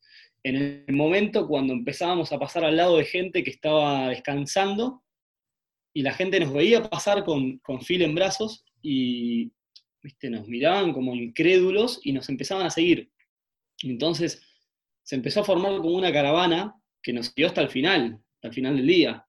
en 0.43 0.55
el 0.87 0.95
momento 0.95 1.47
cuando 1.47 1.73
empezábamos 1.73 2.31
a 2.31 2.39
pasar 2.39 2.63
al 2.63 2.77
lado 2.77 2.97
de 2.97 3.05
gente 3.05 3.43
que 3.43 3.49
estaba 3.49 4.09
descansando 4.09 5.03
y 5.93 6.03
la 6.03 6.13
gente 6.13 6.39
nos 6.39 6.53
veía 6.53 6.83
pasar 6.87 7.25
con, 7.25 7.57
con 7.57 7.79
Phil 7.81 8.03
en 8.03 8.13
brazos 8.15 8.63
y 8.81 9.51
¿viste? 10.03 10.29
nos 10.29 10.47
miraban 10.47 10.93
como 10.93 11.15
incrédulos 11.15 11.99
y 12.03 12.13
nos 12.13 12.29
empezaban 12.29 12.67
a 12.67 12.69
seguir. 12.69 13.11
Entonces 13.81 14.43
se 15.07 15.15
empezó 15.15 15.39
a 15.39 15.45
formar 15.45 15.77
como 15.77 15.95
una 15.95 16.11
caravana 16.11 16.75
que 17.01 17.13
nos 17.13 17.27
siguió 17.27 17.47
hasta 17.47 17.61
el 17.61 17.69
final, 17.69 18.19
hasta 18.35 18.49
el 18.49 18.53
final 18.53 18.75
del 18.75 18.87
día. 18.87 19.25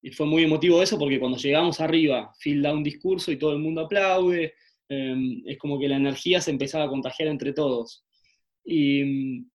Y 0.00 0.10
fue 0.10 0.24
muy 0.24 0.42
emotivo 0.42 0.82
eso 0.82 0.98
porque 0.98 1.20
cuando 1.20 1.36
llegamos 1.36 1.80
arriba, 1.80 2.32
Phil 2.42 2.62
da 2.62 2.72
un 2.72 2.82
discurso 2.82 3.30
y 3.30 3.36
todo 3.36 3.52
el 3.52 3.58
mundo 3.58 3.82
aplaude, 3.82 4.54
em, 4.88 5.42
es 5.44 5.58
como 5.58 5.78
que 5.78 5.86
la 5.86 5.96
energía 5.96 6.40
se 6.40 6.50
empezaba 6.50 6.84
a 6.84 6.88
contagiar 6.88 7.28
entre 7.28 7.52
todos. 7.52 8.06
Y 8.64 9.04
mm, 9.04 9.50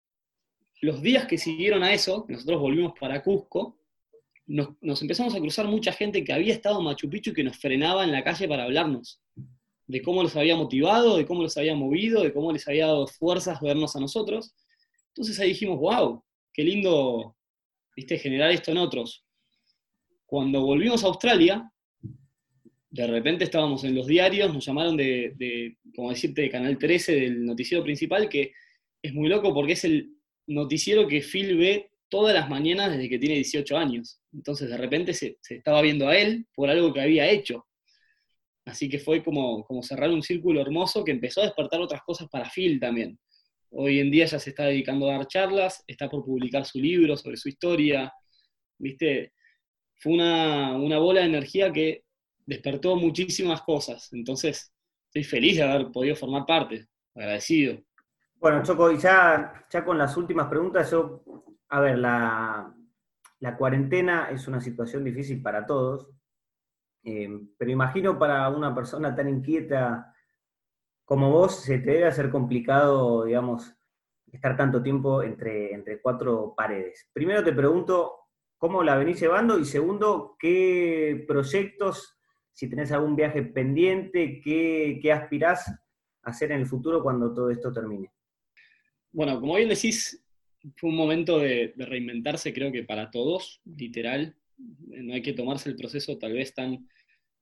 los 0.83 1.01
días 1.01 1.25
que 1.25 1.39
siguieron 1.39 1.83
a 1.83 1.95
eso, 1.95 2.27
nosotros 2.29 2.61
volvimos 2.61 2.93
para 3.01 3.23
Cusco, 3.23 3.79
nos, 4.49 4.75
nos, 4.83 5.01
empezamos 5.01 5.35
a 5.35 5.41
cruzar 5.41 5.67
mucha 5.69 5.93
gente 5.95 6.23
que 6.23 6.35
había 6.35 6.53
estado 6.53 6.81
en 6.81 6.85
Machu 6.85 7.09
Picchu 7.09 7.31
y 7.31 7.35
que 7.35 7.45
nos 7.45 7.57
frenaba 7.57 8.05
en 8.05 8.13
la 8.13 8.23
calle 8.23 8.47
para 8.47 8.65
hablarnos 8.65 9.23
de 9.87 10.03
cómo 10.03 10.23
los 10.23 10.37
había 10.37 10.55
motivado, 10.55 11.17
de 11.17 11.25
cómo 11.25 11.43
los 11.43 11.57
había 11.57 11.75
movido, 11.75 12.23
de 12.23 12.35
cómo 12.35 12.53
les 12.53 12.69
había 12.69 12.89
dado 12.89 13.07
fuerzas 13.07 13.59
vernos 13.63 13.97
a 13.97 14.01
nosotros. 14.01 14.55
Entonces 15.15 15.39
ahí 15.41 15.49
dijimos, 15.51 15.79
wow, 15.79 16.23
qué 16.53 16.65
lindo 16.65 17.37
¿viste? 17.97 18.19
generar 18.19 18.51
esto 18.51 18.71
en 18.71 18.79
otros. 18.79 19.25
Cuando 20.27 20.63
volvimos 20.63 21.05
a 21.05 21.09
Australia, 21.09 21.71
de 22.91 23.07
repente 23.07 23.45
estábamos 23.45 23.85
en 23.85 23.95
los 23.95 24.07
diarios, 24.07 24.53
nos 24.53 24.65
llamaron 24.65 24.97
de, 24.97 25.35
de, 25.37 25.77
como 25.95 26.11
decirte, 26.11 26.43
de 26.43 26.51
Canal 26.51 26.79
13, 26.79 27.15
del 27.15 27.45
noticiero 27.45 27.83
principal, 27.83 28.29
que 28.29 28.53
es 29.03 29.13
muy 29.13 29.29
loco 29.29 29.53
porque 29.53 29.73
es 29.73 29.85
el 29.85 30.15
noticiero 30.47 31.07
que 31.07 31.21
Phil 31.21 31.57
ve 31.57 31.91
todas 32.09 32.35
las 32.35 32.49
mañanas 32.49 32.93
desde 32.93 33.09
que 33.09 33.19
tiene 33.19 33.37
18 33.37 33.77
años. 33.77 34.21
Entonces 34.33 34.69
de 34.69 34.77
repente 34.77 35.15
se, 35.15 35.39
se, 35.41 35.57
estaba 35.57 35.81
viendo 35.83 36.09
a 36.09 36.17
él 36.17 36.47
por 36.55 36.69
algo 36.69 36.93
que 36.93 37.01
había 37.01 37.31
hecho. 37.31 37.67
Así 38.65 38.89
que 38.89 38.99
fue 38.99 39.25
como, 39.25 39.65
como 39.65 39.83
cerrar 39.83 40.11
un 40.11 40.23
círculo 40.23 40.61
hermoso 40.61 41.05
que 41.05 41.11
empezó 41.11 41.41
a 41.41 41.45
despertar 41.47 41.81
otras 41.81 42.03
cosas 42.03 42.29
para 42.29 42.49
Phil 42.49 42.79
también. 42.79 43.19
Hoy 43.75 44.01
en 44.01 44.11
día 44.11 44.27
ya 44.27 44.39
se 44.39 44.51
está 44.51 44.65
dedicando 44.65 45.09
a 45.09 45.17
dar 45.17 45.27
charlas, 45.27 45.83
está 45.87 46.09
por 46.09 46.25
publicar 46.25 46.65
su 46.65 46.79
libro 46.79 47.17
sobre 47.17 47.37
su 47.37 47.49
historia. 47.49 48.13
¿Viste? 48.79 49.33
Fue 49.97 50.13
una, 50.13 50.77
una 50.77 50.99
bola 50.99 51.21
de 51.21 51.27
energía 51.27 51.73
que 51.73 52.05
despertó 52.45 52.97
muchísimas 52.97 53.63
cosas. 53.63 54.13
Entonces, 54.13 54.73
estoy 55.07 55.25
feliz 55.25 55.57
de 55.57 55.63
haber 55.63 55.91
podido 55.91 56.17
formar 56.17 56.45
parte, 56.45 56.87
agradecido. 57.15 57.83
Bueno, 58.37 58.63
Choco, 58.63 58.91
y 58.91 58.99
ya, 58.99 59.67
ya 59.71 59.85
con 59.85 59.97
las 59.97 60.17
últimas 60.17 60.49
preguntas, 60.49 60.91
yo, 60.91 61.23
a 61.69 61.81
ver, 61.81 61.99
la, 61.99 62.75
la 63.39 63.57
cuarentena 63.57 64.29
es 64.31 64.49
una 64.49 64.61
situación 64.61 65.05
difícil 65.05 65.41
para 65.41 65.65
todos, 65.65 66.09
eh, 67.05 67.29
pero 67.57 67.71
imagino 67.71 68.19
para 68.19 68.49
una 68.49 68.75
persona 68.75 69.15
tan 69.15 69.29
inquieta 69.29 70.12
como 71.13 71.31
vos, 71.31 71.57
se 71.57 71.77
te 71.77 71.91
debe 71.91 72.07
hacer 72.07 72.31
complicado, 72.31 73.27
digamos, 73.27 73.77
estar 74.33 74.57
tanto 74.57 74.83
tiempo 74.83 75.23
entre, 75.23 75.75
entre 75.75 76.01
cuatro 76.01 76.55
paredes. 76.57 77.07
Primero 77.13 77.45
te 77.45 77.53
pregunto, 77.53 78.15
¿cómo 78.57 78.83
la 78.83 78.97
venís 78.97 79.21
llevando? 79.21 79.59
Y 79.59 79.67
segundo, 79.67 80.37
¿qué 80.39 81.23
proyectos, 81.29 82.17
si 82.55 82.67
tenés 82.67 82.93
algún 82.93 83.15
viaje 83.15 83.43
pendiente, 83.43 84.41
qué, 84.43 85.01
qué 85.03 85.13
aspirás 85.13 85.69
a 85.69 86.31
hacer 86.31 86.51
en 86.51 86.61
el 86.61 86.67
futuro 86.67 87.03
cuando 87.03 87.35
todo 87.35 87.51
esto 87.51 87.71
termine? 87.71 88.11
Bueno, 89.13 89.39
como 89.39 89.57
bien 89.57 89.69
decís, 89.69 90.25
fue 90.79 90.89
un 90.89 90.97
momento 90.97 91.41
de, 91.41 91.75
de, 91.77 91.85
reinventarse, 91.85 92.55
creo 92.55 92.73
que 92.73 92.85
para 92.85 93.11
todos, 93.11 93.61
literal. 93.67 94.35
No 94.57 95.13
hay 95.13 95.21
que 95.21 95.35
tomarse 95.35 95.69
el 95.69 95.77
proceso 95.77 96.17
tal 96.17 96.33
vez 96.33 96.55
tan 96.55 96.89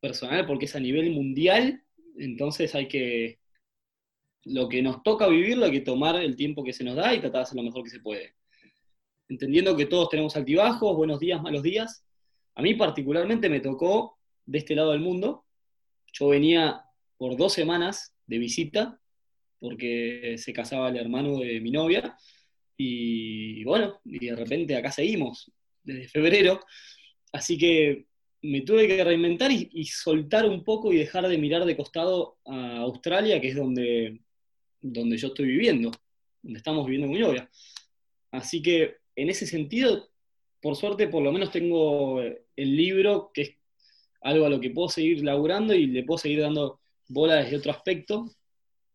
personal 0.01 0.45
porque 0.45 0.64
es 0.64 0.75
a 0.75 0.81
nivel 0.81 1.12
mundial, 1.12 1.85
entonces 2.16 2.75
hay 2.75 2.89
que, 2.89 3.39
lo 4.45 4.68
que 4.68 4.82
nos 4.82 5.03
toca 5.03 5.28
vivirlo 5.28 5.66
hay 5.66 5.72
que 5.72 5.80
tomar 5.80 6.16
el 6.16 6.36
tiempo 6.36 6.64
que 6.64 6.72
se 6.72 6.84
nos 6.84 6.97
da 6.97 7.14
y 7.14 7.20
tratar 7.20 7.41
de 7.41 7.43
hacer 7.43 7.57
lo 7.57 7.62
mejor 7.62 7.84
que 7.84 7.91
se 7.91 8.01
puede. 8.01 8.34
Entendiendo 9.28 9.76
que 9.76 9.86
todos 9.86 10.09
tenemos 10.09 10.36
altibajos, 10.36 10.97
buenos 10.97 11.20
días, 11.20 11.41
malos 11.43 11.62
días. 11.62 12.05
A 12.55 12.62
mí 12.62 12.74
particularmente 12.74 13.49
me 13.49 13.61
tocó 13.61 14.18
de 14.47 14.59
este 14.59 14.74
lado 14.74 14.93
del 14.93 15.01
mundo. 15.01 15.45
Yo 16.12 16.28
venía 16.28 16.82
por 17.16 17.36
dos 17.36 17.53
semanas 17.53 18.14
de 18.26 18.38
visita 18.38 19.01
porque 19.61 20.36
se 20.38 20.53
casaba 20.53 20.88
el 20.88 20.97
hermano 20.97 21.38
de 21.38 21.61
mi 21.61 21.70
novia. 21.70 22.16
Y 22.76 23.62
bueno, 23.64 24.01
y 24.05 24.26
de 24.26 24.34
repente 24.34 24.74
acá 24.74 24.91
seguimos, 24.91 25.53
desde 25.82 26.09
febrero. 26.09 26.61
Así 27.30 27.59
que 27.59 28.07
me 28.43 28.62
tuve 28.62 28.88
que 28.88 29.05
reinventar 29.05 29.53
y, 29.53 29.68
y, 29.70 29.84
soltar 29.84 30.49
un 30.49 30.64
poco 30.64 30.93
y 30.93 30.97
dejar 30.97 31.28
de 31.28 31.36
mirar 31.36 31.66
de 31.66 31.76
costado 31.76 32.38
a 32.47 32.78
Australia, 32.78 33.38
que 33.38 33.49
es 33.49 33.57
donde, 33.57 34.22
donde 34.81 35.16
yo 35.16 35.28
estoy 35.28 35.47
viviendo, 35.47 35.91
donde 36.43 36.59
estamos 36.59 36.87
viviendo 36.87 37.09
con 37.09 37.35
mi. 37.35 37.41
Así 38.33 38.62
que 38.62 38.97
en 39.16 39.28
ese 39.28 39.47
sentido, 39.47 40.09
por 40.61 40.76
suerte, 40.76 41.09
por 41.09 41.22
lo 41.22 41.33
menos 41.33 41.51
tengo 41.51 42.20
el 42.20 42.76
libro, 42.76 43.31
que 43.35 43.43
es 43.43 43.51
algo 44.22 44.47
a 44.47 44.51
lo 44.51 44.61
que 44.61 44.70
puedo 44.70 44.89
seguir 44.89 45.24
laburando 45.24 45.74
y 45.74 45.87
le 45.87 46.05
puedo 46.05 46.18
seguir 46.18 46.41
dando 46.41 46.81
bola 47.09 47.37
desde 47.37 47.57
otro 47.57 47.72
aspecto, 47.72 48.31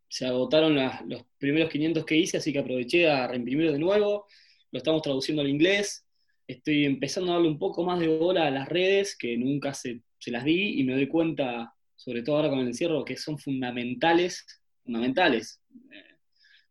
se 0.07 0.25
agotaron 0.25 0.75
los 1.07 1.25
primeros 1.37 1.69
500 1.69 2.05
que 2.05 2.15
hice, 2.15 2.37
así 2.37 2.53
que 2.53 2.59
aproveché 2.59 3.09
a 3.09 3.27
reimprimirlo 3.27 3.73
de 3.73 3.79
nuevo, 3.79 4.27
lo 4.71 4.77
estamos 4.77 5.01
traduciendo 5.01 5.41
al 5.41 5.49
inglés, 5.49 6.05
estoy 6.47 6.85
empezando 6.85 7.31
a 7.31 7.35
darle 7.35 7.49
un 7.49 7.59
poco 7.59 7.83
más 7.83 7.99
de 7.99 8.07
bola 8.07 8.47
a 8.47 8.51
las 8.51 8.69
redes, 8.69 9.17
que 9.17 9.35
nunca 9.35 9.73
se, 9.73 10.01
se 10.19 10.31
las 10.31 10.45
di, 10.45 10.79
y 10.79 10.83
me 10.83 10.93
doy 10.93 11.07
cuenta, 11.07 11.73
sobre 11.95 12.21
todo 12.21 12.37
ahora 12.37 12.49
con 12.49 12.59
el 12.59 12.67
encierro, 12.67 13.03
que 13.03 13.17
son 13.17 13.37
fundamentales, 13.37 14.45
fundamentales, 14.85 15.61
eh, 15.91 16.15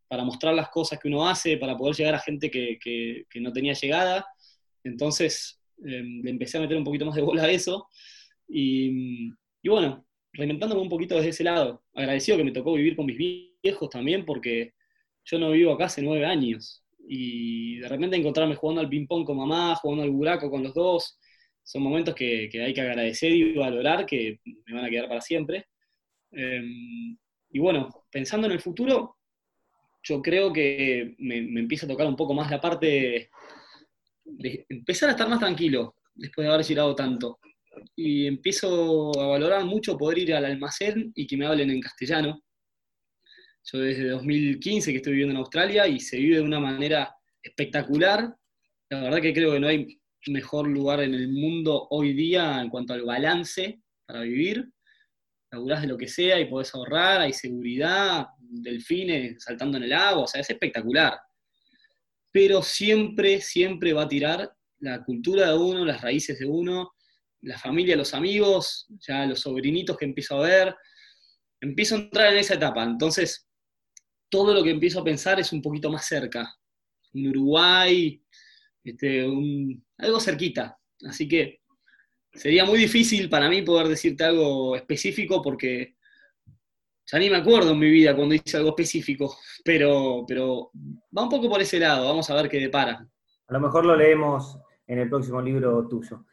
para 0.09 0.25
mostrar 0.25 0.55
las 0.55 0.71
cosas 0.71 0.99
que 0.99 1.09
uno 1.09 1.29
hace, 1.29 1.57
para 1.59 1.77
poder 1.77 1.97
llegar 1.97 2.15
a 2.15 2.21
gente 2.21 2.51
que, 2.51 2.79
que, 2.81 3.41
no 3.41 3.53
tenía 3.53 3.75
llegada. 3.75 4.27
Entonces, 4.85 5.61
eh, 5.85 6.03
le 6.23 6.31
empecé 6.31 6.59
a 6.59 6.61
meter 6.61 6.77
un 6.77 6.85
poquito 6.85 7.07
más 7.07 7.17
de 7.17 7.23
bola 7.23 7.45
a 7.45 7.51
eso, 7.51 7.89
y, 8.49 9.31
y 9.63 9.69
bueno, 9.69 10.07
reinventándome 10.33 10.81
un 10.81 10.89
poquito 10.89 11.17
desde 11.17 11.31
ese 11.31 11.45
lado. 11.45 11.83
Agradecido 11.95 12.37
que 12.37 12.45
me 12.45 12.53
tocó 12.53 12.75
vivir 12.75 12.97
con 12.97 13.07
mis 13.07 13.19
viejos 13.63 13.91
también, 13.91 14.25
porque 14.25 14.75
yo 15.25 15.39
no 15.39 15.51
vivo 15.51 15.73
acá 15.73 15.87
hace 15.87 16.03
nueve 16.03 16.25
años. 16.27 16.85
Y 17.07 17.79
de 17.79 17.89
repente 17.89 18.17
encontrarme 18.17 18.55
jugando 18.55 18.81
al 18.81 18.89
ping-pong 18.89 19.25
con 19.25 19.37
mamá, 19.37 19.75
jugando 19.77 20.05
al 20.05 20.11
buraco 20.11 20.51
con 20.51 20.63
los 20.63 20.75
dos, 20.75 21.19
son 21.63 21.83
momentos 21.83 22.15
que, 22.15 22.49
que, 22.51 22.63
hay 22.63 22.75
que 22.75 22.81
agradecer 22.81 23.33
y 23.33 23.55
valorar, 23.55 24.05
que 24.05 24.39
me 24.67 24.75
van 24.75 24.85
a 24.85 24.91
quedar 24.91 25.09
para 25.09 25.21
siempre. 25.21 25.67
Eh, 26.33 26.63
y 27.55 27.61
bueno, 27.61 28.05
pensando 28.11 28.49
en 28.49 28.53
el 28.53 28.61
futuro, 28.61 29.17
yo 30.03 30.21
creo 30.21 30.53
que 30.53 31.15
me, 31.19 31.39
empieza 31.39 31.87
a 31.87 31.89
tocar 31.89 32.05
un 32.09 32.17
poco 32.17 32.35
más 32.35 32.51
la 32.51 32.61
parte 32.61 33.31
de 34.25 34.67
empezar 34.69 35.09
a 35.09 35.13
estar 35.13 35.29
más 35.29 35.39
tranquilo 35.39 35.95
después 36.17 36.45
de 36.45 36.53
haber 36.53 36.67
girado 36.67 36.97
tanto 36.97 37.39
y 37.95 38.27
empiezo 38.27 39.13
a 39.21 39.29
valorar 39.29 39.65
mucho 39.65 39.97
poder 39.97 40.19
ir 40.19 40.35
al 40.35 40.47
almacén 40.47 41.13
y 41.15 41.29
que 41.29 41.37
me 41.37 41.47
hablen 41.47 41.71
en 41.71 41.81
castellano. 41.81 42.43
Yo 43.73 43.79
desde 43.79 44.09
2015 44.09 44.91
que 44.91 44.97
estoy 44.97 45.13
viviendo 45.13 45.35
en 45.35 45.39
Australia 45.39 45.87
y 45.87 46.01
se 46.01 46.17
vive 46.17 46.39
de 46.39 46.43
una 46.43 46.59
manera 46.59 47.15
espectacular. 47.41 48.35
La 48.91 49.01
verdad 49.01 49.23
que 49.23 49.33
creo 49.33 49.53
que 49.53 49.61
no 49.61 49.69
hay 49.69 50.01
mejor 50.27 50.67
lugar 50.67 51.05
en 51.05 51.15
el 51.15 51.29
mundo 51.29 51.87
hoy 51.91 52.15
día 52.15 52.61
en 52.61 52.69
cuanto 52.69 52.95
al 52.95 53.03
balance 53.03 53.81
para 54.07 54.23
vivir. 54.23 54.74
Laburás 55.55 55.83
de 55.83 55.87
lo 55.87 55.97
que 55.97 56.09
sea 56.09 56.41
y 56.41 56.47
podés 56.47 56.75
ahorrar, 56.75 57.21
hay 57.21 57.33
seguridad, 57.33 58.27
delfines 58.39 59.43
saltando 59.43 59.77
en 59.77 59.85
el 59.85 59.93
agua, 59.93 60.25
o 60.25 60.27
sea, 60.27 60.41
es 60.41 60.51
espectacular. 60.51 61.17
Pero 62.33 62.61
siempre, 62.61 63.41
siempre 63.41 63.93
va 63.93 64.03
a 64.03 64.09
tirar 64.09 64.53
la 64.81 65.05
cultura 65.05 65.51
de 65.51 65.57
uno, 65.57 65.85
las 65.85 66.01
raíces 66.01 66.41
de 66.41 66.47
uno, 66.47 66.93
la 67.43 67.57
familia, 67.57 67.97
los 67.97 68.15
amigos, 68.15 68.87
ya 69.07 69.27
los 69.27 69.41
sobrinitos 69.41 69.97
que 69.97 70.07
empiezo 70.07 70.39
a 70.39 70.49
ver, 70.49 70.75
empiezo 71.61 71.95
a 71.95 71.99
entrar 71.99 72.33
en 72.33 72.41
esa 72.41 72.55
etapa. 72.55 72.83
Entonces, 72.83 73.47
todo 74.29 74.53
lo 74.53 74.65
que 74.65 74.71
empiezo 74.71 75.01
a 75.01 75.05
pensar 75.05 75.39
es 75.39 75.53
un 75.53 75.63
poquito 75.63 75.89
más 75.89 76.07
cerca. 76.07 76.53
Un 77.13 77.29
Uruguay, 77.29 78.21
este, 78.83 79.25
algo 79.99 80.19
cerquita. 80.19 80.77
Así 81.07 81.29
que 81.29 81.61
sería 82.35 82.65
muy 82.65 82.79
difícil 82.79 83.29
para 83.29 83.49
mí 83.49 83.63
poder 83.63 83.89
decirte 83.89 84.25
algo 84.25 84.77
específico 84.77 85.41
porque 85.43 85.97
ya 87.07 87.19
ni 87.19 87.31
me 87.31 87.37
acuerdo 87.37 87.73
en 87.73 87.79
mi 87.79 87.91
vida 87.91 88.17
cuando 88.17 88.35
hice 88.35 88.57
algo 88.57 88.71
específico, 88.71 89.37
pero, 89.63 90.25
pero 90.27 90.71
va 91.17 91.23
un 91.23 91.29
poco 91.29 91.49
por 91.49 91.61
ese 91.61 91.79
lado, 91.79 92.07
vamos 92.07 92.29
a 92.31 92.35
ver 92.35 92.49
qué 92.49 92.59
depara. 92.59 93.07
A 93.47 93.53
lo 93.53 93.61
mejor 93.61 93.85
lo 93.85 93.95
leemos 93.95 94.59
en 94.87 94.99
el 94.99 95.09
próximo 95.09 95.41
libro 95.41 95.87
tuyo. 95.87 96.25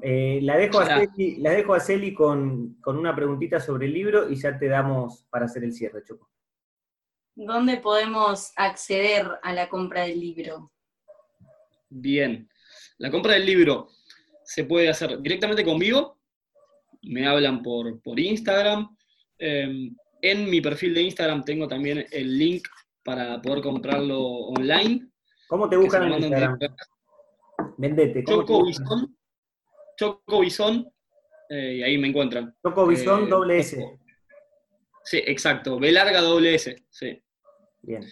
Eh, 0.00 0.40
la, 0.42 0.56
dejo 0.56 0.80
a 0.80 0.86
Celi, 0.86 1.36
la 1.36 1.50
dejo 1.50 1.74
a 1.74 1.80
Celi 1.80 2.12
con, 2.14 2.74
con, 2.80 2.98
una 2.98 3.14
preguntita 3.14 3.60
sobre 3.60 3.86
el 3.86 3.92
libro 3.92 4.28
y 4.28 4.36
ya 4.36 4.58
te 4.58 4.68
damos 4.68 5.24
para 5.30 5.44
hacer 5.44 5.62
el 5.62 5.72
cierre, 5.72 6.02
Choco. 6.04 6.30
¿Dónde 7.36 7.78
podemos 7.78 8.52
acceder 8.56 9.26
a 9.42 9.52
la 9.52 9.68
compra 9.68 10.02
del 10.02 10.20
libro? 10.20 10.72
Bien, 11.90 12.48
la 12.98 13.10
compra 13.10 13.34
del 13.34 13.46
libro 13.46 13.88
se 14.54 14.64
puede 14.64 14.88
hacer 14.88 15.20
directamente 15.20 15.64
conmigo 15.64 16.16
me 17.06 17.26
hablan 17.26 17.62
por, 17.62 18.00
por 18.02 18.18
Instagram. 18.18 18.96
Eh, 19.38 19.90
en 20.22 20.50
mi 20.50 20.60
perfil 20.60 20.94
de 20.94 21.02
Instagram 21.02 21.44
tengo 21.44 21.68
también 21.68 22.06
el 22.10 22.38
link 22.38 22.66
para 23.02 23.40
poder 23.42 23.62
comprarlo 23.62 24.20
online. 24.22 25.08
¿Cómo 25.48 25.68
te 25.68 25.76
buscan 25.76 26.04
en 26.04 26.14
Instagram? 26.14 26.58
Vendete. 27.76 28.24
Choco 28.24 28.64
Bison. 28.64 29.16
Choco 29.96 30.40
Bison. 30.40 30.90
Eh, 31.50 31.76
y 31.76 31.82
ahí 31.82 31.98
me 31.98 32.08
encuentran. 32.08 32.54
Choco 32.62 32.86
Bison 32.86 33.28
doble 33.28 33.58
S. 33.58 33.98
Sí, 35.04 35.18
exacto. 35.26 35.78
B 35.78 35.92
larga 35.92 36.20
doble 36.22 36.54
S. 36.54 36.74
Sí. 36.88 37.22
Bien. 37.82 38.02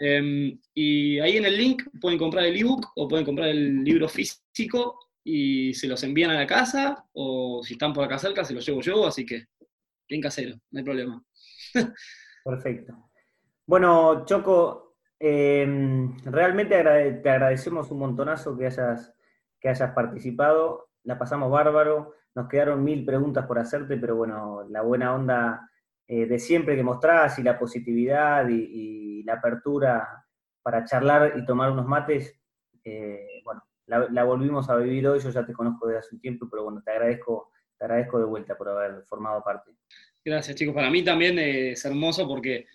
Em, 0.00 0.58
y 0.74 1.20
ahí 1.20 1.36
en 1.36 1.44
el 1.44 1.56
link 1.56 1.84
pueden 2.00 2.18
comprar 2.18 2.44
el 2.46 2.56
ebook 2.56 2.84
o 2.96 3.06
pueden 3.06 3.24
comprar 3.24 3.50
el 3.50 3.84
libro 3.84 4.08
físico 4.08 4.98
y 5.24 5.72
se 5.72 5.88
los 5.88 6.02
envían 6.02 6.30
a 6.30 6.34
la 6.34 6.46
casa 6.46 7.06
o 7.14 7.62
si 7.64 7.72
están 7.72 7.94
por 7.94 8.04
acá 8.04 8.18
cerca 8.18 8.44
se 8.44 8.52
los 8.52 8.66
llevo 8.66 8.82
yo, 8.82 9.06
así 9.06 9.24
que 9.24 9.46
bien 10.08 10.20
casero, 10.20 10.56
no 10.70 10.78
hay 10.78 10.84
problema. 10.84 11.24
Perfecto. 12.44 13.10
Bueno, 13.66 14.26
Choco, 14.26 14.96
em, 15.18 16.14
realmente 16.24 16.82
te 17.22 17.30
agradecemos 17.30 17.90
un 17.90 18.00
montonazo 18.00 18.56
que 18.58 18.66
hayas, 18.66 19.14
que 19.58 19.70
hayas 19.70 19.92
participado, 19.92 20.90
la 21.04 21.18
pasamos 21.18 21.50
bárbaro, 21.50 22.14
nos 22.34 22.48
quedaron 22.48 22.84
mil 22.84 23.04
preguntas 23.06 23.46
por 23.46 23.58
hacerte, 23.58 23.96
pero 23.96 24.16
bueno, 24.16 24.64
la 24.68 24.82
buena 24.82 25.14
onda 25.14 25.70
eh, 26.06 26.26
de 26.26 26.38
siempre 26.38 26.76
que 26.76 26.82
mostrás 26.82 27.38
y 27.38 27.42
la 27.42 27.58
positividad 27.58 28.46
y, 28.48 29.22
la 29.24 29.34
apertura 29.34 30.26
para 30.62 30.84
charlar 30.84 31.32
y 31.38 31.46
tomar 31.46 31.70
unos 31.70 31.86
mates, 31.86 32.38
eh, 32.84 33.40
bueno, 33.42 33.62
la, 33.86 34.24
volvimos 34.24 34.68
a 34.70 34.76
vivir 34.76 35.06
hoy, 35.06 35.20
yo 35.20 35.30
ya 35.30 35.44
te 35.44 35.52
conozco 35.52 35.86
desde 35.86 35.98
hace 36.00 36.14
un 36.14 36.20
tiempo, 36.20 36.48
pero 36.50 36.64
bueno, 36.64 36.82
te 36.84 36.90
agradezco, 36.90 37.50
te 37.78 37.84
agradezco 37.84 38.18
de 38.18 38.24
vuelta 38.24 38.56
por 38.56 38.68
haber 38.68 39.04
formado 39.06 39.42
parte. 39.42 39.72
Gracias 40.24 40.56
chicos, 40.56 40.74
para 40.74 40.90
mí 40.90 41.02
también 41.02 41.38
es 41.38 41.84
hermoso 41.84 42.26
porque 42.26 42.66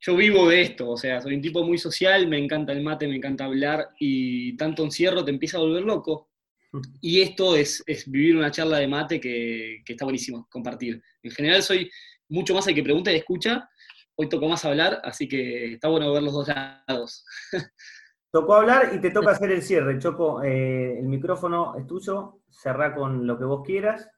yo 0.00 0.16
vivo 0.16 0.48
de 0.48 0.62
esto, 0.62 0.90
o 0.90 0.96
sea, 0.96 1.20
soy 1.22 1.34
un 1.34 1.40
tipo 1.40 1.64
muy 1.64 1.78
social, 1.78 2.26
me 2.26 2.38
encanta 2.38 2.72
el 2.72 2.82
mate, 2.82 3.08
me 3.08 3.16
encanta 3.16 3.44
hablar 3.44 3.90
y 3.98 4.56
tanto 4.56 4.84
encierro 4.84 5.24
te 5.24 5.30
empieza 5.30 5.58
a 5.58 5.60
volver 5.60 5.84
loco. 5.84 6.28
Y 7.02 7.20
esto 7.20 7.54
es, 7.54 7.84
vivir 8.06 8.34
una 8.34 8.50
charla 8.50 8.78
de 8.78 8.88
mate 8.88 9.20
que, 9.20 9.82
que, 9.84 9.92
está 9.92 10.06
buenísimo 10.06 10.48
compartir. 10.50 11.02
En 11.22 11.30
general 11.30 11.62
soy 11.62 11.90
mucho 12.30 12.54
más 12.54 12.66
el 12.66 12.74
que 12.74 12.82
pregunta 12.82 13.12
y 13.12 13.16
escucha. 13.16 13.68
Hoy 14.14 14.28
tocó 14.30 14.48
más 14.48 14.64
hablar, 14.64 15.02
así 15.04 15.28
que 15.28 15.74
está 15.74 15.88
bueno 15.88 16.10
ver 16.10 16.22
los 16.22 16.32
dos 16.32 16.48
lados. 16.48 17.26
Tocó 18.32 18.54
hablar 18.54 18.94
y 18.94 18.98
te 18.98 19.10
toca 19.10 19.32
hacer 19.32 19.52
el 19.52 19.60
cierre. 19.60 19.98
Choco, 19.98 20.42
eh, 20.42 20.98
el 20.98 21.04
micrófono 21.04 21.76
es 21.78 21.86
tuyo, 21.86 22.40
cerrá 22.48 22.94
con 22.94 23.26
lo 23.26 23.38
que 23.38 23.44
vos 23.44 23.62
quieras. 23.62 24.08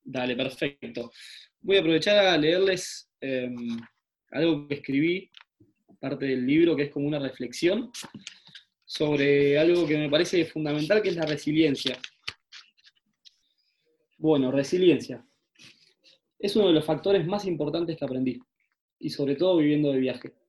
Dale, 0.00 0.36
perfecto. 0.36 1.10
Voy 1.60 1.78
a 1.78 1.80
aprovechar 1.80 2.24
a 2.24 2.38
leerles 2.38 3.10
em, 3.20 3.76
algo 4.30 4.68
que 4.68 4.76
escribí, 4.76 5.28
parte 5.98 6.26
del 6.26 6.46
libro, 6.46 6.76
que 6.76 6.84
es 6.84 6.90
como 6.92 7.08
una 7.08 7.18
reflexión 7.18 7.90
sobre 8.84 9.58
algo 9.58 9.88
que 9.88 9.98
me 9.98 10.08
parece 10.08 10.44
fundamental, 10.44 11.02
que 11.02 11.08
es 11.08 11.16
la 11.16 11.26
resiliencia. 11.26 11.98
Bueno, 14.18 14.52
resiliencia 14.52 15.26
es 16.38 16.54
uno 16.54 16.68
de 16.68 16.74
los 16.74 16.84
factores 16.84 17.26
más 17.26 17.44
importantes 17.44 17.96
que 17.96 18.04
aprendí, 18.04 18.38
y 19.00 19.10
sobre 19.10 19.34
todo 19.34 19.56
viviendo 19.56 19.90
de 19.90 19.98
viaje. 19.98 20.43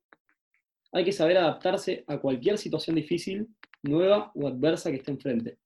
Hay 0.96 1.04
que 1.04 1.12
saber 1.12 1.38
adaptarse 1.38 2.06
a 2.08 2.20
cualquier 2.20 2.58
situación 2.58 2.96
difícil, 2.96 3.50
nueva 3.84 4.32
o 4.34 4.48
adversa 4.48 4.92
que 4.92 4.98
esté 4.98 5.12
enfrente. 5.12 5.58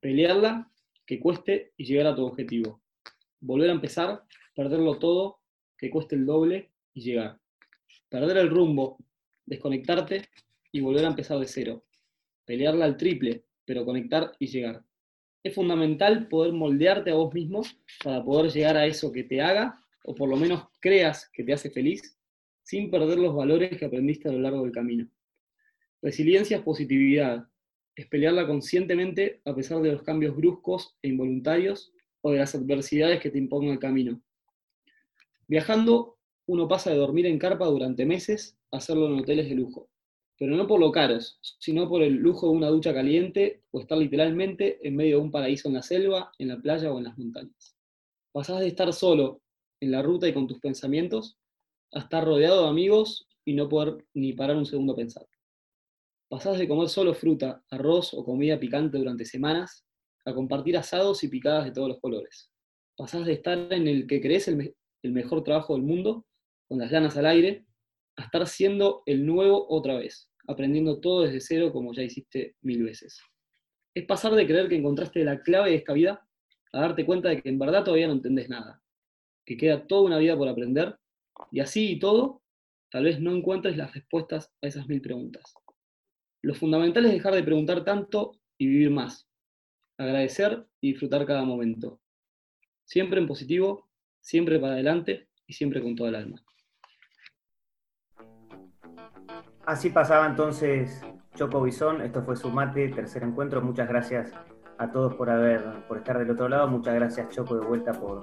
Pelearla, 0.00 0.68
que 1.06 1.20
cueste 1.20 1.72
y 1.76 1.84
llegar 1.84 2.08
a 2.08 2.16
tu 2.16 2.26
objetivo. 2.26 2.82
Volver 3.38 3.70
a 3.70 3.74
empezar, 3.74 4.24
perderlo 4.52 4.98
todo, 4.98 5.38
que 5.78 5.90
cueste 5.90 6.16
el 6.16 6.26
doble 6.26 6.72
y 6.92 7.02
llegar. 7.02 7.38
Perder 8.08 8.38
el 8.38 8.50
rumbo, 8.50 8.98
desconectarte 9.46 10.28
y 10.72 10.80
volver 10.80 11.04
a 11.04 11.10
empezar 11.10 11.38
de 11.38 11.46
cero. 11.46 11.84
Pelearla 12.44 12.86
al 12.86 12.96
triple, 12.96 13.44
pero 13.64 13.84
conectar 13.84 14.32
y 14.40 14.48
llegar 14.48 14.82
es 15.44 15.54
fundamental 15.54 16.28
poder 16.28 16.52
moldearte 16.52 17.10
a 17.10 17.14
vos 17.14 17.32
mismo 17.34 17.62
para 18.02 18.22
poder 18.22 18.52
llegar 18.52 18.76
a 18.76 18.86
eso 18.86 19.10
que 19.12 19.24
te 19.24 19.40
haga, 19.40 19.80
o 20.04 20.14
por 20.14 20.28
lo 20.28 20.36
menos 20.36 20.64
creas 20.80 21.30
que 21.32 21.42
te 21.42 21.52
hace 21.52 21.70
feliz, 21.70 22.16
sin 22.72 22.90
perder 22.90 23.18
los 23.18 23.34
valores 23.34 23.76
que 23.76 23.84
aprendiste 23.84 24.30
a 24.30 24.32
lo 24.32 24.38
largo 24.38 24.62
del 24.62 24.72
camino. 24.72 25.06
Resiliencia 26.00 26.56
es 26.56 26.62
positividad, 26.62 27.46
es 27.94 28.06
pelearla 28.06 28.46
conscientemente 28.46 29.42
a 29.44 29.54
pesar 29.54 29.82
de 29.82 29.92
los 29.92 30.02
cambios 30.02 30.34
bruscos 30.34 30.96
e 31.02 31.08
involuntarios 31.08 31.92
o 32.22 32.30
de 32.30 32.38
las 32.38 32.54
adversidades 32.54 33.20
que 33.20 33.30
te 33.30 33.36
impongan 33.36 33.72
el 33.72 33.78
camino. 33.78 34.22
Viajando, 35.46 36.16
uno 36.46 36.66
pasa 36.66 36.88
de 36.88 36.96
dormir 36.96 37.26
en 37.26 37.38
carpa 37.38 37.66
durante 37.66 38.06
meses 38.06 38.56
a 38.70 38.78
hacerlo 38.78 39.06
en 39.08 39.18
hoteles 39.18 39.50
de 39.50 39.54
lujo 39.54 39.90
pero 40.38 40.56
no 40.56 40.66
por 40.66 40.80
lo 40.80 40.90
caros, 40.90 41.38
sino 41.60 41.88
por 41.88 42.02
el 42.02 42.14
lujo 42.14 42.48
de 42.48 42.56
una 42.56 42.68
ducha 42.68 42.92
caliente 42.92 43.62
o 43.70 43.80
estar 43.80 43.96
literalmente 43.96 44.80
en 44.82 44.96
medio 44.96 45.18
de 45.18 45.22
un 45.22 45.30
paraíso 45.30 45.68
en 45.68 45.74
la 45.74 45.82
selva, 45.82 46.32
en 46.38 46.48
la 46.48 46.56
playa 46.58 46.90
o 46.90 46.98
en 46.98 47.04
las 47.04 47.16
montañas. 47.16 47.76
Pasás 48.32 48.58
de 48.58 48.66
estar 48.66 48.92
solo 48.92 49.40
en 49.78 49.92
la 49.92 50.02
ruta 50.02 50.26
y 50.26 50.32
con 50.32 50.48
tus 50.48 50.58
pensamientos 50.58 51.38
a 51.92 52.00
estar 52.00 52.24
rodeado 52.24 52.62
de 52.62 52.68
amigos 52.70 53.28
y 53.44 53.54
no 53.54 53.68
poder 53.68 54.04
ni 54.14 54.32
parar 54.32 54.56
un 54.56 54.66
segundo 54.66 54.94
a 54.94 54.96
pensar. 54.96 55.26
Pasás 56.28 56.58
de 56.58 56.66
comer 56.66 56.88
solo 56.88 57.12
fruta, 57.14 57.62
arroz 57.70 58.14
o 58.14 58.24
comida 58.24 58.58
picante 58.58 58.96
durante 58.96 59.24
semanas 59.24 59.84
a 60.24 60.32
compartir 60.32 60.76
asados 60.76 61.22
y 61.24 61.28
picadas 61.28 61.66
de 61.66 61.72
todos 61.72 61.88
los 61.88 62.00
colores. 62.00 62.50
Pasás 62.96 63.26
de 63.26 63.34
estar 63.34 63.70
en 63.70 63.86
el 63.86 64.06
que 64.06 64.20
crees 64.20 64.48
el, 64.48 64.74
mejor 65.02 65.44
trabajo 65.44 65.74
del 65.74 65.82
mundo, 65.82 66.24
con 66.68 66.78
las 66.78 66.90
ganas 66.90 67.16
al 67.16 67.26
aire, 67.26 67.66
a 68.16 68.24
estar 68.24 68.46
siendo 68.46 69.02
el 69.06 69.26
nuevo 69.26 69.66
otra 69.68 69.96
vez, 69.96 70.30
aprendiendo 70.46 71.00
todo 71.00 71.22
desde 71.22 71.40
cero 71.40 71.72
como 71.72 71.92
ya 71.92 72.02
hiciste 72.02 72.56
mil 72.62 72.82
veces. 72.82 73.20
Es 73.94 74.06
pasar 74.06 74.34
de 74.34 74.46
creer 74.46 74.68
que 74.68 74.76
encontraste 74.76 75.24
la 75.24 75.42
clave 75.42 75.70
de 75.70 75.76
esta 75.76 75.92
vida 75.92 76.26
a 76.72 76.80
darte 76.80 77.04
cuenta 77.04 77.28
de 77.28 77.42
que 77.42 77.48
en 77.48 77.58
verdad 77.58 77.84
todavía 77.84 78.06
no 78.06 78.14
entendés 78.14 78.48
nada, 78.48 78.82
que 79.44 79.56
queda 79.56 79.86
toda 79.86 80.02
una 80.02 80.18
vida 80.18 80.36
por 80.36 80.48
aprender 80.48 80.96
y 81.50 81.60
así 81.60 81.92
y 81.92 81.98
todo, 81.98 82.42
tal 82.90 83.04
vez 83.04 83.20
no 83.20 83.34
encuentres 83.34 83.76
las 83.76 83.92
respuestas 83.94 84.52
a 84.62 84.66
esas 84.66 84.88
mil 84.88 85.00
preguntas. 85.00 85.54
Lo 86.42 86.54
fundamental 86.54 87.04
es 87.06 87.12
dejar 87.12 87.34
de 87.34 87.42
preguntar 87.42 87.84
tanto 87.84 88.40
y 88.58 88.66
vivir 88.66 88.90
más, 88.90 89.28
agradecer 89.96 90.66
y 90.80 90.92
disfrutar 90.92 91.24
cada 91.26 91.44
momento. 91.44 92.00
Siempre 92.84 93.20
en 93.20 93.26
positivo, 93.26 93.88
siempre 94.20 94.58
para 94.58 94.74
adelante 94.74 95.28
y 95.46 95.52
siempre 95.52 95.82
con 95.82 95.94
toda 95.94 96.10
el 96.10 96.16
alma. 96.16 96.44
Así 99.64 99.90
pasaba 99.90 100.26
entonces 100.26 101.02
Choco 101.36 101.62
Bison, 101.62 102.02
esto 102.02 102.22
fue 102.22 102.36
su 102.36 102.50
mate, 102.50 102.88
tercer 102.88 103.22
encuentro. 103.22 103.62
Muchas 103.62 103.88
gracias 103.88 104.32
a 104.78 104.90
todos 104.90 105.14
por 105.14 105.30
haber, 105.30 105.62
por 105.86 105.98
estar 105.98 106.18
del 106.18 106.30
otro 106.30 106.48
lado. 106.48 106.66
Muchas 106.68 106.94
gracias 106.94 107.28
Choco 107.30 107.58
de 107.58 107.66
vuelta 107.66 107.92
por, 107.92 108.22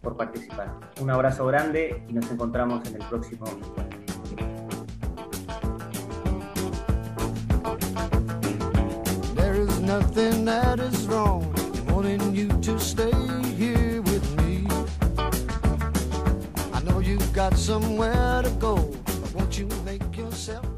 por 0.00 0.16
participar. 0.16 0.78
Un 1.00 1.10
abrazo 1.10 1.46
grande 1.46 2.02
y 2.08 2.12
nos 2.12 2.30
encontramos 2.30 2.86
en 2.88 3.00
el 3.00 3.08
próximo 3.08 3.46
encuentro. 3.46 3.98
There 9.34 9.60
is 9.60 9.80
nothing 9.80 10.44
that 10.44 10.78
is 10.78 11.06
wrong 11.06 11.52
wanting 11.90 12.34
you 12.34 12.48
to 12.60 12.78
stay 12.78 13.10
here 13.56 14.00
with 14.02 14.24
me. 14.36 14.66
I 16.72 16.80
know 16.84 17.00
you've 17.00 17.32
got 17.32 17.56
somewhere 17.56 18.42
to 18.42 18.50
go. 18.60 18.74
Won't 19.34 19.58
you 19.58 19.68
make 19.84 20.16
yourself 20.16 20.77